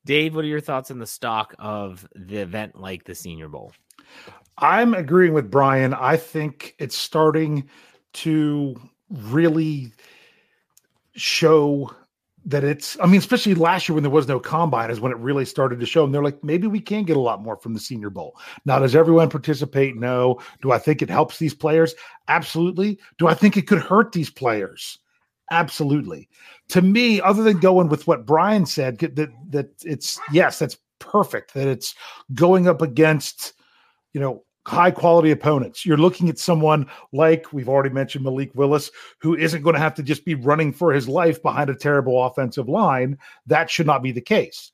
Dave, 0.07 0.35
what 0.35 0.45
are 0.45 0.49
your 0.49 0.61
thoughts 0.61 0.91
on 0.91 0.99
the 0.99 1.07
stock 1.07 1.55
of 1.59 2.09
the 2.15 2.39
event 2.39 2.81
like 2.81 3.05
the 3.05 3.15
Senior 3.15 3.49
Bowl? 3.49 3.73
I'm 4.57 4.95
agreeing 4.95 5.35
with 5.35 5.51
Brian. 5.51 5.93
I 5.93 6.17
think 6.17 6.75
it's 6.79 6.97
starting 6.97 7.69
to 8.15 8.81
really 9.11 9.93
show 11.15 11.91
that 12.47 12.65
it's 12.65 12.99
i 13.01 13.07
mean 13.07 13.19
especially 13.19 13.55
last 13.55 13.89
year 13.89 13.95
when 13.95 14.03
there 14.03 14.11
was 14.11 14.27
no 14.27 14.41
combine 14.41 14.91
is 14.91 15.01
when 15.01 15.13
it 15.13 15.19
really 15.19 15.45
started 15.45 15.79
to 15.79 15.85
show 15.85 16.05
and 16.05 16.15
they're 16.15 16.23
like 16.23 16.43
maybe 16.43 16.67
we 16.67 16.81
can 16.81 17.05
get 17.05 17.17
a 17.17 17.21
lot 17.21 17.43
more 17.43 17.57
from 17.57 17.75
the 17.75 17.81
senior 17.81 18.09
bowl. 18.09 18.39
Now 18.65 18.79
does 18.79 18.97
everyone 18.97 19.29
participate? 19.29 19.97
No. 19.97 20.41
Do 20.63 20.73
i 20.73 20.79
think 20.79 21.03
it 21.03 21.11
helps 21.11 21.39
these 21.39 21.55
players? 21.55 21.95
Absolutely. 22.29 22.99
Do 23.19 23.29
i 23.29 23.35
think 23.35 23.57
it 23.57 23.67
could 23.67 23.81
hurt 23.81 24.13
these 24.13 24.31
players? 24.31 24.99
Absolutely. 25.51 26.29
To 26.69 26.81
me 26.81 27.21
other 27.21 27.43
than 27.43 27.59
going 27.59 27.89
with 27.89 28.07
what 28.07 28.25
brian 28.25 28.65
said 28.65 28.99
that 29.01 29.17
that 29.51 29.71
it's 29.85 30.19
yes 30.33 30.59
that's 30.59 30.79
perfect 30.99 31.55
that 31.55 31.67
it's 31.67 31.95
going 32.35 32.69
up 32.69 32.81
against 32.81 33.53
you 34.15 34.21
know 34.21 34.45
high 34.71 34.93
quality 34.93 35.33
opponents. 35.33 35.85
You're 35.85 35.97
looking 35.97 36.29
at 36.29 36.39
someone 36.39 36.87
like 37.13 37.53
we've 37.53 37.69
already 37.69 37.93
mentioned 37.93 38.25
Malik 38.25 38.55
Willis, 38.55 38.93
who 39.19 39.37
isn't 39.37 39.63
going 39.63 39.75
to 39.75 39.81
have 39.81 39.95
to 39.95 40.03
just 40.03 40.25
be 40.25 40.37
running 40.37 40.73
for 40.73 40.93
his 40.93 41.09
life 41.09 41.43
behind 41.43 41.71
a 41.71 41.75
terrible 41.75 42.25
offensive 42.25 42.69
line. 42.69 43.19
That 43.47 43.69
should 43.69 43.87
not 43.87 44.01
be 44.01 44.13
the 44.13 44.21
case. 44.21 44.71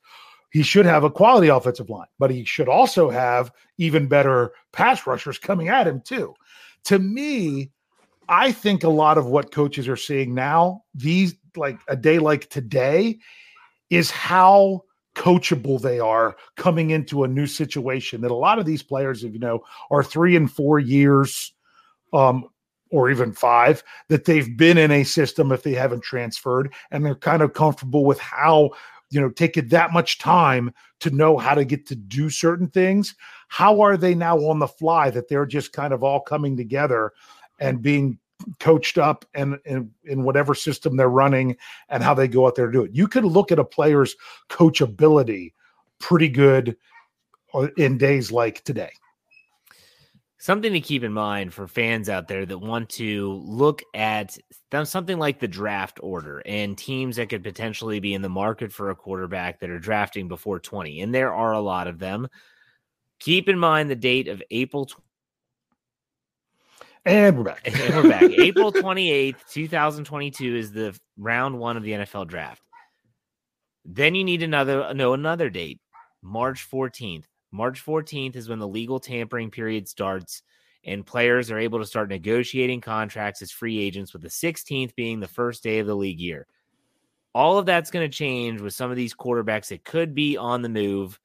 He 0.51 0.61
should 0.61 0.85
have 0.85 1.03
a 1.03 1.09
quality 1.09 1.47
offensive 1.47 1.89
line, 1.89 2.05
but 2.19 2.29
he 2.29 2.45
should 2.45 2.69
also 2.69 3.09
have 3.09 3.51
even 3.79 4.07
better 4.07 4.51
pass 4.71 5.07
rushers 5.07 5.39
coming 5.39 5.67
at 5.67 5.87
him, 5.87 6.01
too. 6.01 6.35
To 6.85 6.99
me, 6.99 7.71
I 8.29 8.51
think 8.51 8.83
a 8.83 8.89
lot 8.89 9.17
of 9.17 9.25
what 9.25 9.51
coaches 9.51 9.87
are 9.87 9.97
seeing 9.97 10.35
now, 10.35 10.83
these 10.93 11.33
like 11.55 11.79
a 11.87 11.95
day 11.95 12.19
like 12.19 12.51
today, 12.51 13.17
is 13.89 14.11
how 14.11 14.83
coachable 15.17 15.81
they 15.81 15.99
are 15.99 16.35
coming 16.55 16.91
into 16.91 17.23
a 17.23 17.27
new 17.27 17.47
situation 17.47 18.21
that 18.21 18.31
a 18.31 18.35
lot 18.35 18.59
of 18.59 18.65
these 18.65 18.83
players 18.83 19.23
if 19.23 19.33
you 19.33 19.39
know 19.39 19.59
are 19.89 20.03
three 20.03 20.35
and 20.35 20.51
four 20.51 20.79
years 20.79 21.53
um 22.13 22.45
or 22.91 23.09
even 23.09 23.33
five 23.33 23.83
that 24.07 24.25
they've 24.25 24.55
been 24.55 24.77
in 24.77 24.91
a 24.91 25.03
system 25.03 25.51
if 25.51 25.63
they 25.63 25.73
haven't 25.73 26.03
transferred 26.03 26.71
and 26.91 27.05
they're 27.05 27.15
kind 27.15 27.41
of 27.41 27.53
comfortable 27.53 28.05
with 28.05 28.19
how 28.19 28.69
you 29.09 29.19
know 29.19 29.29
take 29.29 29.57
it 29.57 29.69
that 29.69 29.91
much 29.91 30.19
time 30.19 30.71
to 30.99 31.09
know 31.11 31.37
how 31.37 31.53
to 31.53 31.65
get 31.65 31.85
to 31.87 31.95
do 31.95 32.29
certain 32.29 32.67
things. 32.67 33.15
How 33.49 33.81
are 33.81 33.97
they 33.97 34.15
now 34.15 34.37
on 34.37 34.59
the 34.59 34.67
fly 34.67 35.09
that 35.11 35.27
they're 35.27 35.45
just 35.45 35.73
kind 35.73 35.93
of 35.93 36.03
all 36.03 36.19
coming 36.19 36.57
together 36.57 37.13
and 37.59 37.81
being 37.81 38.19
coached 38.59 38.97
up 38.97 39.25
and 39.33 39.57
in, 39.65 39.91
in 40.05 40.23
whatever 40.23 40.53
system 40.53 40.95
they're 40.95 41.09
running 41.09 41.57
and 41.89 42.03
how 42.03 42.13
they 42.13 42.27
go 42.27 42.47
out 42.47 42.55
there 42.55 42.67
to 42.67 42.71
do 42.71 42.83
it. 42.83 42.91
You 42.93 43.07
could 43.07 43.25
look 43.25 43.51
at 43.51 43.59
a 43.59 43.65
player's 43.65 44.15
coachability 44.49 45.53
pretty 45.99 46.29
good 46.29 46.77
uh, 47.53 47.67
in 47.77 47.97
days 47.97 48.31
like 48.31 48.63
today. 48.63 48.91
Something 50.39 50.71
to 50.73 50.79
keep 50.79 51.03
in 51.03 51.13
mind 51.13 51.51
for 51.51 51.67
fans 51.67 52.09
out 52.09 52.27
there 52.27 52.45
that 52.45 52.59
want 52.59 52.89
to 52.89 53.33
look 53.43 53.81
at 53.95 54.37
something 54.83 55.17
like 55.17 55.39
the 55.39 55.47
draft 55.47 55.99
order 56.03 56.43
and 56.45 56.77
teams 56.77 57.15
that 57.15 57.29
could 57.29 57.43
potentially 57.43 57.99
be 57.99 58.13
in 58.13 58.21
the 58.21 58.29
market 58.29 58.71
for 58.71 58.91
a 58.91 58.95
quarterback 58.95 59.59
that 59.59 59.71
are 59.71 59.79
drafting 59.79 60.27
before 60.27 60.59
20. 60.59 61.01
And 61.01 61.13
there 61.13 61.33
are 61.33 61.53
a 61.53 61.59
lot 61.59 61.87
of 61.87 61.97
them. 61.97 62.27
Keep 63.19 63.49
in 63.49 63.57
mind 63.57 63.89
the 63.89 63.95
date 63.95 64.27
of 64.27 64.43
April 64.51 64.87
and 67.07 67.37
we're 67.37 67.43
back. 67.43 67.61
and 67.65 67.95
we're 67.95 68.09
back. 68.09 68.23
April 68.23 68.71
28th, 68.71 69.35
2022 69.49 70.55
is 70.55 70.71
the 70.71 70.97
round 71.17 71.57
one 71.57 71.77
of 71.77 71.83
the 71.83 71.91
NFL 71.91 72.27
draft. 72.27 72.61
Then 73.85 74.15
you 74.15 74.23
need 74.23 74.43
another 74.43 74.93
no 74.93 75.13
another 75.13 75.49
date. 75.49 75.79
March 76.21 76.69
14th. 76.69 77.23
March 77.51 77.83
14th 77.85 78.35
is 78.35 78.49
when 78.49 78.59
the 78.59 78.67
legal 78.67 78.99
tampering 78.99 79.49
period 79.49 79.87
starts 79.87 80.41
and 80.83 81.05
players 81.05 81.49
are 81.49 81.57
able 81.57 81.79
to 81.79 81.85
start 81.85 82.09
negotiating 82.09 82.81
contracts 82.81 83.41
as 83.41 83.51
free 83.51 83.79
agents 83.79 84.11
with 84.11 84.21
the 84.21 84.27
16th 84.27 84.93
being 84.95 85.19
the 85.19 85.27
first 85.27 85.63
day 85.63 85.79
of 85.79 85.87
the 85.87 85.95
league 85.95 86.19
year. 86.19 86.45
All 87.33 87.57
of 87.57 87.65
that's 87.65 87.91
going 87.91 88.09
to 88.09 88.15
change 88.15 88.59
with 88.59 88.73
some 88.73 88.91
of 88.91 88.97
these 88.97 89.15
quarterbacks 89.15 89.67
that 89.69 89.85
could 89.85 90.13
be 90.13 90.35
on 90.35 90.61
the 90.61 90.69
move 90.69 91.19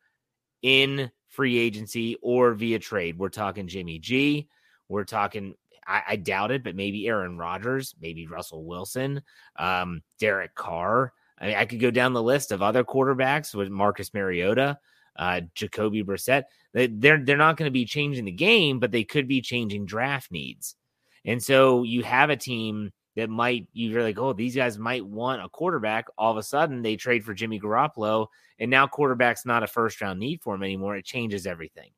in 0.63 1.11
free 1.29 1.59
agency 1.59 2.17
or 2.23 2.55
via 2.55 2.79
trade. 2.79 3.19
We're 3.19 3.29
talking 3.31 3.67
Jimmy 3.67 3.99
G. 3.99 4.47
We're 4.89 5.05
talking 5.05 5.55
I, 5.87 6.03
I 6.09 6.17
doubt 6.17 6.51
it, 6.51 6.63
but 6.63 6.77
maybe 6.77 7.07
Aaron 7.09 7.39
Rodgers, 7.39 7.95
maybe 8.01 8.27
Russell 8.27 8.65
Wilson, 8.65 9.23
um, 9.57 10.03
Derek 10.19 10.55
Carr. 10.55 11.13
I 11.39 11.47
mean, 11.47 11.57
I 11.57 11.65
could 11.65 11.81
go 11.81 11.91
down 11.91 12.13
the 12.13 12.23
list 12.23 12.53
of 12.53 12.63
other 12.63 12.85
quarterbacks 12.85 13.55
with 13.55 13.69
Marcus 13.69 14.15
Mariota, 14.15 14.79
uh, 15.17 15.41
Jacoby 15.55 16.05
Brissett. 16.05 16.45
They, 16.73 16.87
they're 16.87 17.23
they're 17.23 17.37
not 17.37 17.57
going 17.57 17.67
to 17.69 17.73
be 17.73 17.85
changing 17.85 18.25
the 18.25 18.33
game, 18.33 18.79
but 18.79 18.93
they 18.93 19.05
could 19.05 19.27
be 19.27 19.41
changing 19.41 19.87
draft 19.87 20.31
needs. 20.31 20.77
And 21.25 21.43
so 21.43 21.83
you 21.83 22.03
have 22.03 22.31
a 22.31 22.37
team 22.37 22.93
that 23.17 23.29
might 23.29 23.67
you're 23.73 24.03
like, 24.03 24.19
oh, 24.19 24.33
these 24.33 24.57
guys 24.57 24.79
might 24.79 25.05
want 25.05 25.45
a 25.45 25.49
quarterback. 25.49 26.07
All 26.17 26.31
of 26.31 26.37
a 26.37 26.43
sudden, 26.43 26.83
they 26.83 26.97
trade 26.97 27.25
for 27.25 27.35
Jimmy 27.35 27.61
Garoppolo, 27.61 28.29
and 28.59 28.71
now 28.71 28.87
quarterback's 28.87 29.45
not 29.45 29.63
a 29.63 29.67
first 29.67 30.01
round 30.01 30.21
need 30.21 30.41
for 30.43 30.55
him 30.55 30.63
anymore. 30.63 30.97
It 30.97 31.05
changes 31.05 31.47
everything. 31.47 31.91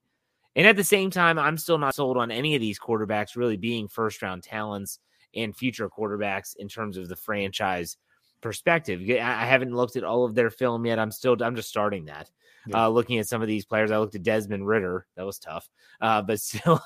And 0.57 0.67
at 0.67 0.77
the 0.77 0.85
same 0.85 1.11
time, 1.11 1.39
I'm 1.39 1.59
still 1.59 1.79
not 1.79 1.95
sold 1.95 2.17
on 2.17 2.31
any 2.31 2.55
of 2.55 2.61
these 2.61 2.79
quarterbacks 2.79 3.37
really 3.37 3.57
being 3.57 3.89
first 3.89 4.23
round 4.23 4.43
talents 4.43 5.01
and 5.35 5.57
future 5.57 5.89
quarterbacks 5.89 6.57
in 6.57 6.69
terms 6.69 6.97
of 6.97 7.09
the 7.09 7.17
franchise 7.17 7.97
perspective. 8.41 9.01
I 9.11 9.47
haven't 9.47 9.75
looked 9.75 9.97
at 9.97 10.05
all 10.05 10.25
of 10.25 10.35
their 10.35 10.51
film 10.51 10.87
yet. 10.87 10.99
I'm 10.99 11.11
still 11.11 11.37
I'm 11.43 11.57
just 11.57 11.69
starting 11.69 12.05
that. 12.05 12.31
Yeah. 12.67 12.85
Uh, 12.85 12.89
looking 12.89 13.19
at 13.19 13.29
some 13.29 13.43
of 13.43 13.49
these 13.49 13.65
players, 13.65 13.91
I 13.91 13.99
looked 13.99 14.15
at 14.15 14.23
Desmond 14.23 14.67
Ridder. 14.67 15.07
That 15.17 15.27
was 15.27 15.39
tough, 15.39 15.69
uh, 16.01 16.23
but 16.23 16.41
still, 16.41 16.81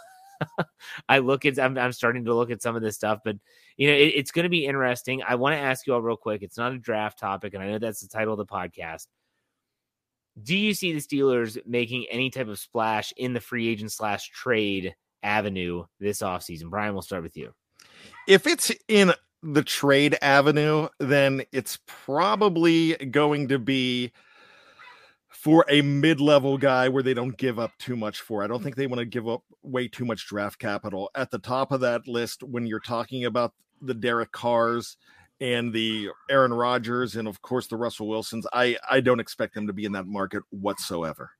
I 1.08 1.18
look 1.18 1.44
at 1.44 1.58
I'm, 1.58 1.76
I'm 1.76 1.92
starting 1.92 2.24
to 2.24 2.34
look 2.34 2.50
at 2.50 2.62
some 2.62 2.74
of 2.74 2.82
this 2.82 2.96
stuff. 2.96 3.20
But 3.24 3.36
you 3.76 3.88
know, 3.88 3.94
it, 3.94 4.12
it's 4.16 4.30
going 4.30 4.44
to 4.44 4.48
be 4.48 4.66
interesting. 4.66 5.22
I 5.22 5.34
want 5.34 5.54
to 5.54 5.60
ask 5.60 5.86
you 5.86 5.94
all 5.94 6.02
real 6.02 6.16
quick. 6.16 6.42
It's 6.42 6.56
not 6.56 6.72
a 6.72 6.78
draft 6.78 7.18
topic, 7.18 7.54
and 7.54 7.62
I 7.62 7.68
know 7.68 7.78
that's 7.78 8.00
the 8.00 8.08
title 8.08 8.32
of 8.32 8.38
the 8.38 8.46
podcast. 8.46 9.06
Do 10.42 10.56
you 10.56 10.74
see 10.74 10.92
the 10.92 11.00
Steelers 11.00 11.58
making 11.66 12.06
any 12.10 12.30
type 12.30 12.48
of 12.48 12.58
splash 12.58 13.12
in 13.16 13.32
the 13.32 13.40
free 13.40 13.68
agent 13.68 13.92
slash 13.92 14.28
trade 14.30 14.94
avenue 15.22 15.84
this 16.00 16.20
offseason? 16.20 16.70
Brian, 16.70 16.92
we'll 16.94 17.02
start 17.02 17.22
with 17.22 17.36
you. 17.36 17.52
If 18.26 18.46
it's 18.46 18.70
in 18.88 19.12
the 19.42 19.62
trade 19.62 20.16
avenue, 20.20 20.88
then 20.98 21.42
it's 21.52 21.78
probably 21.86 22.94
going 22.96 23.48
to 23.48 23.58
be 23.58 24.12
for 25.28 25.64
a 25.68 25.82
mid-level 25.82 26.58
guy 26.58 26.88
where 26.88 27.02
they 27.02 27.14
don't 27.14 27.36
give 27.36 27.58
up 27.58 27.70
too 27.78 27.96
much 27.96 28.20
for. 28.20 28.42
I 28.42 28.46
don't 28.46 28.62
think 28.62 28.76
they 28.76 28.86
want 28.86 28.98
to 28.98 29.04
give 29.04 29.28
up 29.28 29.42
way 29.62 29.86
too 29.86 30.04
much 30.04 30.26
draft 30.26 30.58
capital. 30.58 31.10
At 31.14 31.30
the 31.30 31.38
top 31.38 31.72
of 31.72 31.80
that 31.80 32.08
list, 32.08 32.42
when 32.42 32.66
you're 32.66 32.80
talking 32.80 33.24
about 33.24 33.52
the 33.80 33.94
Derek 33.94 34.32
Carrs 34.32 34.96
and 35.40 35.72
the 35.72 36.10
Aaron 36.30 36.52
Rodgers 36.52 37.16
and 37.16 37.28
of 37.28 37.40
course 37.42 37.66
the 37.66 37.76
Russell 37.76 38.08
Wilsons, 38.08 38.46
I 38.52 38.76
I 38.90 39.00
don't 39.00 39.20
expect 39.20 39.54
them 39.54 39.66
to 39.66 39.72
be 39.72 39.84
in 39.84 39.92
that 39.92 40.06
market 40.06 40.42
whatsoever. 40.50 41.30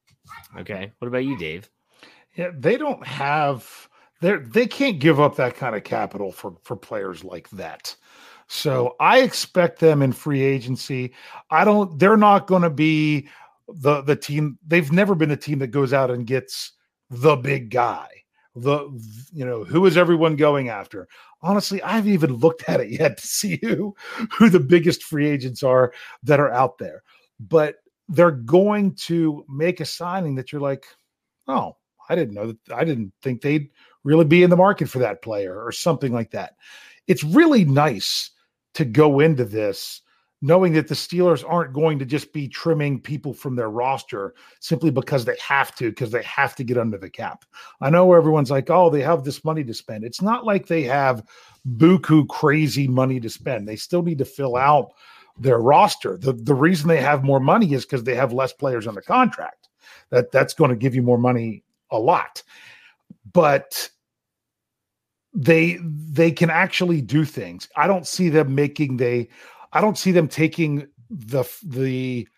Okay. 0.59 0.93
What 0.99 1.09
about 1.09 1.25
you, 1.25 1.37
Dave? 1.39 1.71
Yeah, 2.35 2.51
they 2.55 2.77
don't 2.77 3.05
have 3.07 3.89
they 4.21 4.37
they 4.37 4.67
can't 4.67 4.99
give 4.99 5.21
up 5.21 5.37
that 5.37 5.57
kind 5.57 5.77
of 5.77 5.85
capital 5.85 6.33
for 6.33 6.57
for 6.63 6.77
players 6.77 7.25
like 7.25 7.49
that. 7.51 7.95
So 8.49 8.97
I 8.99 9.21
expect 9.21 9.79
them 9.79 10.01
in 10.01 10.13
free 10.13 10.43
agency. 10.43 11.13
I 11.51 11.65
don't 11.65 11.99
they're 11.99 12.17
not 12.17 12.47
going 12.47 12.63
to 12.63 12.71
be 12.71 13.29
the 13.69 14.01
the 14.03 14.17
team 14.17 14.59
they've 14.67 14.91
never 14.91 15.15
been 15.15 15.31
a 15.31 15.37
team 15.37 15.59
that 15.59 15.69
goes 15.69 15.93
out 15.93 16.11
and 16.11 16.27
gets 16.27 16.73
the 17.11 17.37
big 17.37 17.71
guy 17.71 18.09
the 18.63 18.89
you 19.33 19.45
know 19.45 19.65
who 19.65 19.87
is 19.87 19.97
everyone 19.97 20.37
going 20.37 20.69
after? 20.69 21.09
Honestly 21.41 21.83
i 21.83 21.93
haven't 21.93 22.13
even 22.13 22.35
looked 22.37 22.69
at 22.69 22.81
it 22.81 22.91
yet 22.91 23.19
to 23.19 23.27
see 23.27 23.59
who 23.63 23.95
who 24.33 24.49
the 24.49 24.61
biggest 24.61 25.03
free 25.03 25.29
agents 25.29 25.63
are 25.63 25.93
that 26.23 26.41
are 26.41 26.53
out 26.53 26.79
there. 26.79 27.03
But 27.41 27.77
they're 28.09 28.31
going 28.31 28.95
to 28.95 29.45
make 29.49 29.81
a 29.81 29.85
signing 29.85 30.35
that 30.37 30.51
you're 30.51 30.61
like 30.61 30.87
oh 31.47 31.77
i 32.09 32.15
didn't 32.15 32.35
know 32.35 32.47
that 32.47 32.75
i 32.75 32.83
didn't 32.83 33.13
think 33.23 33.43
they'd 33.43 33.69
really 34.05 34.25
be 34.25 34.43
in 34.43 34.51
the 34.51 34.57
market 34.57 34.89
for 34.89 34.99
that 35.01 35.23
player 35.23 35.63
or 35.63 35.71
something 35.73 36.13
like 36.13 36.31
that. 36.31 36.55
It's 37.07 37.25
really 37.25 37.65
nice 37.65 38.31
to 38.75 38.85
go 38.85 39.21
into 39.21 39.45
this 39.45 40.01
knowing 40.41 40.73
that 40.73 40.89
the 40.89 40.95
Steelers 40.95 41.45
aren't 41.49 41.73
going 41.73 41.99
to 41.99 42.05
just 42.05 42.33
be 42.33 42.47
trimming 42.47 43.01
people 43.01 43.35
from 43.35 43.57
their 43.57 43.71
roster 43.71 44.35
simply 44.61 44.91
because 44.91 45.25
they 45.25 45.37
have 45.41 45.75
to, 45.77 45.91
because 45.91 46.11
they 46.11 46.23
have 46.23 46.55
to 46.57 46.65
get 46.65 46.79
under 46.79 46.97
the 46.97 47.11
cap. 47.11 47.45
I 47.81 47.91
know 47.91 48.13
everyone's 48.13 48.51
like, 48.51 48.71
oh, 48.71 48.89
they 48.89 49.03
have 49.03 49.25
this 49.25 49.45
money 49.45 49.65
to 49.65 49.75
spend. 49.75 50.05
It's 50.05 50.23
not 50.23 50.45
like 50.45 50.67
they 50.67 50.83
have 50.85 51.25
buku 51.77 52.29
crazy 52.29 52.87
money 52.87 53.19
to 53.21 53.29
spend. 53.29 53.67
They 53.67 53.77
still 53.77 54.03
need 54.03 54.19
to 54.19 54.25
fill 54.25 54.57
out 54.57 54.93
their 55.39 55.59
roster. 55.59 56.17
The 56.17 56.33
the 56.33 56.55
reason 56.55 56.89
they 56.89 57.01
have 57.01 57.25
more 57.25 57.41
money 57.41 57.73
is 57.73 57.85
because 57.85 58.05
they 58.05 58.15
have 58.15 58.33
less 58.33 58.53
players 58.53 58.87
on 58.87 58.95
the 58.95 59.03
contract. 59.03 59.69
That 60.11 60.31
that's 60.33 60.55
going 60.55 60.71
to 60.71 60.77
give 60.77 60.95
you 60.95 61.03
more 61.03 61.19
money 61.19 61.65
a 61.91 61.99
lot. 61.99 62.43
But 63.33 63.91
they 65.35 65.79
they 65.83 66.33
can 66.33 66.51
actually 66.51 67.01
do 67.03 67.25
things. 67.25 67.69
I 67.77 67.87
don't 67.87 68.07
see 68.07 68.29
them 68.29 68.55
making 68.55 68.97
they 68.97 69.29
I 69.73 69.81
don't 69.81 69.99
see 69.99 70.13
them 70.13 70.29
taking 70.29 70.89
the 71.11 71.45
the 71.63 72.29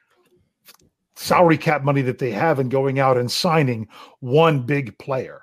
salary 1.17 1.59
cap 1.59 1.83
money 1.83 2.03
that 2.03 2.19
they 2.19 2.31
have 2.31 2.59
and 2.59 2.71
going 2.71 2.99
out 2.99 3.19
and 3.19 3.31
signing 3.31 3.89
one 4.21 4.63
big 4.63 4.97
player. 4.99 5.43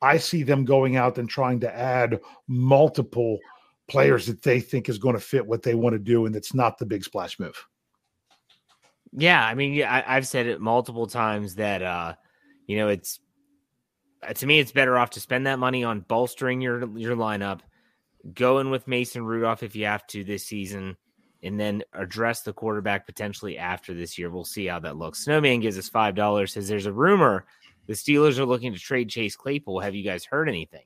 I 0.00 0.16
see 0.16 0.42
them 0.42 0.64
going 0.64 0.96
out 0.96 1.18
and 1.18 1.28
trying 1.28 1.60
to 1.60 1.76
add 1.76 2.20
multiple 2.48 3.38
players 3.86 4.26
that 4.26 4.42
they 4.42 4.60
think 4.60 4.88
is 4.88 4.98
going 4.98 5.14
to 5.14 5.20
fit 5.20 5.46
what 5.46 5.62
they 5.62 5.74
want 5.74 5.92
to 5.92 5.98
do, 5.98 6.24
and 6.24 6.34
it's 6.34 6.54
not 6.54 6.78
the 6.78 6.86
big 6.86 7.04
splash 7.04 7.38
move. 7.38 7.66
Yeah, 9.12 9.44
I 9.44 9.54
mean, 9.54 9.74
yeah, 9.74 10.02
I, 10.06 10.14
have 10.14 10.26
said 10.26 10.46
it 10.46 10.60
multiple 10.60 11.06
times 11.06 11.56
that 11.56 11.82
uh, 11.82 12.14
you 12.66 12.78
know 12.78 12.88
it's 12.88 13.20
uh, 14.26 14.32
to 14.32 14.46
me 14.46 14.58
it's 14.60 14.72
better 14.72 14.96
off 14.96 15.10
to 15.10 15.20
spend 15.20 15.46
that 15.46 15.58
money 15.58 15.84
on 15.84 16.00
bolstering 16.00 16.60
your 16.60 16.88
your 16.96 17.16
lineup, 17.16 17.60
going 18.32 18.70
with 18.70 18.88
Mason 18.88 19.24
Rudolph 19.24 19.62
if 19.62 19.76
you 19.76 19.84
have 19.86 20.06
to 20.08 20.24
this 20.24 20.46
season 20.46 20.96
and 21.42 21.58
then 21.58 21.82
address 21.94 22.42
the 22.42 22.52
quarterback 22.52 23.06
potentially 23.06 23.56
after 23.58 23.94
this 23.94 24.18
year. 24.18 24.30
We'll 24.30 24.44
see 24.44 24.66
how 24.66 24.80
that 24.80 24.96
looks. 24.96 25.24
Snowman 25.24 25.60
gives 25.60 25.78
us 25.78 25.88
five 25.88 26.14
dollars. 26.14 26.52
Says 26.52 26.68
there's 26.68 26.86
a 26.86 26.92
rumor 26.92 27.44
the 27.90 27.96
Steelers 27.96 28.38
are 28.38 28.46
looking 28.46 28.72
to 28.72 28.78
trade 28.78 29.08
Chase 29.08 29.34
Claypool. 29.34 29.80
Have 29.80 29.96
you 29.96 30.04
guys 30.04 30.24
heard 30.24 30.48
anything? 30.48 30.84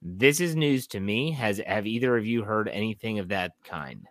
This 0.00 0.40
is 0.40 0.56
news 0.56 0.86
to 0.86 0.98
me. 0.98 1.30
Has 1.32 1.60
have 1.66 1.86
either 1.86 2.16
of 2.16 2.26
you 2.26 2.42
heard 2.42 2.68
anything 2.68 3.18
of 3.18 3.28
that 3.28 3.52
kind? 3.64 4.08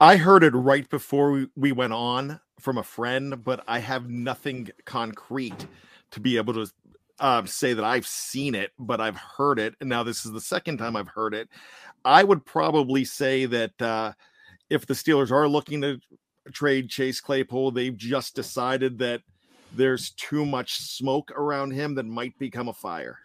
I 0.00 0.16
heard 0.16 0.42
it 0.42 0.50
right 0.50 0.90
before 0.90 1.30
we, 1.30 1.46
we 1.54 1.70
went 1.70 1.92
on 1.92 2.40
from 2.58 2.78
a 2.78 2.82
friend, 2.82 3.44
but 3.44 3.62
I 3.68 3.78
have 3.78 4.10
nothing 4.10 4.70
concrete 4.84 5.68
to 6.10 6.18
be 6.18 6.36
able 6.36 6.54
to 6.54 6.66
uh, 7.20 7.44
say 7.44 7.74
that 7.74 7.84
I've 7.84 8.08
seen 8.08 8.56
it, 8.56 8.72
but 8.78 9.00
I've 9.00 9.16
heard 9.16 9.60
it. 9.60 9.76
And 9.80 9.88
now 9.88 10.02
this 10.02 10.26
is 10.26 10.32
the 10.32 10.40
second 10.40 10.78
time 10.78 10.96
I've 10.96 11.06
heard 11.06 11.32
it. 11.32 11.48
I 12.04 12.24
would 12.24 12.44
probably 12.44 13.04
say 13.04 13.46
that 13.46 13.80
uh, 13.80 14.14
if 14.74 14.86
the 14.86 14.94
Steelers 14.94 15.30
are 15.30 15.48
looking 15.48 15.80
to 15.82 15.98
trade 16.52 16.90
Chase 16.90 17.20
Claypool, 17.20 17.70
they've 17.70 17.96
just 17.96 18.34
decided 18.34 18.98
that 18.98 19.22
there's 19.74 20.10
too 20.10 20.44
much 20.44 20.78
smoke 20.78 21.30
around 21.36 21.72
him 21.72 21.94
that 21.94 22.06
might 22.06 22.38
become 22.38 22.68
a 22.68 22.72
fire. 22.72 23.18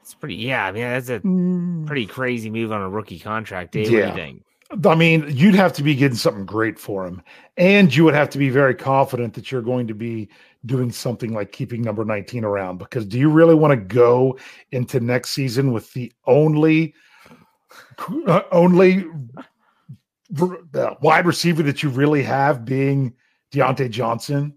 It's 0.00 0.14
pretty, 0.14 0.34
yeah. 0.34 0.66
I 0.66 0.72
mean, 0.72 0.82
that's 0.82 1.08
a 1.08 1.20
mm. 1.20 1.86
pretty 1.86 2.06
crazy 2.06 2.50
move 2.50 2.72
on 2.72 2.82
a 2.82 2.88
rookie 2.88 3.20
contract. 3.20 3.72
Dave, 3.72 3.90
yeah. 3.90 4.32
I 4.84 4.94
mean, 4.94 5.26
you'd 5.28 5.54
have 5.54 5.72
to 5.74 5.82
be 5.82 5.94
getting 5.94 6.16
something 6.16 6.46
great 6.46 6.78
for 6.78 7.06
him, 7.06 7.22
and 7.56 7.94
you 7.94 8.04
would 8.04 8.14
have 8.14 8.30
to 8.30 8.38
be 8.38 8.48
very 8.48 8.74
confident 8.74 9.34
that 9.34 9.52
you're 9.52 9.62
going 9.62 9.86
to 9.86 9.94
be 9.94 10.28
doing 10.64 10.90
something 10.90 11.34
like 11.34 11.52
keeping 11.52 11.82
number 11.82 12.04
19 12.04 12.42
around. 12.44 12.78
Because 12.78 13.04
do 13.04 13.18
you 13.18 13.28
really 13.28 13.54
want 13.54 13.72
to 13.72 13.76
go 13.76 14.38
into 14.70 14.98
next 14.98 15.30
season 15.30 15.72
with 15.72 15.92
the 15.92 16.10
only 16.26 16.94
uh, 18.26 18.42
only 18.50 19.04
the 20.32 20.96
wide 21.02 21.26
receiver 21.26 21.62
that 21.62 21.82
you 21.82 21.90
really 21.90 22.22
have 22.22 22.64
being 22.64 23.14
Diontae 23.52 23.90
Johnson. 23.90 24.54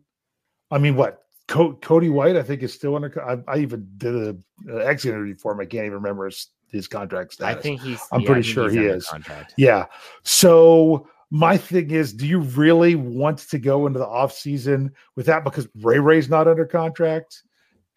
I 0.71 0.77
mean, 0.77 0.95
what 0.95 1.23
Co- 1.47 1.73
Cody 1.73 2.09
White? 2.09 2.35
I 2.35 2.43
think 2.43 2.63
is 2.63 2.73
still 2.73 2.95
under. 2.95 3.23
I, 3.23 3.37
I 3.47 3.57
even 3.59 3.87
did 3.97 4.15
a, 4.15 4.37
a 4.71 4.87
exit 4.87 5.13
interview 5.13 5.35
for 5.35 5.51
him. 5.51 5.59
I 5.59 5.65
can't 5.65 5.85
even 5.85 5.93
remember 5.93 6.25
his, 6.25 6.47
his 6.71 6.87
contract 6.87 7.33
status. 7.33 7.57
I 7.57 7.61
think 7.61 7.81
he's. 7.81 8.01
I'm 8.11 8.21
yeah, 8.21 8.27
pretty 8.27 8.41
sure 8.41 8.69
he 8.69 8.79
is. 8.79 9.05
Contract. 9.05 9.53
Yeah. 9.57 9.85
So 10.23 11.07
my 11.29 11.57
thing 11.57 11.91
is, 11.91 12.13
do 12.13 12.25
you 12.25 12.39
really 12.39 12.95
want 12.95 13.39
to 13.39 13.59
go 13.59 13.85
into 13.85 13.99
the 13.99 14.07
off 14.07 14.33
season 14.33 14.91
with 15.15 15.25
that? 15.27 15.43
Because 15.43 15.67
Ray 15.81 15.99
Ray's 15.99 16.29
not 16.29 16.47
under 16.47 16.65
contract. 16.65 17.43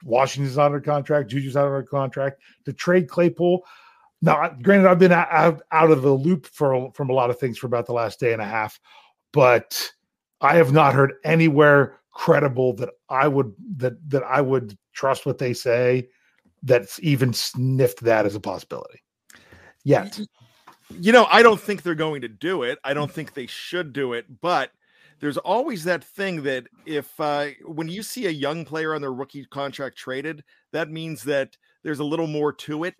Washington's 0.05 0.57
not 0.57 0.67
under 0.67 0.81
contract. 0.81 1.31
Juju's 1.31 1.55
not 1.55 1.67
under 1.67 1.83
contract. 1.83 2.41
To 2.67 2.73
trade 2.73 3.09
Claypool, 3.09 3.65
now, 4.21 4.49
granted, 4.63 4.89
I've 4.89 4.99
been 4.99 5.13
out, 5.13 5.63
out 5.71 5.91
of 5.91 6.03
the 6.03 6.13
loop 6.13 6.47
for 6.47 6.91
from 6.93 7.11
a 7.11 7.13
lot 7.13 7.31
of 7.31 7.39
things 7.39 7.59
for 7.59 7.67
about 7.67 7.87
the 7.87 7.93
last 7.93 8.19
day 8.19 8.33
and 8.33 8.43
a 8.43 8.47
half, 8.47 8.81
but 9.33 9.91
I 10.41 10.57
have 10.57 10.73
not 10.73 10.95
heard 10.95 11.15
anywhere 11.25 12.01
credible 12.13 12.73
that 12.75 12.91
I 13.09 13.29
would 13.29 13.55
that 13.77 13.95
that 14.11 14.25
I 14.25 14.41
would 14.41 14.77
trust 14.93 15.25
what 15.25 15.39
they 15.39 15.53
say 15.53 16.09
that's 16.65 16.99
even 17.01 17.33
sniffed 17.33 18.01
that 18.01 18.27
as 18.27 18.35
a 18.35 18.41
possibility 18.41 19.03
yet. 19.85 20.19
You 20.99 21.13
know, 21.13 21.27
I 21.31 21.43
don't 21.43 21.61
think 21.61 21.83
they're 21.83 21.95
going 21.95 22.23
to 22.23 22.29
do 22.29 22.63
it. 22.65 22.79
I 22.83 22.95
don't 22.95 23.13
think 23.13 23.35
they 23.35 23.47
should 23.47 23.93
do 23.93 24.15
it, 24.15 24.41
but 24.41 24.73
there's 25.21 25.37
always 25.37 25.85
that 25.85 26.03
thing 26.03 26.43
that 26.43 26.67
if 26.87 27.19
uh, 27.21 27.49
when 27.65 27.89
you 27.89 28.03
see 28.03 28.27
a 28.27 28.31
young 28.31 28.65
player 28.65 28.95
on 28.95 29.01
their 29.01 29.13
rookie 29.13 29.45
contract 29.45 29.97
traded, 29.97 30.43
that 30.73 30.91
means 30.91 31.23
that 31.25 31.57
there's 31.83 31.99
a 32.01 32.05
little 32.05 32.27
more 32.27 32.53
to 32.53 32.85
it 32.85 32.95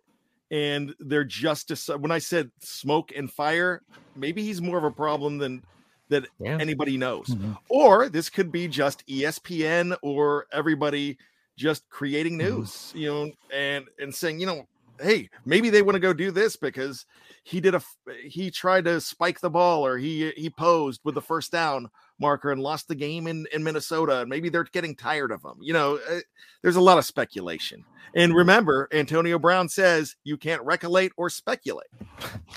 and 0.51 0.95
they're 0.99 1.25
just 1.25 1.71
when 1.99 2.11
I 2.11 2.19
said 2.19 2.51
smoke 2.61 3.13
and 3.15 3.31
fire, 3.31 3.83
maybe 4.17 4.43
he's 4.43 4.63
more 4.63 4.79
of 4.79 4.85
a 4.85 4.91
problem 4.91 5.39
than 5.39 5.63
that 6.09 6.27
yeah. 6.41 6.57
anybody 6.59 6.97
knows. 6.97 7.27
Mm-hmm. 7.27 7.53
Or 7.69 8.09
this 8.09 8.31
could 8.31 8.51
be 8.51 8.69
just 8.69 9.07
ESPN 9.07 9.97
or 10.03 10.47
everybody 10.53 11.19
just 11.57 11.89
creating 11.91 12.39
mm-hmm. 12.39 12.57
news, 12.57 12.71
mm-hmm. 12.71 12.99
you 12.99 13.13
know, 13.13 13.33
and 13.53 13.87
and 13.99 14.15
saying, 14.15 14.41
you 14.41 14.47
know, 14.47 14.67
hey, 15.01 15.29
maybe 15.45 15.71
they 15.71 15.83
want 15.83 15.95
to 15.95 16.01
go 16.01 16.13
do 16.13 16.31
this 16.31 16.57
because 16.57 17.07
he 17.45 17.61
did 17.61 17.75
a 17.75 17.83
he 18.25 18.51
tried 18.51 18.85
to 18.85 19.01
spike 19.01 19.41
the 19.41 19.51
ball 19.51 19.85
or 19.85 19.99
he 19.99 20.31
he 20.37 20.51
posed 20.51 21.01
with 21.05 21.15
the 21.15 21.23
first 21.23 21.53
down 21.53 21.89
marker 22.21 22.51
and 22.51 22.61
lost 22.61 22.89
the 22.89 22.95
game 22.95 23.27
in 23.27 23.47
in 23.53 23.63
Minnesota 23.63 24.21
and 24.21 24.29
maybe 24.29 24.49
they're 24.49 24.65
getting 24.65 24.95
tired 24.95 25.31
of 25.31 25.43
him. 25.43 25.55
You 25.61 25.73
know, 25.73 25.99
uh, 26.11 26.21
there's 26.63 26.77
a 26.77 26.81
lot 26.81 26.99
of 26.99 27.05
speculation. 27.05 27.85
And 28.15 28.35
remember, 28.35 28.89
Antonio 28.93 29.39
Brown 29.39 29.69
says 29.69 30.17
you 30.25 30.37
can't 30.37 30.63
recollate 30.63 31.13
or 31.17 31.29
speculate. 31.29 31.89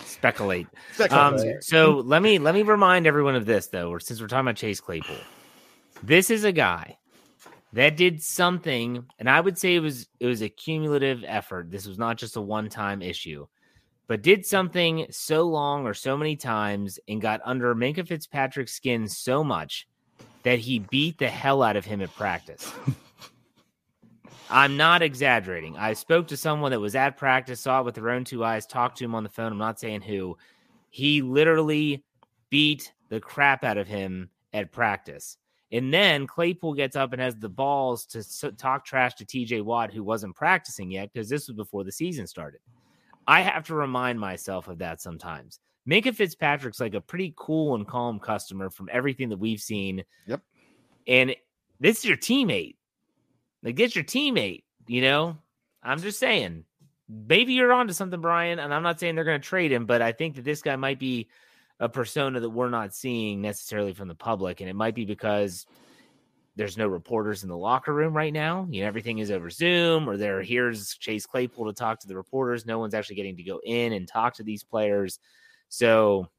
Speculate. 0.05 0.67
speculate. 0.93 1.55
Um, 1.55 1.61
so 1.61 2.01
let 2.05 2.21
me 2.21 2.39
let 2.39 2.53
me 2.53 2.63
remind 2.63 3.05
everyone 3.05 3.35
of 3.35 3.45
this 3.45 3.67
though, 3.67 3.97
since 3.97 4.21
we're 4.21 4.27
talking 4.27 4.47
about 4.47 4.55
Chase 4.55 4.79
Claypool. 4.79 5.17
This 6.03 6.29
is 6.29 6.43
a 6.43 6.51
guy 6.51 6.97
that 7.74 7.95
did 7.95 8.22
something, 8.22 9.05
and 9.19 9.30
I 9.30 9.39
would 9.39 9.57
say 9.57 9.76
it 9.76 9.80
was 9.80 10.07
it 10.19 10.28
was 10.28 10.41
a 10.41 10.49
cumulative 10.49 11.24
effort. 11.26 11.72
This 11.72 11.88
was 11.88 11.97
not 11.97 12.17
just 12.17 12.36
a 12.36 12.41
one 12.41 12.69
time 12.69 13.01
issue, 13.01 13.47
but 14.07 14.22
did 14.22 14.45
something 14.45 15.07
so 15.09 15.43
long 15.43 15.86
or 15.86 15.93
so 15.93 16.17
many 16.17 16.36
times 16.36 16.99
and 17.07 17.22
got 17.22 17.41
under 17.45 17.74
Minkah 17.74 18.07
Fitzpatrick's 18.07 18.74
skin 18.74 19.07
so 19.07 19.43
much 19.43 19.88
that 20.43 20.59
he 20.59 20.80
beat 20.80 21.17
the 21.17 21.30
hell 21.30 21.63
out 21.63 21.76
of 21.76 21.86
him 21.86 22.01
at 22.01 22.13
practice. 22.15 22.74
I'm 24.49 24.76
not 24.76 25.01
exaggerating. 25.01 25.78
I 25.78 25.93
spoke 25.93 26.28
to 26.28 26.38
someone 26.38 26.72
that 26.72 26.80
was 26.82 26.95
at 26.95 27.15
practice, 27.15 27.61
saw 27.61 27.80
it 27.80 27.86
with 27.86 27.95
their 27.95 28.09
own 28.09 28.26
two 28.26 28.43
eyes, 28.43 28.65
talked 28.65 28.97
to 28.97 29.05
him 29.05 29.15
on 29.15 29.24
the 29.24 29.30
phone. 29.30 29.53
I'm 29.53 29.57
not 29.57 29.80
saying 29.80 30.01
who. 30.01 30.38
He 30.89 31.22
literally 31.22 32.03
beat 32.49 32.91
the 33.07 33.22
crap 33.22 33.63
out 33.63 33.78
of 33.78 33.88
him 33.88 34.30
at 34.51 34.74
practice. 34.74 35.38
And 35.72 35.93
then 35.93 36.28
Claypool 36.28 36.74
gets 36.74 36.95
up 36.95 37.13
and 37.13 37.22
has 37.22 37.36
the 37.36 37.47
balls 37.47 38.05
to 38.07 38.51
talk 38.51 38.86
trash 38.86 39.15
to 39.15 39.26
TJ 39.26 39.63
Watt, 39.63 39.93
who 39.93 40.03
wasn't 40.03 40.36
practicing 40.36 40.91
yet 40.91 41.11
because 41.13 41.30
this 41.30 41.47
was 41.47 41.55
before 41.55 41.84
the 41.84 41.91
season 41.91 42.28
started. 42.28 42.59
I 43.26 43.41
have 43.41 43.67
to 43.67 43.76
remind 43.76 44.19
myself 44.19 44.67
of 44.67 44.80
that 44.80 45.01
sometimes. 45.01 45.59
Minkah 45.89 46.13
Fitzpatrick's 46.13 46.80
like 46.80 46.93
a 46.93 47.01
pretty 47.01 47.34
cool 47.38 47.76
and 47.76 47.88
calm 47.88 48.19
customer 48.19 48.69
from 48.69 48.89
everything 48.91 49.30
that 49.30 49.38
we've 49.38 49.61
seen. 49.61 50.03
Yep. 50.28 50.41
And 51.07 51.36
this 51.80 51.99
is 51.99 52.05
your 52.05 52.17
teammate. 52.17 52.76
Like, 53.63 53.76
get 53.76 53.95
your 53.95 54.03
teammate, 54.03 54.63
you 54.88 55.01
know? 55.01 55.38
I'm 55.82 56.01
just 56.01 56.19
saying. 56.19 56.65
Maybe 57.07 57.53
you're 57.53 57.74
onto 57.74 57.93
something, 57.93 58.22
Brian. 58.22 58.59
And 58.59 58.74
I'm 58.74 58.84
not 58.84 58.99
saying 58.99 59.15
they're 59.15 59.24
going 59.24 59.41
to 59.41 59.47
trade 59.47 59.72
him, 59.72 59.86
but 59.86 60.01
I 60.01 60.11
think 60.11 60.36
that 60.36 60.43
this 60.43 60.61
guy 60.61 60.76
might 60.76 60.99
be 60.99 61.30
a 61.82 61.89
persona 61.89 62.39
that 62.39 62.49
we're 62.49 62.69
not 62.69 62.93
seeing 62.93 63.41
necessarily 63.41 63.91
from 63.91 64.07
the 64.07 64.15
public. 64.15 64.61
And 64.61 64.69
it 64.69 64.75
might 64.75 64.93
be 64.93 65.03
because 65.03 65.65
there's 66.55 66.77
no 66.77 66.88
reporters 66.88 67.41
in 67.41 67.49
the 67.49 67.57
locker 67.57 67.91
room 67.91 68.15
right 68.15 68.32
now. 68.32 68.67
You 68.69 68.82
know, 68.82 68.88
everything 68.88 69.17
is 69.17 69.32
over 69.32 69.49
Zoom, 69.49 70.07
or 70.07 70.15
there 70.15 70.43
here's 70.43 70.93
Chase 70.95 71.25
Claypool 71.25 71.65
to 71.65 71.73
talk 71.73 71.99
to 72.01 72.07
the 72.07 72.15
reporters. 72.15 72.67
No 72.67 72.77
one's 72.77 72.93
actually 72.93 73.15
getting 73.15 73.36
to 73.38 73.43
go 73.43 73.59
in 73.65 73.93
and 73.93 74.07
talk 74.07 74.36
to 74.36 74.43
these 74.43 74.63
players. 74.63 75.19
So 75.69 76.29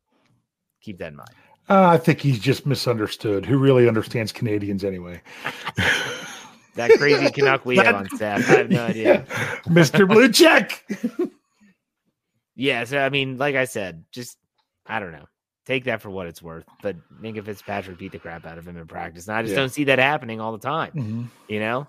keep 0.80 0.98
that 0.98 1.08
in 1.08 1.16
mind. 1.16 1.30
Uh, 1.68 1.88
I 1.88 1.98
think 1.98 2.20
he's 2.20 2.38
just 2.38 2.64
misunderstood. 2.64 3.44
Who 3.44 3.58
really 3.58 3.88
understands 3.88 4.30
Canadians 4.30 4.84
anyway? 4.84 5.20
that 6.76 6.90
crazy 6.98 7.30
Canuck 7.32 7.64
we 7.64 7.76
that, 7.76 7.86
have 7.86 7.94
on 7.96 8.08
staff. 8.10 8.48
I 8.48 8.58
have 8.58 8.70
no 8.70 8.84
idea. 8.86 9.26
Mr. 9.66 10.06
Blue 10.06 10.30
Check. 10.30 10.84
yeah, 12.54 12.84
so 12.84 12.98
I 12.98 13.08
mean, 13.08 13.38
like 13.38 13.56
I 13.56 13.64
said, 13.64 14.04
just 14.12 14.36
I 14.86 15.00
don't 15.00 15.12
know. 15.12 15.26
Take 15.64 15.84
that 15.84 16.02
for 16.02 16.10
what 16.10 16.26
it's 16.26 16.42
worth. 16.42 16.64
But 16.82 16.96
Minkah 17.20 17.44
Fitzpatrick 17.44 17.98
beat 17.98 18.12
the 18.12 18.18
crap 18.18 18.46
out 18.46 18.58
of 18.58 18.66
him 18.66 18.76
in 18.76 18.86
practice. 18.86 19.28
And 19.28 19.36
I 19.36 19.42
just 19.42 19.52
yeah. 19.52 19.60
don't 19.60 19.68
see 19.68 19.84
that 19.84 19.98
happening 19.98 20.40
all 20.40 20.52
the 20.52 20.58
time. 20.58 20.92
Mm-hmm. 20.92 21.22
You 21.48 21.60
know? 21.60 21.86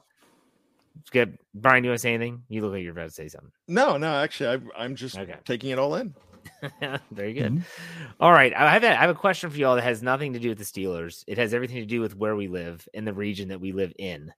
it's 0.99 1.09
Good. 1.09 1.38
Brian, 1.55 1.82
do 1.82 1.88
you 1.88 1.91
want 1.91 1.99
to 1.99 2.01
say 2.01 2.13
anything? 2.13 2.43
You 2.49 2.61
look 2.61 2.74
like 2.74 2.84
you're 2.84 2.91
about 2.91 3.09
to 3.09 3.11
say 3.11 3.28
something. 3.28 3.51
No, 3.67 3.97
no, 3.97 4.13
actually, 4.13 4.61
I, 4.78 4.86
am 4.86 4.95
just 4.95 5.17
okay. 5.17 5.36
taking 5.45 5.71
it 5.71 5.80
all 5.80 5.95
in. 5.95 6.13
Very 7.11 7.34
good. 7.34 7.53
Mm-hmm. 7.53 8.11
All 8.19 8.32
right. 8.32 8.53
I 8.53 8.74
have, 8.74 8.84
a, 8.84 8.89
I 8.89 9.01
have 9.01 9.09
a 9.09 9.15
question 9.15 9.49
for 9.49 9.57
y'all 9.57 9.76
that 9.76 9.84
has 9.84 10.03
nothing 10.03 10.34
to 10.34 10.39
do 10.39 10.49
with 10.49 10.59
the 10.59 10.63
Steelers. 10.63 11.24
It 11.28 11.38
has 11.38 11.53
everything 11.53 11.78
to 11.78 11.86
do 11.86 12.01
with 12.01 12.15
where 12.15 12.36
we 12.36 12.47
live 12.47 12.88
in 12.93 13.05
the 13.05 13.13
region 13.13 13.49
that 13.49 13.59
we 13.59 13.71
live 13.71 13.93
in. 13.97 14.34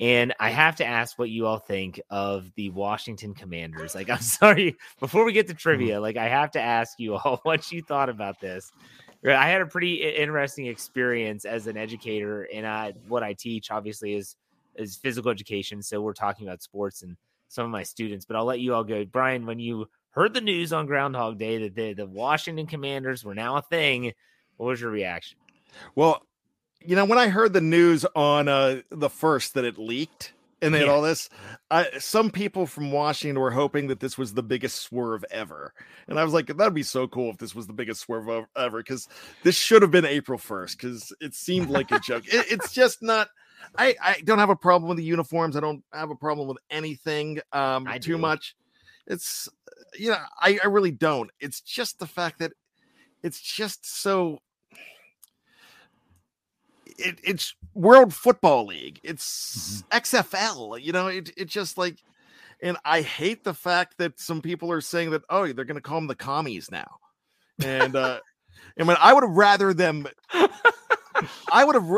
And 0.00 0.34
I 0.40 0.50
have 0.50 0.76
to 0.76 0.84
ask 0.84 1.18
what 1.18 1.30
you 1.30 1.46
all 1.46 1.58
think 1.58 2.00
of 2.10 2.50
the 2.56 2.70
Washington 2.70 3.34
Commanders. 3.34 3.94
Like, 3.94 4.10
I'm 4.10 4.18
sorry, 4.20 4.76
before 5.00 5.24
we 5.24 5.32
get 5.32 5.46
to 5.46 5.52
mm-hmm. 5.52 5.58
trivia, 5.58 6.00
like, 6.00 6.16
I 6.16 6.28
have 6.28 6.50
to 6.52 6.60
ask 6.60 6.98
you 6.98 7.14
all 7.14 7.40
what 7.44 7.70
you 7.70 7.82
thought 7.82 8.08
about 8.08 8.40
this. 8.40 8.72
I 9.26 9.48
had 9.48 9.62
a 9.62 9.66
pretty 9.66 10.02
interesting 10.02 10.66
experience 10.66 11.46
as 11.46 11.66
an 11.66 11.78
educator, 11.78 12.46
and 12.52 12.66
I, 12.66 12.92
what 13.08 13.22
I 13.22 13.32
teach 13.32 13.70
obviously 13.70 14.14
is 14.14 14.36
is 14.76 14.96
physical 14.96 15.30
education. 15.30 15.82
So 15.82 16.00
we're 16.00 16.12
talking 16.12 16.46
about 16.46 16.62
sports 16.62 17.02
and 17.02 17.16
some 17.48 17.64
of 17.64 17.70
my 17.70 17.82
students. 17.82 18.24
But 18.24 18.36
I'll 18.36 18.44
let 18.44 18.60
you 18.60 18.74
all 18.74 18.84
go, 18.84 19.04
Brian. 19.04 19.46
When 19.46 19.58
you 19.58 19.86
heard 20.10 20.34
the 20.34 20.40
news 20.40 20.72
on 20.72 20.86
Groundhog 20.86 21.38
Day 21.38 21.58
that 21.62 21.74
the, 21.74 21.94
the 21.94 22.06
Washington 22.06 22.66
Commanders 22.66 23.24
were 23.24 23.34
now 23.34 23.56
a 23.56 23.62
thing, 23.62 24.12
what 24.56 24.66
was 24.66 24.80
your 24.80 24.90
reaction? 24.90 25.38
Well, 25.94 26.22
you 26.80 26.96
know, 26.96 27.04
when 27.04 27.18
I 27.18 27.28
heard 27.28 27.52
the 27.52 27.60
news 27.60 28.04
on 28.14 28.48
uh, 28.48 28.82
the 28.90 29.10
first 29.10 29.54
that 29.54 29.64
it 29.64 29.78
leaked 29.78 30.32
and 30.60 30.74
they 30.74 30.80
yeah. 30.80 30.86
had 30.86 30.94
all 30.94 31.02
this, 31.02 31.28
I, 31.70 31.88
some 31.98 32.30
people 32.30 32.66
from 32.66 32.92
Washington 32.92 33.40
were 33.40 33.50
hoping 33.50 33.88
that 33.88 34.00
this 34.00 34.16
was 34.16 34.34
the 34.34 34.42
biggest 34.42 34.80
swerve 34.80 35.24
ever. 35.30 35.72
And 36.08 36.18
I 36.18 36.24
was 36.24 36.32
like, 36.32 36.46
that'd 36.46 36.74
be 36.74 36.82
so 36.82 37.06
cool 37.06 37.30
if 37.30 37.38
this 37.38 37.54
was 37.54 37.66
the 37.66 37.72
biggest 37.72 38.00
swerve 38.00 38.46
ever 38.56 38.78
because 38.78 39.08
this 39.42 39.56
should 39.56 39.82
have 39.82 39.90
been 39.90 40.04
April 40.04 40.38
1st 40.38 40.76
because 40.76 41.12
it 41.20 41.34
seemed 41.34 41.70
like 41.70 41.90
a 41.90 41.98
joke. 42.00 42.24
It, 42.26 42.46
it's 42.50 42.72
just 42.72 43.02
not. 43.02 43.28
I, 43.76 43.94
I 44.02 44.20
don't 44.24 44.38
have 44.38 44.50
a 44.50 44.56
problem 44.56 44.88
with 44.88 44.98
the 44.98 45.04
uniforms. 45.04 45.56
I 45.56 45.60
don't 45.60 45.82
have 45.92 46.10
a 46.10 46.16
problem 46.16 46.48
with 46.48 46.58
anything 46.70 47.40
um, 47.52 47.88
too 48.00 48.18
much. 48.18 48.56
It's, 49.06 49.48
you 49.98 50.10
know, 50.10 50.18
I, 50.40 50.58
I 50.62 50.66
really 50.66 50.90
don't. 50.90 51.30
It's 51.40 51.60
just 51.60 51.98
the 51.98 52.06
fact 52.06 52.40
that 52.40 52.52
it's 53.22 53.40
just 53.40 53.86
so 53.86 54.38
it, 56.98 57.18
it's 57.22 57.54
World 57.74 58.14
Football 58.14 58.66
League. 58.66 59.00
It's 59.02 59.82
mm-hmm. 59.90 59.98
XFL. 59.98 60.80
You 60.80 60.92
know, 60.92 61.08
it 61.08 61.30
it 61.36 61.46
just 61.46 61.78
like, 61.78 61.98
and 62.62 62.76
I 62.84 63.02
hate 63.02 63.44
the 63.44 63.54
fact 63.54 63.98
that 63.98 64.18
some 64.20 64.40
people 64.40 64.70
are 64.70 64.80
saying 64.80 65.10
that 65.10 65.22
oh 65.30 65.46
they're 65.52 65.64
going 65.64 65.76
to 65.76 65.80
call 65.80 65.98
them 65.98 66.06
the 66.06 66.14
commies 66.14 66.70
now, 66.70 66.98
and 67.64 67.96
uh, 67.96 68.20
I 68.78 68.84
mean 68.84 68.96
I 69.00 69.12
would 69.12 69.24
have 69.24 69.32
rather 69.32 69.74
them. 69.74 70.06
I 71.50 71.64
would 71.64 71.74
have 71.76 71.88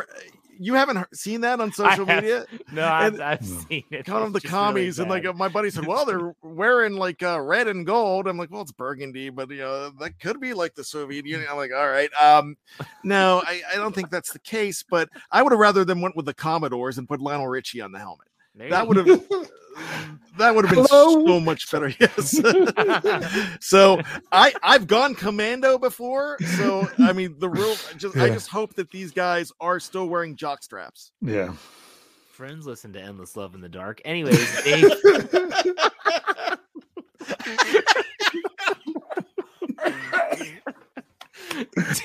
you 0.58 0.74
haven't 0.74 1.06
seen 1.14 1.42
that 1.42 1.60
on 1.60 1.72
social 1.72 2.06
media? 2.06 2.44
No, 2.72 2.86
I've, 2.86 3.20
I've, 3.20 3.44
seen 3.44 3.84
it. 3.90 4.04
Kind 4.04 4.24
of 4.24 4.32
the 4.32 4.40
commies, 4.40 4.98
really 4.98 5.20
and 5.20 5.24
like 5.24 5.36
my 5.36 5.48
buddy 5.48 5.70
said, 5.70 5.86
"Well, 5.86 6.04
they're 6.04 6.34
wearing 6.42 6.96
like 6.96 7.22
uh, 7.22 7.40
red 7.40 7.68
and 7.68 7.86
gold." 7.86 8.26
I'm 8.26 8.36
like, 8.36 8.50
"Well, 8.50 8.62
it's 8.62 8.72
burgundy, 8.72 9.30
but 9.30 9.50
you 9.50 9.58
know 9.58 9.90
that 10.00 10.18
could 10.18 10.40
be 10.40 10.52
like 10.52 10.74
the 10.74 10.84
Soviet 10.84 11.24
Union." 11.24 11.46
I'm 11.48 11.56
like, 11.56 11.70
"All 11.72 11.88
right, 11.88 12.12
um, 12.20 12.56
no, 13.04 13.42
I, 13.46 13.62
I 13.72 13.76
don't 13.76 13.94
think 13.94 14.10
that's 14.10 14.32
the 14.32 14.40
case." 14.40 14.82
But 14.82 15.08
I 15.30 15.42
would 15.42 15.52
have 15.52 15.60
rather 15.60 15.84
them 15.84 16.00
went 16.00 16.16
with 16.16 16.26
the 16.26 16.34
Commodores 16.34 16.98
and 16.98 17.08
put 17.08 17.20
Lionel 17.20 17.48
Richie 17.48 17.80
on 17.80 17.92
the 17.92 17.98
helmet. 17.98 18.28
That 18.56 18.88
would 18.88 18.96
have 18.96 19.06
that 20.38 20.54
would 20.54 20.64
have 20.66 20.74
been 20.74 20.86
Hello? 20.88 21.26
so 21.26 21.40
much 21.40 21.70
better. 21.70 21.92
Yes. 22.00 22.40
so 23.60 24.00
I 24.32 24.52
I've 24.62 24.86
gone 24.86 25.14
commando 25.14 25.78
before. 25.78 26.38
So 26.56 26.88
I 26.98 27.12
mean 27.12 27.36
the 27.38 27.48
real 27.48 27.76
just 27.96 28.16
yeah. 28.16 28.24
I 28.24 28.28
just 28.30 28.48
hope 28.48 28.74
that 28.74 28.90
these 28.90 29.12
guys 29.12 29.52
are 29.60 29.80
still 29.80 30.08
wearing 30.08 30.36
jock 30.36 30.62
straps. 30.62 31.12
Yeah. 31.20 31.54
Friends 32.32 32.66
listen 32.66 32.92
to 32.92 33.00
Endless 33.00 33.34
Love 33.34 33.54
in 33.54 33.62
the 33.62 33.68
Dark. 33.68 34.02
Anyways, 34.04 34.62
Dave. 34.62 34.90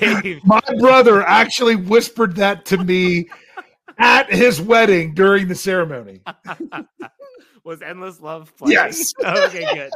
Dave. 0.00 0.40
My 0.44 0.60
brother 0.78 1.22
actually 1.22 1.76
whispered 1.76 2.36
that 2.36 2.64
to 2.66 2.78
me 2.78 3.28
at 3.98 4.32
his 4.32 4.60
wedding 4.60 5.12
during 5.12 5.48
the 5.48 5.54
ceremony. 5.54 6.22
Was 7.64 7.80
Endless 7.82 8.20
Love 8.20 8.56
playing? 8.56 8.72
Yes. 8.72 9.12
Oh, 9.22 9.44
okay, 9.46 9.88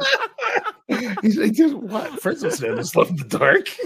good. 0.89 1.19
He's 1.23 1.37
like, 1.37 1.57
what? 1.73 2.21
First 2.21 2.45
of 2.45 2.53
all, 2.53 2.69
Endless 2.69 2.95
Love 2.95 3.11
in 3.11 3.17
the 3.17 3.25
Dark. 3.25 3.69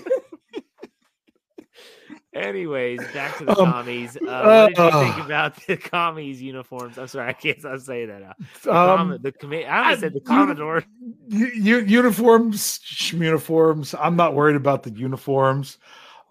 Anyways, 2.32 3.00
back 3.12 3.38
to 3.38 3.44
the 3.44 3.58
um, 3.58 3.72
commies. 3.72 4.16
Uh, 4.16 4.20
what 4.20 4.68
did 4.68 4.78
you 4.78 4.84
uh, 4.84 5.04
think 5.04 5.24
about 5.24 5.56
the 5.66 5.76
commies 5.76 6.40
uniforms? 6.40 6.96
I'm 6.96 7.08
sorry, 7.08 7.28
I 7.28 7.32
can't 7.32 7.58
stop 7.58 7.80
saying 7.80 8.06
that. 8.06 8.36
The, 8.62 8.72
um, 8.72 9.18
the 9.20 9.32
com- 9.32 9.52
I 9.52 9.96
said 9.96 10.12
the 10.12 10.20
Commodore. 10.20 10.84
U- 11.28 11.80
uniforms, 11.80 12.78
uniforms. 13.12 13.96
I'm 13.98 14.14
not 14.14 14.34
worried 14.34 14.54
about 14.54 14.84
the 14.84 14.92
uniforms. 14.92 15.78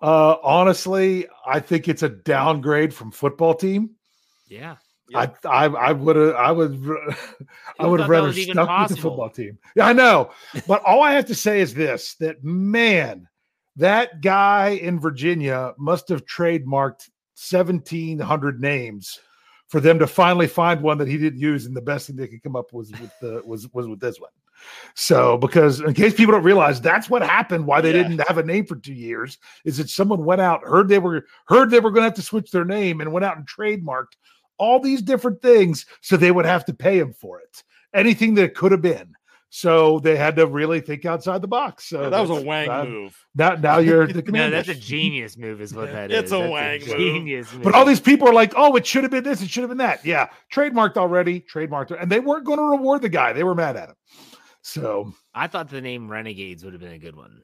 Uh, 0.01 0.37
honestly, 0.41 1.27
I 1.45 1.59
think 1.59 1.89
it's 1.89 2.03
a 2.03 2.09
downgrade 2.09 2.93
from 2.93 3.11
football 3.11 3.53
team. 3.53 3.89
Yeah. 4.47 4.77
I 5.15 5.31
I 5.45 5.65
I 5.65 5.91
would 5.91 6.15
have 6.15 6.35
I 6.35 6.51
would 6.51 6.79
I 7.79 7.87
would 7.87 7.99
have 7.99 8.09
rather 8.09 8.33
stuck 8.33 8.67
possible. 8.67 8.81
with 8.81 8.89
the 8.89 9.01
football 9.01 9.29
team. 9.29 9.57
Yeah, 9.75 9.87
I 9.87 9.93
know. 9.93 10.31
but 10.67 10.83
all 10.83 11.01
I 11.03 11.13
have 11.13 11.25
to 11.27 11.35
say 11.35 11.61
is 11.61 11.73
this 11.73 12.15
that 12.15 12.43
man, 12.43 13.27
that 13.75 14.21
guy 14.21 14.69
in 14.69 14.99
Virginia 14.99 15.73
must 15.77 16.09
have 16.09 16.25
trademarked 16.25 17.09
1700 17.35 18.61
names 18.61 19.19
for 19.67 19.79
them 19.79 19.99
to 19.99 20.07
finally 20.07 20.47
find 20.47 20.81
one 20.81 20.97
that 20.97 21.07
he 21.07 21.17
didn't 21.17 21.39
use 21.39 21.65
and 21.65 21.75
the 21.75 21.81
best 21.81 22.07
thing 22.07 22.15
they 22.15 22.27
could 22.27 22.43
come 22.43 22.55
up 22.55 22.73
with 22.73 22.91
with 22.99 23.11
the 23.21 23.41
was 23.45 23.71
was 23.73 23.87
with 23.87 23.99
this 23.99 24.19
one. 24.19 24.31
So, 24.95 25.37
because 25.37 25.79
in 25.79 25.93
case 25.93 26.13
people 26.13 26.33
don't 26.33 26.43
realize, 26.43 26.81
that's 26.81 27.09
what 27.09 27.21
happened. 27.21 27.65
Why 27.65 27.81
they 27.81 27.95
yeah. 27.95 28.03
didn't 28.03 28.27
have 28.27 28.37
a 28.37 28.43
name 28.43 28.65
for 28.65 28.75
two 28.75 28.93
years 28.93 29.37
is 29.63 29.77
that 29.77 29.89
someone 29.89 30.25
went 30.25 30.41
out, 30.41 30.63
heard 30.63 30.89
they 30.89 30.99
were 30.99 31.25
heard 31.47 31.69
they 31.69 31.79
were 31.79 31.91
going 31.91 32.01
to 32.01 32.09
have 32.09 32.15
to 32.15 32.21
switch 32.21 32.51
their 32.51 32.65
name, 32.65 33.01
and 33.01 33.11
went 33.11 33.25
out 33.25 33.37
and 33.37 33.47
trademarked 33.47 34.17
all 34.59 34.79
these 34.79 35.01
different 35.01 35.41
things 35.41 35.85
so 36.01 36.17
they 36.17 36.31
would 36.31 36.45
have 36.45 36.65
to 36.65 36.73
pay 36.73 36.99
him 36.99 37.13
for 37.13 37.39
it. 37.39 37.63
Anything 37.93 38.35
that 38.35 38.53
could 38.53 38.71
have 38.71 38.81
been. 38.81 39.15
So 39.51 39.97
they 39.99 40.15
had 40.15 40.35
to 40.35 40.45
really 40.45 40.79
think 40.79 41.05
outside 41.05 41.41
the 41.41 41.47
box. 41.47 41.85
So 41.85 42.03
yeah, 42.03 42.09
that 42.09 42.19
was 42.19 42.29
a 42.29 42.45
wang 42.45 42.69
uh, 42.69 42.85
move. 42.85 43.25
Now, 43.33 43.55
now 43.55 43.79
you're 43.79 44.05
the 44.13 44.21
commander. 44.21 44.55
no, 44.55 44.61
that's 44.61 44.69
a 44.69 44.79
genius 44.79 45.37
move, 45.37 45.59
is 45.59 45.73
what 45.73 45.91
that 45.91 46.11
it's 46.11 46.27
is. 46.27 46.33
a 46.33 46.37
that's 46.37 46.51
wang 46.51 46.81
a 46.83 46.85
genius 46.85 47.51
move. 47.53 47.63
But 47.63 47.73
all 47.73 47.83
these 47.83 47.99
people 47.99 48.27
are 48.29 48.33
like, 48.33 48.53
"Oh, 48.55 48.75
it 48.75 48.85
should 48.85 49.01
have 49.03 49.09
been 49.09 49.23
this. 49.23 49.41
It 49.41 49.49
should 49.49 49.61
have 49.61 49.69
been 49.69 49.79
that." 49.79 50.05
Yeah, 50.05 50.27
trademarked 50.53 50.97
already. 50.97 51.41
Trademarked, 51.41 51.99
and 51.99 52.11
they 52.11 52.19
weren't 52.19 52.45
going 52.45 52.59
to 52.59 52.65
reward 52.65 53.01
the 53.01 53.09
guy. 53.09 53.33
They 53.33 53.43
were 53.43 53.55
mad 53.55 53.75
at 53.75 53.89
him. 53.89 53.95
So 54.61 55.15
I 55.33 55.47
thought 55.47 55.67
the 55.67 55.81
name 55.81 56.11
Renegades 56.11 56.63
would 56.63 56.73
have 56.73 56.81
been 56.81 56.93
a 56.93 56.99
good 56.99 57.15
one. 57.15 57.41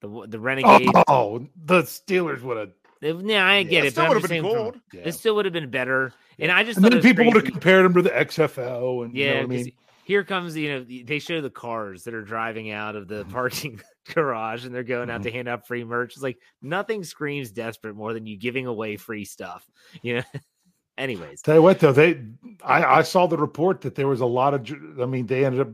The 0.00 0.28
the 0.28 0.38
Renegades. 0.38 0.92
Oh, 1.08 1.44
the 1.64 1.82
Steelers 1.82 2.40
would 2.42 2.56
have 2.56 2.70
yeah, 3.00 3.46
I 3.46 3.62
get 3.62 3.72
yeah, 3.72 3.82
it. 3.84 3.90
Still 3.92 4.08
would 4.08 4.22
have 4.22 4.30
been 4.30 4.42
gold. 4.42 4.80
Yeah. 4.92 5.02
It 5.04 5.12
still 5.12 5.34
would 5.36 5.44
have 5.44 5.54
been 5.54 5.70
better. 5.70 6.12
And 6.38 6.52
I 6.52 6.64
just 6.64 6.78
and 6.78 6.86
then 6.86 7.02
people 7.02 7.24
would 7.26 7.34
have 7.34 7.44
compared 7.44 7.84
him 7.84 7.94
to 7.94 8.02
the 8.02 8.10
XFL. 8.10 9.04
And 9.04 9.14
yeah, 9.14 9.26
you 9.26 9.34
know 9.34 9.40
I 9.40 9.46
mean? 9.46 9.72
here 10.04 10.24
comes 10.24 10.56
you 10.56 10.70
know 10.70 11.04
they 11.04 11.18
show 11.18 11.40
the 11.40 11.50
cars 11.50 12.04
that 12.04 12.14
are 12.14 12.22
driving 12.22 12.70
out 12.70 12.96
of 12.96 13.08
the 13.08 13.22
mm-hmm. 13.22 13.30
parking 13.30 13.80
garage 14.14 14.64
and 14.64 14.74
they're 14.74 14.82
going 14.82 15.10
out 15.10 15.16
mm-hmm. 15.16 15.24
to 15.24 15.32
hand 15.32 15.48
out 15.48 15.66
free 15.66 15.84
merch. 15.84 16.14
It's 16.14 16.22
like 16.22 16.38
nothing 16.62 17.04
screams 17.04 17.50
desperate 17.50 17.94
more 17.94 18.14
than 18.14 18.24
you 18.26 18.38
giving 18.38 18.66
away 18.66 18.96
free 18.96 19.24
stuff. 19.24 19.68
You 20.02 20.16
know. 20.16 20.22
Anyways, 20.96 21.42
tell 21.42 21.54
you 21.54 21.62
what 21.62 21.78
though, 21.78 21.92
they 21.92 22.20
I, 22.64 22.84
I 22.84 23.02
saw 23.02 23.26
the 23.26 23.36
report 23.36 23.82
that 23.82 23.94
there 23.94 24.08
was 24.08 24.20
a 24.20 24.26
lot 24.26 24.52
of. 24.52 24.68
I 25.00 25.06
mean, 25.06 25.26
they 25.26 25.44
ended 25.44 25.60
up 25.60 25.68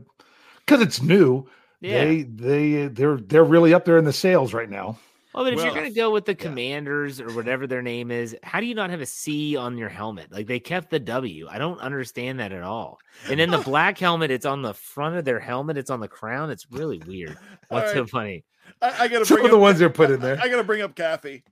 because 0.59 0.81
it's 0.81 1.01
new. 1.01 1.47
Yeah. 1.81 2.05
They 2.05 2.23
they 2.23 2.87
they're 2.87 3.17
they're 3.17 3.43
really 3.43 3.73
up 3.73 3.85
there 3.85 3.97
in 3.97 4.05
the 4.05 4.13
sales 4.13 4.53
right 4.53 4.69
now. 4.69 4.99
Well, 5.35 5.43
but 5.43 5.51
if 5.51 5.57
well, 5.57 5.65
you're 5.65 5.75
going 5.75 5.89
to 5.89 5.95
go 5.95 6.11
with 6.11 6.23
the 6.23 6.33
commanders 6.33 7.19
or 7.19 7.29
whatever 7.31 7.67
their 7.67 7.81
name 7.81 8.09
is, 8.09 8.37
how 8.41 8.61
do 8.61 8.65
you 8.65 8.73
not 8.73 8.89
have 8.89 9.01
a 9.01 9.05
C 9.05 9.57
on 9.57 9.77
your 9.77 9.89
helmet? 9.89 10.31
Like 10.31 10.47
they 10.47 10.61
kept 10.61 10.89
the 10.89 10.99
W. 10.99 11.47
I 11.49 11.57
don't 11.57 11.79
understand 11.81 12.39
that 12.39 12.53
at 12.53 12.63
all. 12.63 12.99
And 13.29 13.37
then 13.37 13.51
the 13.51 13.57
black 13.65 13.97
helmet, 13.97 14.31
it's 14.31 14.45
on 14.45 14.61
the 14.61 14.73
front 14.73 15.17
of 15.17 15.25
their 15.25 15.41
helmet. 15.41 15.77
It's 15.77 15.89
on 15.89 15.99
the 15.99 16.07
crown. 16.07 16.51
It's 16.51 16.71
really 16.71 16.99
weird. 17.05 17.37
What's 17.67 17.87
right. 17.87 17.93
so 17.93 18.05
funny? 18.05 18.45
I, 18.81 19.03
I 19.03 19.07
got 19.09 19.19
to 19.19 19.25
some 19.25 19.43
of 19.43 19.51
the 19.51 19.57
ones 19.57 19.77
they're 19.77 19.89
put 19.89 20.09
in 20.09 20.21
there. 20.21 20.39
I 20.41 20.47
got 20.47 20.55
to 20.55 20.63
bring 20.63 20.81
up 20.81 20.95
Kathy, 20.95 21.43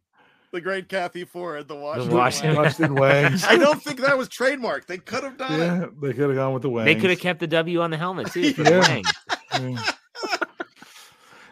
the 0.54 0.62
great 0.62 0.88
Kathy 0.88 1.26
Ford, 1.26 1.68
the 1.68 1.76
Washington, 1.76 2.10
the 2.10 2.16
Washington, 2.16 2.56
Washington 2.56 2.96
Wangs. 2.96 3.44
I 3.50 3.58
don't 3.58 3.84
think 3.84 4.00
that 4.00 4.18
was 4.18 4.30
trademarked. 4.30 4.86
They 4.86 4.98
could 4.98 5.26
have 5.26 5.38
done 5.38 5.60
yeah, 5.60 5.84
it. 5.84 6.02
They 6.02 6.14
could 6.14 6.30
have 6.30 6.36
gone 6.36 6.54
with 6.54 6.64
the 6.64 6.70
Wangs. 6.70 6.86
They 6.86 6.96
could 6.96 7.10
have 7.10 7.20
kept 7.20 7.42
the 7.42 7.48
W 7.48 7.82
on 7.82 7.92
the 7.92 7.98
helmet 7.98 8.32
too. 8.32 8.54
For 8.54 8.64
yeah. 8.64 9.02
the 9.52 9.94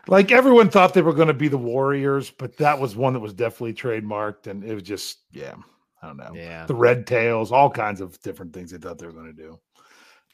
like 0.08 0.32
everyone 0.32 0.70
thought 0.70 0.94
they 0.94 1.02
were 1.02 1.14
going 1.14 1.28
to 1.28 1.34
be 1.34 1.48
the 1.48 1.58
Warriors, 1.58 2.30
but 2.30 2.58
that 2.58 2.80
was 2.80 2.96
one 2.96 3.14
that 3.14 3.20
was 3.20 3.34
definitely 3.34 3.74
trademarked, 3.74 4.48
and 4.48 4.64
it 4.64 4.74
was 4.74 4.84
just 4.84 5.20
yeah, 5.32 5.56
I 6.02 6.08
don't 6.08 6.18
know, 6.18 6.32
yeah, 6.34 6.66
the 6.66 6.76
red 6.76 7.06
tails, 7.06 7.52
all 7.52 7.70
kinds 7.70 8.02
of 8.02 8.20
different 8.22 8.54
things 8.54 8.72
they 8.72 8.78
thought 8.78 8.98
they 8.98 9.06
were 9.06 9.12
going 9.12 9.28
to 9.28 9.34
do. 9.34 9.60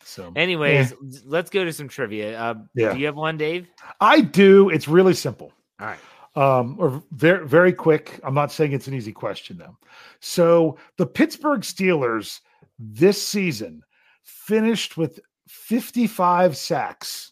So, 0.03 0.31
anyways, 0.35 0.91
yeah. 0.91 1.19
let's 1.25 1.49
go 1.49 1.65
to 1.65 1.73
some 1.73 1.89
trivia. 1.89 2.39
Uh, 2.39 2.55
yeah. 2.75 2.93
Do 2.93 2.99
you 2.99 3.05
have 3.07 3.15
one, 3.15 3.37
Dave? 3.37 3.67
I 3.99 4.21
do. 4.21 4.69
It's 4.69 4.87
really 4.87 5.13
simple. 5.13 5.51
All 5.79 5.87
right. 5.87 5.99
Um, 6.35 6.75
or 6.79 7.03
very 7.11 7.47
very 7.47 7.73
quick. 7.73 8.19
I'm 8.23 8.35
not 8.35 8.51
saying 8.51 8.71
it's 8.71 8.87
an 8.87 8.93
easy 8.93 9.11
question 9.11 9.57
though. 9.57 9.75
So 10.19 10.77
the 10.97 11.05
Pittsburgh 11.05 11.61
Steelers 11.61 12.41
this 12.77 13.21
season 13.21 13.83
finished 14.23 14.97
with 14.97 15.19
55 15.47 16.55
sacks 16.55 17.31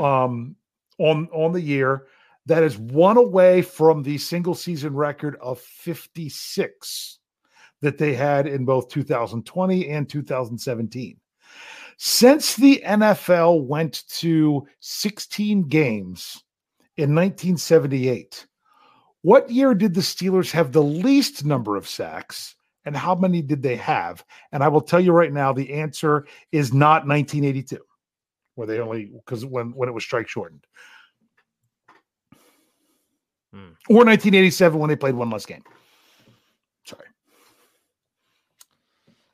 um 0.00 0.56
on 0.98 1.28
on 1.32 1.52
the 1.52 1.60
year. 1.60 2.06
That 2.46 2.62
is 2.62 2.78
one 2.78 3.18
away 3.18 3.62
from 3.62 4.02
the 4.02 4.16
single 4.16 4.54
season 4.54 4.94
record 4.94 5.36
of 5.40 5.60
56 5.60 7.18
that 7.82 7.98
they 7.98 8.14
had 8.14 8.46
in 8.46 8.64
both 8.64 8.88
2020 8.88 9.88
and 9.90 10.08
2017. 10.08 11.18
Since 11.98 12.56
the 12.56 12.82
NFL 12.86 13.66
went 13.66 14.04
to 14.08 14.66
16 14.80 15.68
games 15.68 16.42
in 16.96 17.14
1978, 17.14 18.46
what 19.22 19.50
year 19.50 19.74
did 19.74 19.94
the 19.94 20.00
Steelers 20.00 20.50
have 20.52 20.72
the 20.72 20.82
least 20.82 21.44
number 21.44 21.76
of 21.76 21.88
sacks 21.88 22.54
and 22.84 22.96
how 22.96 23.14
many 23.14 23.42
did 23.42 23.62
they 23.62 23.76
have? 23.76 24.24
And 24.52 24.62
I 24.62 24.68
will 24.68 24.80
tell 24.80 25.00
you 25.00 25.12
right 25.12 25.32
now 25.32 25.52
the 25.52 25.72
answer 25.74 26.26
is 26.52 26.72
not 26.72 27.06
1982 27.06 27.78
where 28.58 28.66
they 28.66 28.80
only 28.80 29.04
because 29.04 29.46
when 29.46 29.70
when 29.70 29.88
it 29.88 29.92
was 29.92 30.02
strike 30.02 30.28
shortened, 30.28 30.66
hmm. 33.52 33.70
or 33.88 34.04
1987 34.04 34.78
when 34.78 34.88
they 34.88 34.96
played 34.96 35.14
one 35.14 35.30
less 35.30 35.46
game. 35.46 35.62
Sorry, 36.84 37.06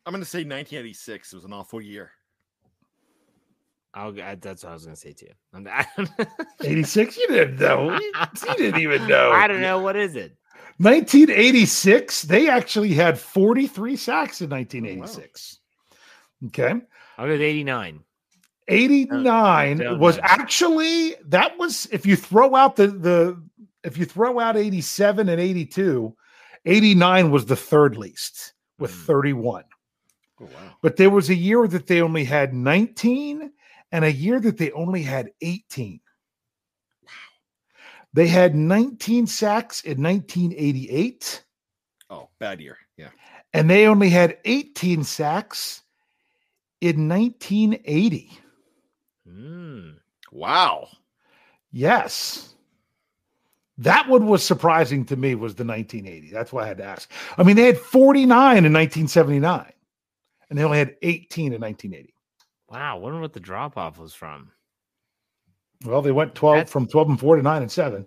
I'm 0.05 0.13
going 0.13 0.23
to 0.23 0.29
say 0.29 0.41
1986 0.41 1.33
it 1.33 1.37
was 1.37 1.45
an 1.47 1.55
awful 1.55 1.81
year. 1.81 2.13
I'll, 3.95 4.13
that's 4.13 4.65
what 4.65 4.71
I 4.71 4.73
was 4.75 4.85
going 4.85 4.97
to 4.97 5.01
say 5.01 5.13
too. 5.13 5.29
86? 6.65 7.17
You 7.17 7.29
didn't 7.29 7.61
know. 7.61 7.97
You, 7.97 8.13
you 8.49 8.55
didn't 8.57 8.81
even 8.81 9.07
know. 9.09 9.31
I 9.31 9.47
don't 9.47 9.61
know. 9.61 9.79
What 9.79 9.97
is 9.97 10.17
it? 10.17 10.37
1986. 10.79 12.23
They 12.23 12.49
actually 12.49 12.93
had 12.93 13.19
43 13.19 13.97
sacks 13.97 14.41
in 14.41 14.51
1986. 14.51 15.61
Oh, 15.63 15.97
wow. 16.43 16.49
Okay. 16.49 16.87
I'll 17.17 17.27
go 17.29 17.33
89. 17.33 18.01
89 18.69 19.99
was 19.99 20.19
actually 20.23 21.15
that 21.27 21.59
was 21.59 21.87
if 21.93 22.07
you 22.07 22.17
throw 22.17 22.55
out 22.55 22.77
the 22.77 22.89
the 22.89 23.43
if 23.83 23.99
you 23.99 24.07
throw 24.07 24.41
out 24.41 24.57
87 24.57 25.29
and 25.29 25.41
82 25.41 26.15
89 26.65 27.31
was 27.31 27.47
the 27.47 27.57
third 27.57 27.97
least 27.97 28.55
with 28.79 28.91
mm. 28.91 29.05
31 29.05 29.65
oh, 30.41 30.45
wow. 30.45 30.51
but 30.81 30.97
there 30.97 31.11
was 31.11 31.29
a 31.29 31.35
year 31.35 31.67
that 31.69 31.87
they 31.87 32.01
only 32.01 32.25
had 32.25 32.55
19 32.55 33.53
and 33.93 34.05
a 34.05 34.13
year 34.13 34.41
that 34.41 34.57
they 34.57 34.73
only 34.73 35.03
had 35.03 35.31
18 35.43 36.01
wow. 37.05 37.11
they 38.15 38.27
had 38.27 38.55
19 38.55 39.27
sacks 39.27 39.83
in 39.83 40.03
1988 40.03 41.45
oh 42.09 42.31
bad 42.39 42.63
year 42.63 42.79
yeah 42.97 43.11
and 43.53 43.69
they 43.69 43.87
only 43.87 44.09
had 44.09 44.39
18 44.47 45.05
sacks 45.05 45.83
in 46.81 47.09
1980 47.09 48.41
Mm. 49.29 49.97
Wow. 50.33 50.89
Yes. 51.73 52.55
That 53.79 54.09
one 54.09 54.27
was 54.27 54.45
surprising 54.45 55.05
to 55.07 55.17
me 55.17 55.35
was 55.35 55.55
the 55.55 55.65
1980. 55.65 56.31
That's 56.31 56.53
why 56.53 56.65
I 56.65 56.69
had 56.69 56.79
to 56.79 56.85
ask. 56.85 57.11
I 57.37 57.43
mean, 57.43 57.57
they 57.57 57.65
had 57.65 57.79
49 57.79 58.29
in 58.31 58.73
1979 58.73 59.73
and 60.49 60.59
they 60.59 60.63
only 60.63 60.79
had 60.79 60.97
18 61.03 61.53
in 61.53 61.61
1980. 61.61 62.15
Wow. 62.71 62.99
Wonder 62.99 63.21
what 63.21 63.33
the 63.33 63.41
drop 63.41 63.77
off 63.77 63.99
was 63.99 64.15
from. 64.15 64.51
Well, 65.85 66.03
they 66.03 66.13
went 66.13 66.35
12 66.35 66.57
That's... 66.57 66.73
from 66.73 66.87
12 66.87 67.09
and 67.11 67.21
4 67.21 67.37
to 67.37 67.43
9 67.43 67.63
and 67.63 67.71
7. 67.73 68.07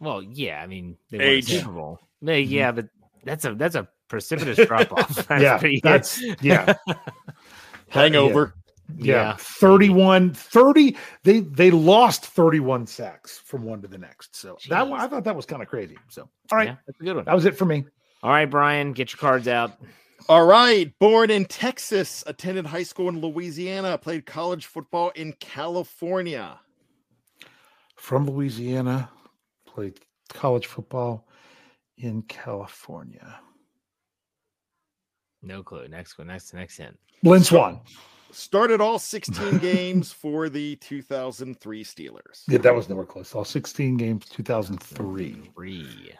Well, 0.00 0.22
yeah. 0.22 0.60
I 0.62 0.66
mean, 0.66 0.96
they 1.10 1.18
Age. 1.18 1.50
won 1.50 1.60
Super 1.60 1.72
Bowl. 1.72 2.00
Mm-hmm. 2.22 2.52
Yeah, 2.52 2.72
but 2.72 2.88
that's 3.24 3.44
a 3.44 3.54
that's 3.54 3.74
a 3.74 3.88
precipitous 4.08 4.66
drop 4.66 4.92
off. 4.92 5.26
yeah, 5.30 5.60
that's 5.82 6.22
yeah. 6.42 6.74
Hangover. 7.88 8.54
Yeah, 8.96 9.14
yeah, 9.14 9.36
31 9.38 10.34
30 10.34 10.96
they 11.24 11.40
they 11.40 11.70
lost 11.70 12.26
31 12.26 12.86
sacks 12.86 13.38
from 13.38 13.64
one 13.64 13.82
to 13.82 13.88
the 13.88 13.98
next. 13.98 14.36
So 14.36 14.54
Jeez. 14.54 14.68
that 14.68 14.88
one 14.88 15.00
I 15.00 15.06
thought 15.06 15.24
that 15.24 15.36
was 15.36 15.46
kind 15.46 15.62
of 15.62 15.68
crazy. 15.68 15.96
So 16.08 16.28
all 16.50 16.58
right, 16.58 16.68
yeah, 16.68 16.76
that's 16.86 17.00
a 17.00 17.04
good 17.04 17.16
one. 17.16 17.24
That 17.24 17.34
was 17.34 17.44
it 17.44 17.56
for 17.56 17.64
me. 17.64 17.84
All 18.22 18.30
right, 18.30 18.48
Brian, 18.48 18.92
get 18.92 19.12
your 19.12 19.18
cards 19.18 19.48
out. 19.48 19.72
All 20.28 20.44
right, 20.44 20.92
born 20.98 21.30
in 21.30 21.46
Texas, 21.46 22.22
attended 22.26 22.66
high 22.66 22.82
school 22.82 23.08
in 23.08 23.20
Louisiana, 23.20 23.96
played 23.98 24.26
college 24.26 24.66
football 24.66 25.10
in 25.14 25.32
California. 25.40 26.60
From 27.96 28.26
Louisiana, 28.26 29.10
played 29.66 30.00
college 30.28 30.66
football 30.66 31.26
in 31.96 32.22
California. 32.22 33.40
No 35.42 35.62
clue. 35.62 35.88
Next 35.88 36.18
one. 36.18 36.26
Next. 36.26 36.52
Next 36.52 36.76
hint. 36.76 36.98
Lynn 37.22 37.44
Swann 37.44 37.80
started 38.32 38.80
all 38.80 38.98
16 38.98 39.58
games 39.58 40.12
for 40.12 40.48
the 40.48 40.76
2003 40.76 41.84
Steelers. 41.84 42.42
Yeah, 42.48 42.58
that 42.58 42.74
was 42.74 42.88
nowhere 42.88 43.04
close. 43.04 43.34
All 43.34 43.44
16 43.44 43.96
games, 43.96 44.26
2003. 44.28 45.50
Three. 45.54 46.12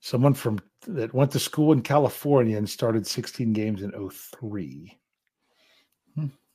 Someone 0.00 0.34
from 0.34 0.60
that 0.86 1.12
went 1.12 1.32
to 1.32 1.38
school 1.38 1.72
in 1.72 1.82
California 1.82 2.56
and 2.56 2.68
started 2.68 3.06
16 3.06 3.52
games 3.52 3.82
in 3.82 3.90
03. 3.90 4.96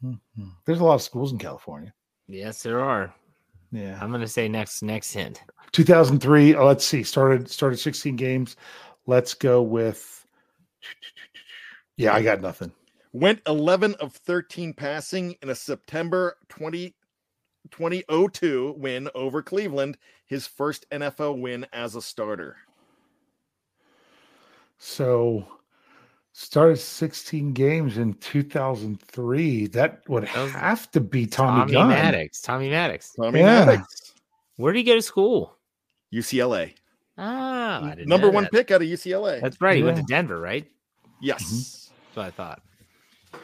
Mm-hmm. 0.04 0.50
There's 0.66 0.80
a 0.80 0.84
lot 0.84 0.96
of 0.96 1.02
schools 1.02 1.32
in 1.32 1.38
California. 1.38 1.94
Yes, 2.28 2.64
there 2.64 2.80
are. 2.80 3.14
Yeah. 3.72 3.98
I'm 4.02 4.12
gonna 4.12 4.28
say 4.28 4.48
next 4.48 4.82
next 4.82 5.14
hint. 5.14 5.42
2003. 5.72 6.56
Oh, 6.56 6.66
let's 6.66 6.86
see. 6.86 7.04
Started 7.04 7.50
started 7.50 7.78
16 7.78 8.16
games. 8.16 8.56
Let's 9.08 9.34
go 9.34 9.62
with. 9.62 10.26
Yeah, 11.98 12.14
I 12.14 12.22
got 12.22 12.42
nothing. 12.42 12.72
Went 13.14 13.42
11 13.46 13.96
of 13.96 14.14
13 14.14 14.74
passing 14.74 15.36
in 15.42 15.50
a 15.50 15.56
September 15.56 16.38
20, 16.50 16.96
2002 17.70 18.76
win 18.78 19.10
over 19.14 19.42
Cleveland, 19.42 19.98
his 20.26 20.48
first 20.48 20.90
NFL 20.92 21.40
win 21.40 21.66
as 21.74 21.96
a 21.96 22.02
starter. 22.02 22.56
So 24.78 25.46
started 26.32 26.78
16 26.78 27.54
games 27.54 27.98
in 27.98 28.14
2003. 28.16 29.68
That 29.68 30.08
would 30.08 30.24
have 30.24 30.90
to 30.92 31.02
be 31.02 31.28
Tommy, 31.28 31.74
Tommy 31.74 31.94
Maddox. 31.94 32.42
Tommy 32.42 32.70
Maddox. 32.70 33.14
Tommy 33.14 33.40
yeah. 33.40 33.66
Maddox. 33.66 34.14
Where 34.56 34.72
did 34.72 34.80
he 34.80 34.84
go 34.84 34.96
to 34.96 35.02
school? 35.02 35.58
UCLA. 36.14 36.76
Ah, 37.18 37.94
number 38.06 38.30
one 38.30 38.44
that. 38.44 38.52
pick 38.52 38.72
out 38.72 38.82
of 38.82 38.88
UCLA. 38.88 39.42
That's 39.42 39.60
right. 39.60 39.76
He 39.76 39.82
yeah. 39.82 39.86
went 39.86 39.98
to 39.98 40.04
Denver, 40.04 40.40
right? 40.40 40.66
Yes. 41.22 41.44
Mm-hmm. 41.44 41.56
That's 41.58 42.16
what 42.16 42.26
I 42.26 42.32
thought. 42.32 42.62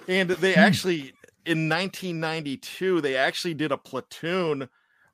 And 0.08 0.30
they 0.30 0.54
hmm. 0.54 0.60
actually, 0.60 1.14
in 1.46 1.70
1992, 1.70 3.02
they 3.02 3.16
actually 3.16 3.54
did 3.54 3.72
a 3.72 3.78
platoon 3.78 4.68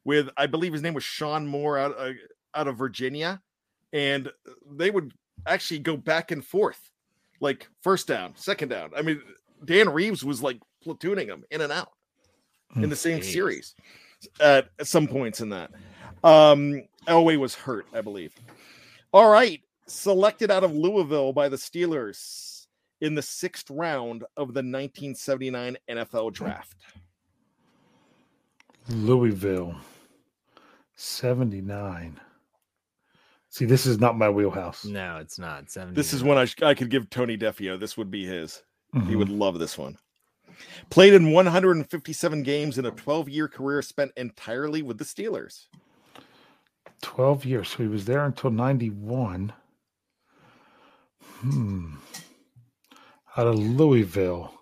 with, 0.03 0.29
I 0.37 0.47
believe 0.47 0.73
his 0.73 0.81
name 0.81 0.93
was 0.93 1.03
Shawn 1.03 1.47
Moore 1.47 1.77
out, 1.77 1.95
uh, 1.97 2.11
out 2.55 2.67
of 2.67 2.77
Virginia. 2.77 3.41
And 3.91 4.31
they 4.71 4.89
would 4.89 5.13
actually 5.45 5.79
go 5.79 5.95
back 5.95 6.31
and 6.31 6.43
forth, 6.43 6.91
like 7.39 7.67
first 7.81 8.07
down, 8.07 8.33
second 8.35 8.69
down. 8.69 8.91
I 8.95 9.01
mean, 9.01 9.21
Dan 9.65 9.89
Reeves 9.89 10.23
was 10.23 10.41
like 10.41 10.59
platooning 10.85 11.27
them 11.27 11.43
in 11.51 11.61
and 11.61 11.71
out 11.71 11.91
in 12.75 12.89
the 12.89 12.95
same 12.95 13.19
Jeez. 13.19 13.31
series 13.31 13.75
at 14.39 14.69
some 14.81 15.07
points 15.07 15.41
in 15.41 15.49
that. 15.49 15.71
Um, 16.23 16.83
Elway 17.07 17.37
was 17.37 17.53
hurt, 17.53 17.85
I 17.93 18.01
believe. 18.01 18.33
All 19.11 19.29
right, 19.29 19.61
selected 19.87 20.49
out 20.49 20.63
of 20.63 20.73
Louisville 20.73 21.33
by 21.33 21.49
the 21.49 21.57
Steelers 21.57 22.52
in 23.03 23.15
the 23.15 23.21
sixth 23.21 23.69
round 23.69 24.23
of 24.37 24.53
the 24.53 24.59
1979 24.59 25.77
NFL 25.89 26.31
draft. 26.31 26.77
Louisville, 28.89 29.75
79. 30.95 32.19
See, 33.49 33.65
this 33.65 33.85
is 33.85 33.99
not 33.99 34.17
my 34.17 34.29
wheelhouse. 34.29 34.85
No, 34.85 35.17
it's 35.17 35.37
not. 35.37 35.69
70 35.69 35.93
this 35.93 36.13
is 36.13 36.23
one 36.23 36.37
I, 36.37 36.45
sh- 36.45 36.61
I 36.63 36.73
could 36.73 36.89
give 36.89 37.09
Tony 37.09 37.37
Defeo. 37.37 37.77
This 37.77 37.97
would 37.97 38.09
be 38.09 38.25
his. 38.25 38.63
Mm-hmm. 38.95 39.09
He 39.09 39.15
would 39.17 39.29
love 39.29 39.59
this 39.59 39.77
one. 39.77 39.97
Played 40.89 41.13
in 41.13 41.31
157 41.31 42.43
games 42.43 42.77
in 42.77 42.85
a 42.85 42.91
12 42.91 43.27
year 43.27 43.49
career 43.49 43.81
spent 43.81 44.13
entirely 44.15 44.81
with 44.81 44.97
the 44.97 45.03
Steelers. 45.03 45.67
12 47.01 47.43
years. 47.43 47.69
So 47.69 47.83
he 47.83 47.89
was 47.89 48.05
there 48.05 48.23
until 48.23 48.49
91. 48.49 49.51
Hmm. 51.21 51.95
Out 53.35 53.47
of 53.47 53.57
Louisville. 53.57 54.53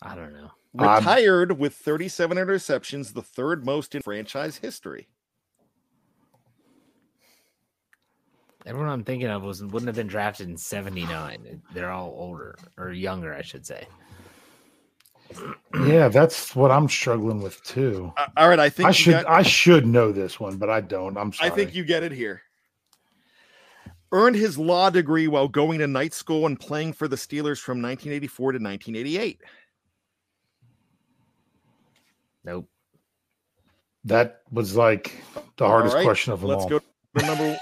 I 0.00 0.14
don't 0.14 0.32
know. 0.32 0.50
Retired 0.74 1.50
um, 1.50 1.58
with 1.58 1.74
37 1.74 2.36
interceptions, 2.36 3.12
the 3.12 3.22
third 3.22 3.64
most 3.64 3.94
in 3.94 4.02
franchise 4.02 4.58
history. 4.58 5.08
Everyone 8.66 8.90
I'm 8.90 9.02
thinking 9.02 9.28
of 9.28 9.42
was 9.42 9.64
wouldn't 9.64 9.86
have 9.86 9.96
been 9.96 10.06
drafted 10.06 10.48
in 10.48 10.56
79. 10.56 11.62
They're 11.72 11.90
all 11.90 12.14
older 12.16 12.56
or 12.76 12.92
younger, 12.92 13.34
I 13.34 13.42
should 13.42 13.66
say. 13.66 13.86
Yeah, 15.86 16.08
that's 16.08 16.54
what 16.54 16.70
I'm 16.70 16.88
struggling 16.88 17.40
with 17.42 17.62
too. 17.62 18.12
Uh, 18.16 18.26
all 18.36 18.48
right, 18.48 18.60
I 18.60 18.68
think 18.68 18.88
I 18.88 18.92
should 18.92 19.12
got, 19.12 19.28
I 19.28 19.42
should 19.42 19.86
know 19.86 20.12
this 20.12 20.38
one, 20.38 20.56
but 20.56 20.70
I 20.70 20.80
don't. 20.80 21.16
I'm 21.16 21.32
sorry. 21.32 21.50
I 21.50 21.54
think 21.54 21.74
you 21.74 21.84
get 21.84 22.02
it 22.02 22.12
here. 22.12 22.42
Earned 24.10 24.36
his 24.36 24.56
law 24.56 24.88
degree 24.88 25.28
while 25.28 25.48
going 25.48 25.78
to 25.80 25.86
night 25.86 26.14
school 26.14 26.46
and 26.46 26.58
playing 26.58 26.94
for 26.94 27.08
the 27.08 27.16
Steelers 27.16 27.60
from 27.60 27.82
1984 27.82 28.52
to 28.52 28.58
1988. 28.58 29.40
Nope. 32.44 32.68
That 34.04 34.40
was 34.50 34.74
like 34.74 35.22
the 35.56 35.66
hardest 35.66 35.94
right, 35.94 36.04
question 36.04 36.32
of 36.32 36.40
them 36.40 36.48
let's 36.48 36.62
all. 36.64 36.70
go 36.70 36.80
to 37.18 37.26
number 37.26 37.58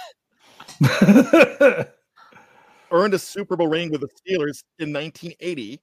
Earned 2.93 3.15
a 3.15 3.19
Super 3.19 3.57
Bowl 3.57 3.67
ring 3.67 3.91
with 3.91 4.03
the 4.03 4.09
Steelers 4.09 4.63
in 4.79 4.93
1980 4.93 5.81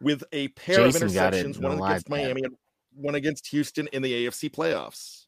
with 0.00 0.24
a 0.32 0.48
pair 0.48 0.78
Jason 0.78 1.02
of 1.04 1.12
interceptions, 1.12 1.60
one 1.60 1.78
against 1.82 2.08
Miami 2.08 2.42
and 2.44 2.54
one 2.94 3.14
against 3.16 3.46
Houston 3.48 3.88
in 3.92 4.00
the 4.02 4.26
AFC 4.26 4.50
playoffs. 4.50 5.26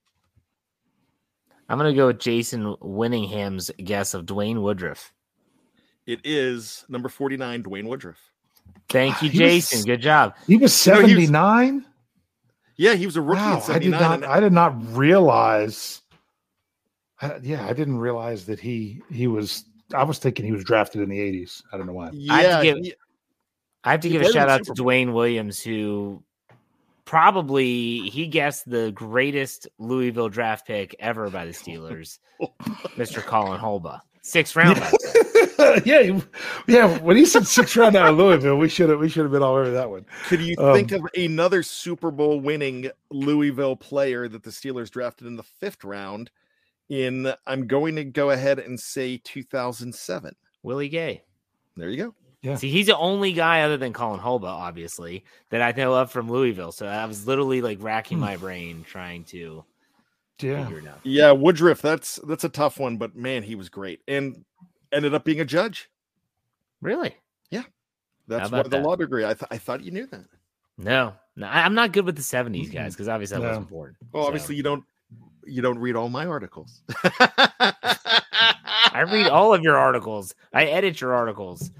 I'm 1.70 1.78
going 1.78 1.88
to 1.88 1.96
go 1.96 2.08
with 2.08 2.18
Jason 2.18 2.74
Winningham's 2.80 3.70
guess 3.82 4.12
of 4.12 4.26
Dwayne 4.26 4.60
Woodruff. 4.60 5.12
It 6.04 6.18
is 6.24 6.84
number 6.88 7.08
49, 7.08 7.62
Dwayne 7.62 7.86
Woodruff. 7.86 8.18
Thank 8.88 9.14
ah, 9.14 9.26
you, 9.26 9.30
Jason. 9.30 9.78
Was, 9.78 9.84
Good 9.84 10.02
job. 10.02 10.34
He 10.48 10.56
was 10.56 10.74
79. 10.74 11.86
yeah, 12.76 12.94
he 12.94 13.06
was 13.06 13.16
a 13.16 13.22
rookie. 13.22 13.40
Wow, 13.40 13.62
I 13.68 13.78
did 13.78 13.92
not. 13.92 14.24
I 14.24 14.40
did 14.40 14.52
not 14.52 14.84
realize. 14.96 16.02
I, 17.22 17.36
yeah, 17.40 17.64
I 17.64 17.72
didn't 17.72 17.98
realize 17.98 18.46
that 18.46 18.58
he 18.58 19.00
he 19.08 19.28
was. 19.28 19.64
I 19.94 20.02
was 20.02 20.18
thinking 20.18 20.44
he 20.44 20.52
was 20.52 20.64
drafted 20.64 21.02
in 21.02 21.08
the 21.08 21.18
80s. 21.18 21.62
I 21.72 21.76
don't 21.76 21.86
know 21.86 21.92
why. 21.92 22.10
Yeah, 22.12 22.34
I 23.84 23.92
have 23.92 24.00
to 24.00 24.08
give 24.08 24.22
a 24.22 24.32
shout 24.32 24.48
out 24.48 24.64
to 24.64 24.72
Dwayne 24.72 25.12
Williams, 25.12 25.62
who 25.62 26.22
probably 27.10 28.08
he 28.08 28.24
guessed 28.28 28.70
the 28.70 28.92
greatest 28.92 29.66
Louisville 29.78 30.28
draft 30.28 30.64
pick 30.64 30.94
ever 31.00 31.28
by 31.28 31.44
the 31.44 31.50
Steelers, 31.52 32.20
Mr. 32.96 33.20
Colin 33.20 33.60
Holba, 33.60 34.00
sixth 34.22 34.54
round. 34.54 34.78
yeah, 35.84 36.20
yeah. 36.68 36.98
When 36.98 37.16
he 37.16 37.24
said 37.24 37.48
sixth 37.48 37.76
round 37.76 37.96
out 37.96 38.10
of 38.10 38.16
Louisville, 38.16 38.58
we 38.58 38.68
should 38.68 38.90
have 38.90 39.00
we 39.00 39.08
should 39.08 39.24
have 39.24 39.32
been 39.32 39.42
all 39.42 39.56
over 39.56 39.72
that 39.72 39.90
one. 39.90 40.06
Could 40.28 40.40
you 40.40 40.54
um, 40.58 40.72
think 40.72 40.92
of 40.92 41.02
another 41.16 41.64
Super 41.64 42.12
Bowl 42.12 42.38
winning 42.38 42.88
Louisville 43.10 43.74
player 43.74 44.28
that 44.28 44.44
the 44.44 44.50
Steelers 44.50 44.88
drafted 44.88 45.26
in 45.26 45.34
the 45.34 45.42
fifth 45.42 45.82
round? 45.82 46.30
In 46.88 47.32
I'm 47.44 47.66
going 47.66 47.96
to 47.96 48.04
go 48.04 48.30
ahead 48.30 48.60
and 48.60 48.78
say 48.78 49.20
2007. 49.24 50.36
Willie 50.62 50.88
Gay. 50.88 51.22
There 51.76 51.88
you 51.88 51.96
go. 51.96 52.14
Yeah. 52.42 52.56
See, 52.56 52.70
he's 52.70 52.86
the 52.86 52.96
only 52.96 53.32
guy 53.32 53.62
other 53.62 53.76
than 53.76 53.92
Colin 53.92 54.18
Holba, 54.18 54.44
obviously, 54.44 55.24
that 55.50 55.60
I 55.60 55.72
know 55.72 55.94
of 55.94 56.10
from 56.10 56.30
Louisville. 56.30 56.72
So 56.72 56.86
I 56.86 57.04
was 57.04 57.26
literally 57.26 57.60
like 57.60 57.82
racking 57.82 58.18
hmm. 58.18 58.24
my 58.24 58.36
brain 58.36 58.84
trying 58.88 59.24
to 59.24 59.64
yeah. 60.42 60.68
Yeah, 61.02 61.32
Woodruff, 61.32 61.82
that's 61.82 62.16
that's 62.26 62.44
a 62.44 62.48
tough 62.48 62.78
one, 62.78 62.96
but 62.96 63.14
man, 63.14 63.42
he 63.42 63.54
was 63.54 63.68
great. 63.68 64.00
And 64.08 64.44
ended 64.92 65.14
up 65.14 65.24
being 65.24 65.40
a 65.40 65.44
judge. 65.44 65.90
Really? 66.80 67.14
Yeah. 67.50 67.64
That's 68.26 68.50
why 68.50 68.62
the 68.62 68.70
that? 68.70 68.82
law 68.82 68.96
degree. 68.96 69.24
I, 69.24 69.34
th- 69.34 69.48
I 69.50 69.58
thought 69.58 69.82
you 69.82 69.90
knew 69.90 70.06
that. 70.06 70.24
No, 70.78 71.12
no, 71.36 71.46
I'm 71.46 71.74
not 71.74 71.92
good 71.92 72.06
with 72.06 72.16
the 72.16 72.22
70s 72.22 72.72
guys 72.72 72.94
because 72.94 73.08
obviously 73.08 73.36
I 73.36 73.40
no. 73.40 73.48
wasn't 73.48 73.68
born. 73.68 73.96
Well, 74.12 74.22
so. 74.22 74.26
obviously 74.28 74.56
you 74.56 74.62
don't 74.62 74.84
you 75.44 75.62
don't 75.62 75.78
read 75.78 75.96
all 75.96 76.08
my 76.08 76.26
articles. 76.26 76.82
I 78.92 79.02
read 79.10 79.26
all 79.26 79.52
of 79.52 79.62
your 79.62 79.76
articles. 79.76 80.34
I 80.52 80.64
edit 80.66 81.00
your 81.00 81.14
articles. 81.14 81.70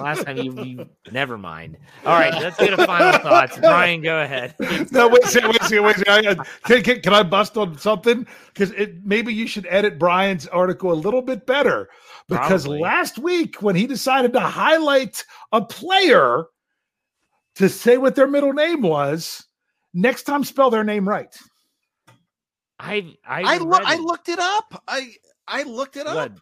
Last 0.00 0.24
time 0.24 0.36
you, 0.38 0.64
you, 0.64 0.88
never 1.10 1.36
mind. 1.36 1.76
All 2.04 2.18
right, 2.18 2.32
let's 2.34 2.56
get 2.58 2.72
a 2.72 2.86
final 2.86 3.18
thoughts. 3.20 3.58
Brian, 3.58 4.00
go 4.00 4.20
ahead. 4.22 4.54
no, 4.92 5.08
wait, 5.08 5.24
see, 5.24 5.40
wait, 5.44 5.62
see, 5.62 5.78
wait. 5.80 5.96
See. 5.96 6.04
I, 6.06 6.34
can, 6.64 6.82
can, 6.82 7.00
can 7.00 7.14
I 7.14 7.22
bust 7.22 7.56
on 7.56 7.76
something? 7.78 8.26
Because 8.52 8.72
maybe 9.04 9.34
you 9.34 9.46
should 9.46 9.66
edit 9.68 9.98
Brian's 9.98 10.46
article 10.46 10.92
a 10.92 10.94
little 10.94 11.22
bit 11.22 11.46
better. 11.46 11.88
Because 12.28 12.64
Probably. 12.64 12.80
last 12.80 13.18
week, 13.18 13.62
when 13.62 13.74
he 13.74 13.86
decided 13.86 14.32
to 14.34 14.40
highlight 14.40 15.24
a 15.52 15.62
player 15.62 16.44
to 17.56 17.68
say 17.68 17.96
what 17.96 18.14
their 18.14 18.28
middle 18.28 18.52
name 18.52 18.82
was, 18.82 19.46
next 19.94 20.24
time 20.24 20.44
spell 20.44 20.70
their 20.70 20.84
name 20.84 21.08
right. 21.08 21.34
I 22.78 23.16
I 23.26 23.42
I, 23.42 23.58
lo- 23.58 23.78
I 23.82 23.96
looked 23.96 24.28
it 24.28 24.38
up. 24.38 24.82
I 24.86 25.12
I 25.48 25.64
looked 25.64 25.96
it 25.96 26.06
up. 26.06 26.38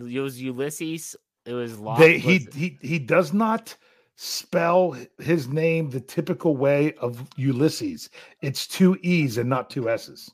It 0.00 0.20
was 0.20 0.40
Ulysses 0.42 1.14
it 1.46 1.52
was 1.52 1.78
lost. 1.78 2.00
They, 2.00 2.18
he 2.18 2.46
he 2.54 2.78
he 2.80 2.98
does 2.98 3.32
not 3.32 3.74
spell 4.16 4.96
his 5.18 5.48
name 5.48 5.90
the 5.90 6.00
typical 6.00 6.56
way 6.56 6.94
of 6.94 7.28
Ulysses. 7.36 8.10
It's 8.40 8.66
two 8.66 8.96
E's 9.02 9.38
and 9.38 9.48
not 9.48 9.70
two 9.70 9.88
S's. 9.88 10.30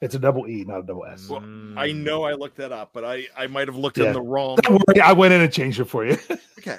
It's 0.00 0.14
a 0.14 0.18
double 0.18 0.46
E, 0.46 0.64
not 0.64 0.80
a 0.80 0.82
double 0.82 1.06
S. 1.06 1.28
Well, 1.28 1.42
I 1.76 1.90
know 1.92 2.22
I 2.22 2.34
looked 2.34 2.56
that 2.58 2.72
up, 2.72 2.90
but 2.92 3.04
I 3.04 3.26
I 3.36 3.46
might 3.46 3.68
have 3.68 3.76
looked 3.76 3.98
yeah. 3.98 4.06
in 4.06 4.12
the 4.12 4.22
wrong. 4.22 4.56
Don't 4.62 4.82
Worry, 4.86 5.00
I 5.00 5.12
went 5.12 5.34
in 5.34 5.40
and 5.40 5.52
changed 5.52 5.80
it 5.80 5.86
for 5.86 6.04
you. 6.06 6.16
okay. 6.58 6.78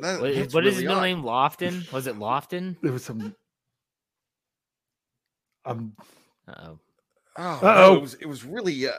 That, 0.00 0.20
what, 0.20 0.30
is, 0.30 0.52
what 0.52 0.60
really 0.60 0.70
is 0.70 0.76
his 0.76 0.84
middle 0.84 1.00
name? 1.00 1.22
Lofton? 1.22 1.90
Was 1.92 2.06
it 2.06 2.16
Lofton? 2.16 2.76
There 2.82 2.92
was 2.92 3.04
some. 3.04 3.34
Um. 5.64 5.92
oh 6.48 6.78
Oh, 7.36 7.58
no, 7.62 7.96
it 7.96 8.00
was 8.00 8.14
it 8.14 8.26
was 8.26 8.44
really. 8.44 8.86
Uh, 8.86 8.92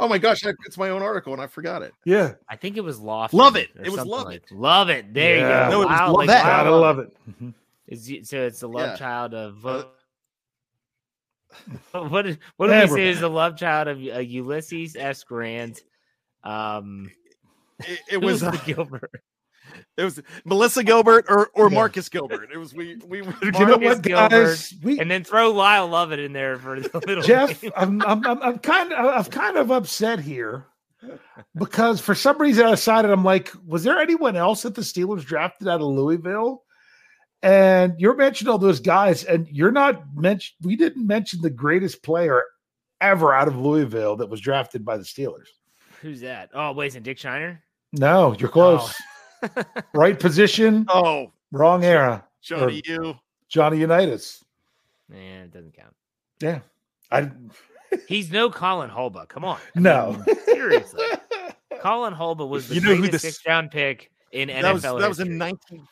oh 0.00 0.08
my 0.08 0.18
gosh, 0.18 0.42
it's 0.44 0.78
my 0.78 0.88
own 0.90 1.02
article 1.02 1.32
and 1.32 1.40
I 1.40 1.46
forgot 1.46 1.82
it. 1.82 1.92
Yeah, 2.04 2.34
I 2.48 2.56
think 2.56 2.76
it 2.76 2.80
was 2.80 2.98
Lofton. 2.98 3.34
Love 3.34 3.54
it. 3.54 3.68
It 3.80 3.90
was 3.90 4.04
love 4.04 4.26
like, 4.26 4.42
it. 4.50 4.52
Love 4.52 4.88
it. 4.88 5.14
There 5.14 5.36
yeah. 5.38 5.66
you 5.66 5.70
go. 5.70 5.70
No, 5.70 5.82
it 5.82 5.86
was 5.86 5.98
wow, 5.98 6.06
love 6.06 6.16
like, 6.16 6.26
that. 6.28 6.44
Wow, 6.44 6.64
Gotta 6.64 6.76
love 6.76 6.98
it. 6.98 7.16
Mm-hmm. 7.30 7.50
Is 7.86 8.28
so 8.28 8.38
it's 8.38 8.60
the 8.60 8.68
love 8.68 8.90
Yeah. 8.90 8.96
child 8.96 9.34
of 9.34 9.66
Uh, 9.66 9.84
what 12.08 12.22
do 12.22 12.30
Yeah, 12.30 12.36
we 12.58 12.66
we're 12.66 12.86
say 12.88 13.08
is 13.08 13.20
the 13.20 13.28
love 13.28 13.56
child 13.56 13.88
of 13.88 13.98
uh, 13.98 14.18
Ulysses 14.18 14.96
S. 14.96 15.22
Grant? 15.24 15.82
Um, 16.44 17.10
It, 17.80 18.00
it 18.12 18.18
was 18.22 18.40
the 18.40 18.48
uh, 18.48 18.64
Gilbert. 18.64 19.22
It 19.96 20.04
was 20.04 20.20
Melissa 20.44 20.82
Gilbert 20.84 21.26
or 21.28 21.50
or 21.54 21.68
Yeah. 21.68 21.74
Marcus 21.74 22.08
Gilbert. 22.08 22.50
It 22.52 22.56
was 22.58 22.74
we 22.74 22.96
we 23.06 23.22
were 23.22 23.34
you 23.42 23.50
know 23.52 23.66
Marcus 23.66 23.88
what, 23.88 24.02
Gilbert, 24.02 24.30
guys? 24.30 24.74
We, 24.82 24.98
and 25.00 25.10
then 25.10 25.24
throw 25.24 25.50
Lyle 25.50 25.88
Lovett 25.88 26.18
in 26.18 26.32
there 26.32 26.58
for 26.58 26.80
the 26.80 27.02
middle. 27.06 27.22
Jeff. 27.22 27.62
I'm, 27.76 28.02
I'm, 28.02 28.26
I'm, 28.26 28.42
I'm 28.42 28.58
kind 28.58 28.92
of, 28.92 29.06
I'm 29.06 29.24
kind 29.30 29.56
of 29.56 29.70
upset 29.70 30.20
here 30.20 30.66
because 31.56 32.00
for 32.00 32.14
some 32.14 32.38
reason 32.38 32.66
I 32.66 32.70
decided 32.70 33.10
I'm 33.10 33.24
like, 33.24 33.50
was 33.66 33.84
there 33.84 33.98
anyone 33.98 34.36
else 34.36 34.62
that 34.62 34.74
the 34.74 34.82
Steelers 34.82 35.24
drafted 35.24 35.68
out 35.68 35.80
of 35.80 35.86
Louisville? 35.86 36.64
And 37.42 37.94
you're 37.98 38.16
mentioning 38.16 38.50
all 38.52 38.58
those 38.58 38.80
guys, 38.80 39.24
and 39.24 39.48
you're 39.48 39.72
not 39.72 40.02
mentioned. 40.14 40.56
We 40.62 40.76
didn't 40.76 41.06
mention 41.06 41.40
the 41.40 41.48
greatest 41.48 42.02
player 42.02 42.44
ever 43.00 43.32
out 43.32 43.48
of 43.48 43.56
Louisville 43.56 44.16
that 44.16 44.28
was 44.28 44.42
drafted 44.42 44.84
by 44.84 44.98
the 44.98 45.04
Steelers. 45.04 45.46
Who's 46.02 46.20
that? 46.20 46.50
Oh, 46.52 46.72
wait, 46.72 46.88
is 46.88 46.96
it 46.96 47.02
Dick 47.02 47.16
Shiner? 47.18 47.62
No, 47.92 48.34
you're 48.38 48.50
close. 48.50 48.90
Oh. 48.90 48.94
Right 49.94 50.18
position, 50.18 50.86
Oh, 50.88 51.32
wrong 51.52 51.84
era. 51.84 52.24
Johnny, 52.42 52.82
you. 52.84 53.16
Johnny 53.48 53.78
Unitas. 53.78 54.44
Man, 55.08 55.44
it 55.44 55.50
doesn't 55.52 55.74
count. 55.76 55.94
Yeah, 56.40 56.60
I 57.10 57.30
He's 58.06 58.30
no 58.30 58.50
Colin 58.50 58.88
Holba. 58.90 59.26
Come 59.28 59.44
on. 59.44 59.58
I 59.76 59.80
no. 59.80 60.22
mean, 60.26 60.36
seriously. 60.44 61.04
Colin 61.80 62.14
Holba 62.14 62.46
was 62.48 62.68
the 62.68 62.76
You 62.76 62.80
know 62.82 62.94
who 62.94 63.00
greatest 63.02 63.24
sixth 63.24 63.42
round 63.46 63.70
pick 63.70 64.10
in 64.32 64.48
NFL 64.48 64.62
That 64.62 64.72
was 64.72 64.82
that 64.82 65.08
was 65.08 65.20
in 65.20 65.26
history. 65.40 65.58
19 65.78 65.88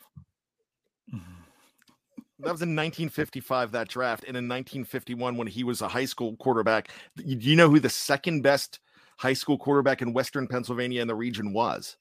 That 2.41 2.51
was 2.53 2.61
in 2.61 2.69
1955 2.73 3.71
that 3.73 3.89
draft 3.89 4.23
and 4.23 4.37
in 4.37 4.45
1951 4.47 5.35
when 5.35 5.47
he 5.47 5.63
was 5.65 5.81
a 5.81 5.87
high 5.89 6.05
school 6.05 6.35
quarterback. 6.37 6.89
Do 7.17 7.23
you 7.25 7.55
know 7.57 7.69
who 7.69 7.79
the 7.81 7.89
second 7.89 8.41
best 8.43 8.79
high 9.17 9.33
school 9.33 9.57
quarterback 9.57 10.01
in 10.01 10.13
Western 10.13 10.47
Pennsylvania 10.47 11.01
in 11.01 11.07
the 11.09 11.15
region 11.15 11.51
was? 11.51 11.97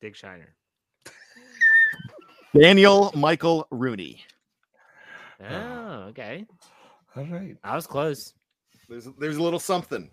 Dick 0.00 0.14
Shiner. 0.14 0.54
Daniel 2.58 3.12
Michael 3.16 3.66
Rooney. 3.70 4.24
Oh, 5.42 6.06
okay. 6.08 6.46
All 7.16 7.24
right. 7.24 7.56
I 7.64 7.74
was 7.74 7.86
close. 7.86 8.32
There's 8.88 9.08
there's 9.18 9.36
a 9.36 9.42
little 9.42 9.58
something. 9.58 10.10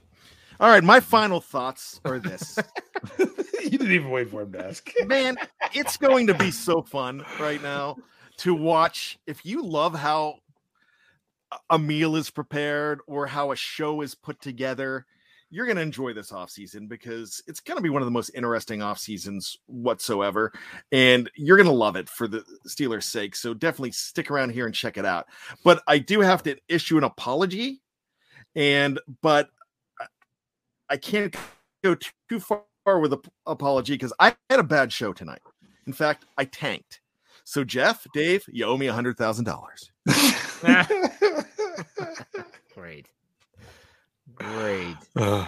All 0.59 0.69
right, 0.69 0.83
my 0.83 0.99
final 0.99 1.41
thoughts 1.41 1.99
are 2.05 2.19
this. 2.19 2.59
you 3.19 3.71
didn't 3.71 3.91
even 3.91 4.11
wait 4.11 4.29
for 4.29 4.43
him 4.43 4.51
to 4.53 4.67
ask. 4.67 4.91
Man, 5.05 5.35
it's 5.73 5.97
going 5.97 6.27
to 6.27 6.35
be 6.35 6.51
so 6.51 6.83
fun 6.83 7.25
right 7.39 7.61
now 7.63 7.97
to 8.37 8.53
watch. 8.53 9.17
If 9.25 9.43
you 9.45 9.63
love 9.63 9.95
how 9.95 10.35
a 11.69 11.79
meal 11.79 12.15
is 12.15 12.29
prepared 12.29 12.99
or 13.07 13.25
how 13.25 13.51
a 13.51 13.55
show 13.55 14.01
is 14.01 14.13
put 14.13 14.39
together, 14.39 15.05
you're 15.51 15.65
going 15.65 15.75
to 15.75 15.81
enjoy 15.81 16.13
this 16.13 16.31
off 16.31 16.49
season 16.49 16.87
because 16.87 17.43
it's 17.45 17.59
going 17.59 17.75
to 17.77 17.81
be 17.83 17.89
one 17.89 18.01
of 18.01 18.05
the 18.05 18.11
most 18.11 18.31
interesting 18.33 18.81
off 18.81 18.97
seasons 18.97 19.57
whatsoever. 19.67 20.51
And 20.93 21.29
you're 21.35 21.57
going 21.57 21.67
to 21.67 21.73
love 21.73 21.97
it 21.97 22.07
for 22.09 22.27
the 22.27 22.43
Steelers' 22.67 23.03
sake. 23.03 23.35
So 23.35 23.53
definitely 23.53 23.91
stick 23.91 24.31
around 24.31 24.51
here 24.51 24.65
and 24.65 24.73
check 24.73 24.97
it 24.97 25.05
out. 25.05 25.27
But 25.63 25.83
I 25.87 25.99
do 25.99 26.21
have 26.21 26.41
to 26.43 26.55
issue 26.69 26.97
an 26.97 27.03
apology. 27.03 27.81
And, 28.55 28.99
but 29.21 29.49
I- 30.89 30.97
can't 30.97 31.35
go 31.83 31.95
too- 31.95 32.11
too 32.29 32.39
far 32.39 32.99
with 32.99 33.13
an 33.13 33.19
apology 33.45 33.93
because 33.93 34.13
I 34.19 34.35
had 34.49 34.59
a 34.59 34.63
bad 34.63 34.91
show 34.93 35.13
tonight. 35.13 35.41
In 35.85 35.93
fact, 35.93 36.25
I 36.37 36.45
tanked. 36.45 37.01
So, 37.43 37.63
Jeff, 37.63 38.05
Dave, 38.13 38.45
you 38.47 38.65
owe 38.65 38.77
me 38.77 38.87
a 38.87 38.93
hundred 38.93 39.17
thousand 39.17 39.45
dollars. 39.45 39.91
Great. 42.73 43.09
Great. 44.35 44.95
Uh, 45.15 45.45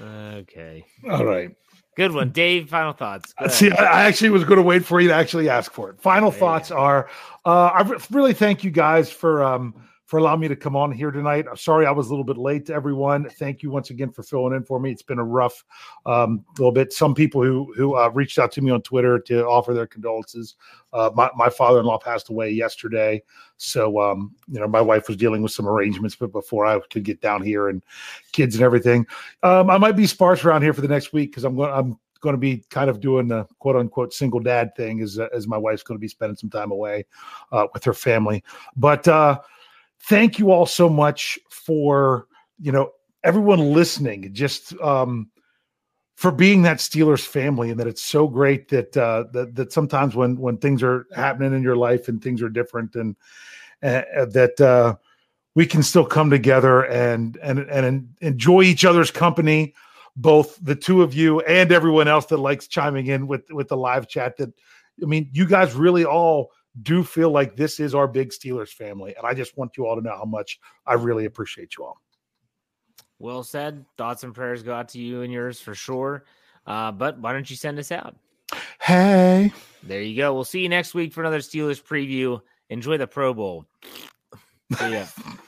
Okay. 0.00 0.84
all 1.10 1.24
right. 1.24 1.50
Good 1.96 2.12
one. 2.12 2.30
Dave, 2.30 2.68
final 2.68 2.92
thoughts. 2.92 3.34
See. 3.48 3.72
I 3.72 4.04
actually 4.04 4.30
was 4.30 4.44
going 4.44 4.58
to 4.58 4.62
wait 4.62 4.84
for 4.84 5.00
you 5.00 5.08
to 5.08 5.14
actually 5.14 5.48
ask 5.48 5.72
for 5.72 5.90
it. 5.90 6.00
Final 6.00 6.32
you 6.32 6.38
thoughts 6.38 6.70
are: 6.70 7.08
uh, 7.44 7.70
I 7.74 7.98
really 8.12 8.32
thank 8.34 8.62
you 8.62 8.70
guys 8.70 9.10
for 9.10 9.42
um, 9.42 9.74
for 10.08 10.18
allowing 10.18 10.40
me 10.40 10.48
to 10.48 10.56
come 10.56 10.74
on 10.74 10.90
here 10.90 11.10
tonight. 11.10 11.44
I'm 11.50 11.58
sorry 11.58 11.84
I 11.84 11.90
was 11.90 12.06
a 12.06 12.10
little 12.10 12.24
bit 12.24 12.38
late 12.38 12.64
to 12.66 12.72
everyone. 12.72 13.28
Thank 13.28 13.62
you 13.62 13.70
once 13.70 13.90
again 13.90 14.10
for 14.10 14.22
filling 14.22 14.54
in 14.54 14.64
for 14.64 14.80
me. 14.80 14.90
It's 14.90 15.02
been 15.02 15.18
a 15.18 15.24
rough 15.24 15.62
um, 16.06 16.46
little 16.56 16.72
bit. 16.72 16.94
Some 16.94 17.14
people 17.14 17.44
who 17.44 17.70
who 17.76 17.94
uh, 17.94 18.08
reached 18.14 18.38
out 18.38 18.50
to 18.52 18.62
me 18.62 18.70
on 18.70 18.80
Twitter 18.80 19.18
to 19.18 19.46
offer 19.46 19.74
their 19.74 19.86
condolences. 19.86 20.56
Uh, 20.94 21.10
my 21.14 21.28
my 21.36 21.50
father 21.50 21.80
in 21.80 21.84
law 21.84 21.98
passed 21.98 22.30
away 22.30 22.48
yesterday, 22.48 23.22
so 23.58 24.00
um, 24.00 24.34
you 24.50 24.58
know 24.58 24.66
my 24.66 24.80
wife 24.80 25.08
was 25.08 25.18
dealing 25.18 25.42
with 25.42 25.52
some 25.52 25.68
arrangements, 25.68 26.16
but 26.16 26.32
before 26.32 26.64
I 26.64 26.80
could 26.90 27.04
get 27.04 27.20
down 27.20 27.42
here 27.42 27.68
and 27.68 27.82
kids 28.32 28.54
and 28.54 28.64
everything, 28.64 29.06
um, 29.42 29.68
I 29.68 29.76
might 29.76 29.92
be 29.92 30.06
sparse 30.06 30.42
around 30.42 30.62
here 30.62 30.72
for 30.72 30.80
the 30.80 30.88
next 30.88 31.12
week 31.12 31.32
because 31.32 31.44
I'm 31.44 31.54
going. 31.54 31.70
I'm 31.70 31.98
going 32.20 32.32
to 32.32 32.38
be 32.38 32.64
kind 32.68 32.90
of 32.90 32.98
doing 32.98 33.28
the 33.28 33.46
quote 33.60 33.76
unquote 33.76 34.12
single 34.12 34.40
dad 34.40 34.74
thing 34.74 35.02
as 35.02 35.18
as 35.18 35.46
my 35.46 35.58
wife's 35.58 35.82
going 35.82 35.96
to 35.96 36.00
be 36.00 36.08
spending 36.08 36.34
some 36.34 36.50
time 36.50 36.72
away 36.72 37.04
uh, 37.52 37.66
with 37.74 37.84
her 37.84 37.94
family. 37.94 38.42
But 38.74 39.06
uh, 39.06 39.38
thank 40.02 40.38
you 40.38 40.50
all 40.50 40.66
so 40.66 40.88
much 40.88 41.38
for 41.50 42.26
you 42.58 42.72
know 42.72 42.92
everyone 43.24 43.72
listening. 43.72 44.32
Just 44.32 44.78
um, 44.80 45.30
for 46.16 46.30
being 46.30 46.62
that 46.62 46.78
Steelers 46.78 47.24
family, 47.26 47.70
and 47.70 47.78
that 47.78 47.86
it's 47.86 48.02
so 48.02 48.26
great 48.26 48.68
that 48.68 48.96
uh, 48.96 49.24
that 49.32 49.54
that 49.54 49.72
sometimes 49.72 50.14
when 50.14 50.36
when 50.36 50.58
things 50.58 50.82
are 50.82 51.06
happening 51.14 51.54
in 51.54 51.62
your 51.62 51.76
life 51.76 52.08
and 52.08 52.22
things 52.22 52.42
are 52.42 52.48
different, 52.48 52.94
and 52.94 53.16
uh, 53.82 54.02
that 54.26 54.60
uh, 54.60 54.94
we 55.54 55.66
can 55.66 55.82
still 55.82 56.06
come 56.06 56.30
together 56.30 56.84
and 56.86 57.36
and 57.42 57.60
and 57.60 58.08
enjoy 58.20 58.62
each 58.62 58.84
other's 58.84 59.10
company 59.10 59.74
both 60.16 60.58
the 60.62 60.74
two 60.74 61.02
of 61.02 61.14
you 61.14 61.40
and 61.42 61.70
everyone 61.70 62.08
else 62.08 62.26
that 62.26 62.38
likes 62.38 62.66
chiming 62.66 63.06
in 63.06 63.26
with 63.26 63.50
with 63.52 63.68
the 63.68 63.76
live 63.76 64.08
chat 64.08 64.36
that 64.36 64.52
i 65.02 65.06
mean 65.06 65.28
you 65.32 65.46
guys 65.46 65.74
really 65.74 66.04
all 66.04 66.50
do 66.82 67.02
feel 67.02 67.30
like 67.30 67.56
this 67.56 67.80
is 67.80 67.94
our 67.94 68.06
big 68.06 68.30
steelers 68.30 68.68
family 68.70 69.14
and 69.16 69.26
i 69.26 69.34
just 69.34 69.56
want 69.56 69.76
you 69.76 69.86
all 69.86 69.96
to 69.96 70.02
know 70.02 70.16
how 70.16 70.24
much 70.24 70.60
i 70.86 70.94
really 70.94 71.24
appreciate 71.24 71.76
you 71.76 71.84
all 71.84 72.00
Well 73.18 73.42
said. 73.42 73.84
Thoughts 73.96 74.22
and 74.22 74.34
prayers 74.34 74.62
go 74.62 74.72
out 74.72 74.88
to 74.90 74.98
you 74.98 75.22
and 75.22 75.32
yours 75.32 75.60
for 75.60 75.74
sure. 75.74 76.24
Uh, 76.66 76.92
but 76.92 77.18
why 77.18 77.32
don't 77.32 77.48
you 77.50 77.56
send 77.56 77.78
us 77.78 77.90
out? 77.90 78.14
hey 78.80 79.52
There 79.82 80.00
you 80.00 80.16
go. 80.16 80.32
We'll 80.32 80.44
see 80.44 80.60
you 80.60 80.68
next 80.68 80.94
week 80.94 81.12
for 81.12 81.20
another 81.20 81.40
Steelers 81.40 81.82
preview. 81.82 82.40
Enjoy 82.70 82.96
the 82.96 83.06
Pro 83.06 83.34
Bowl. 83.34 83.66
See 84.76 84.92
ya. 84.92 85.06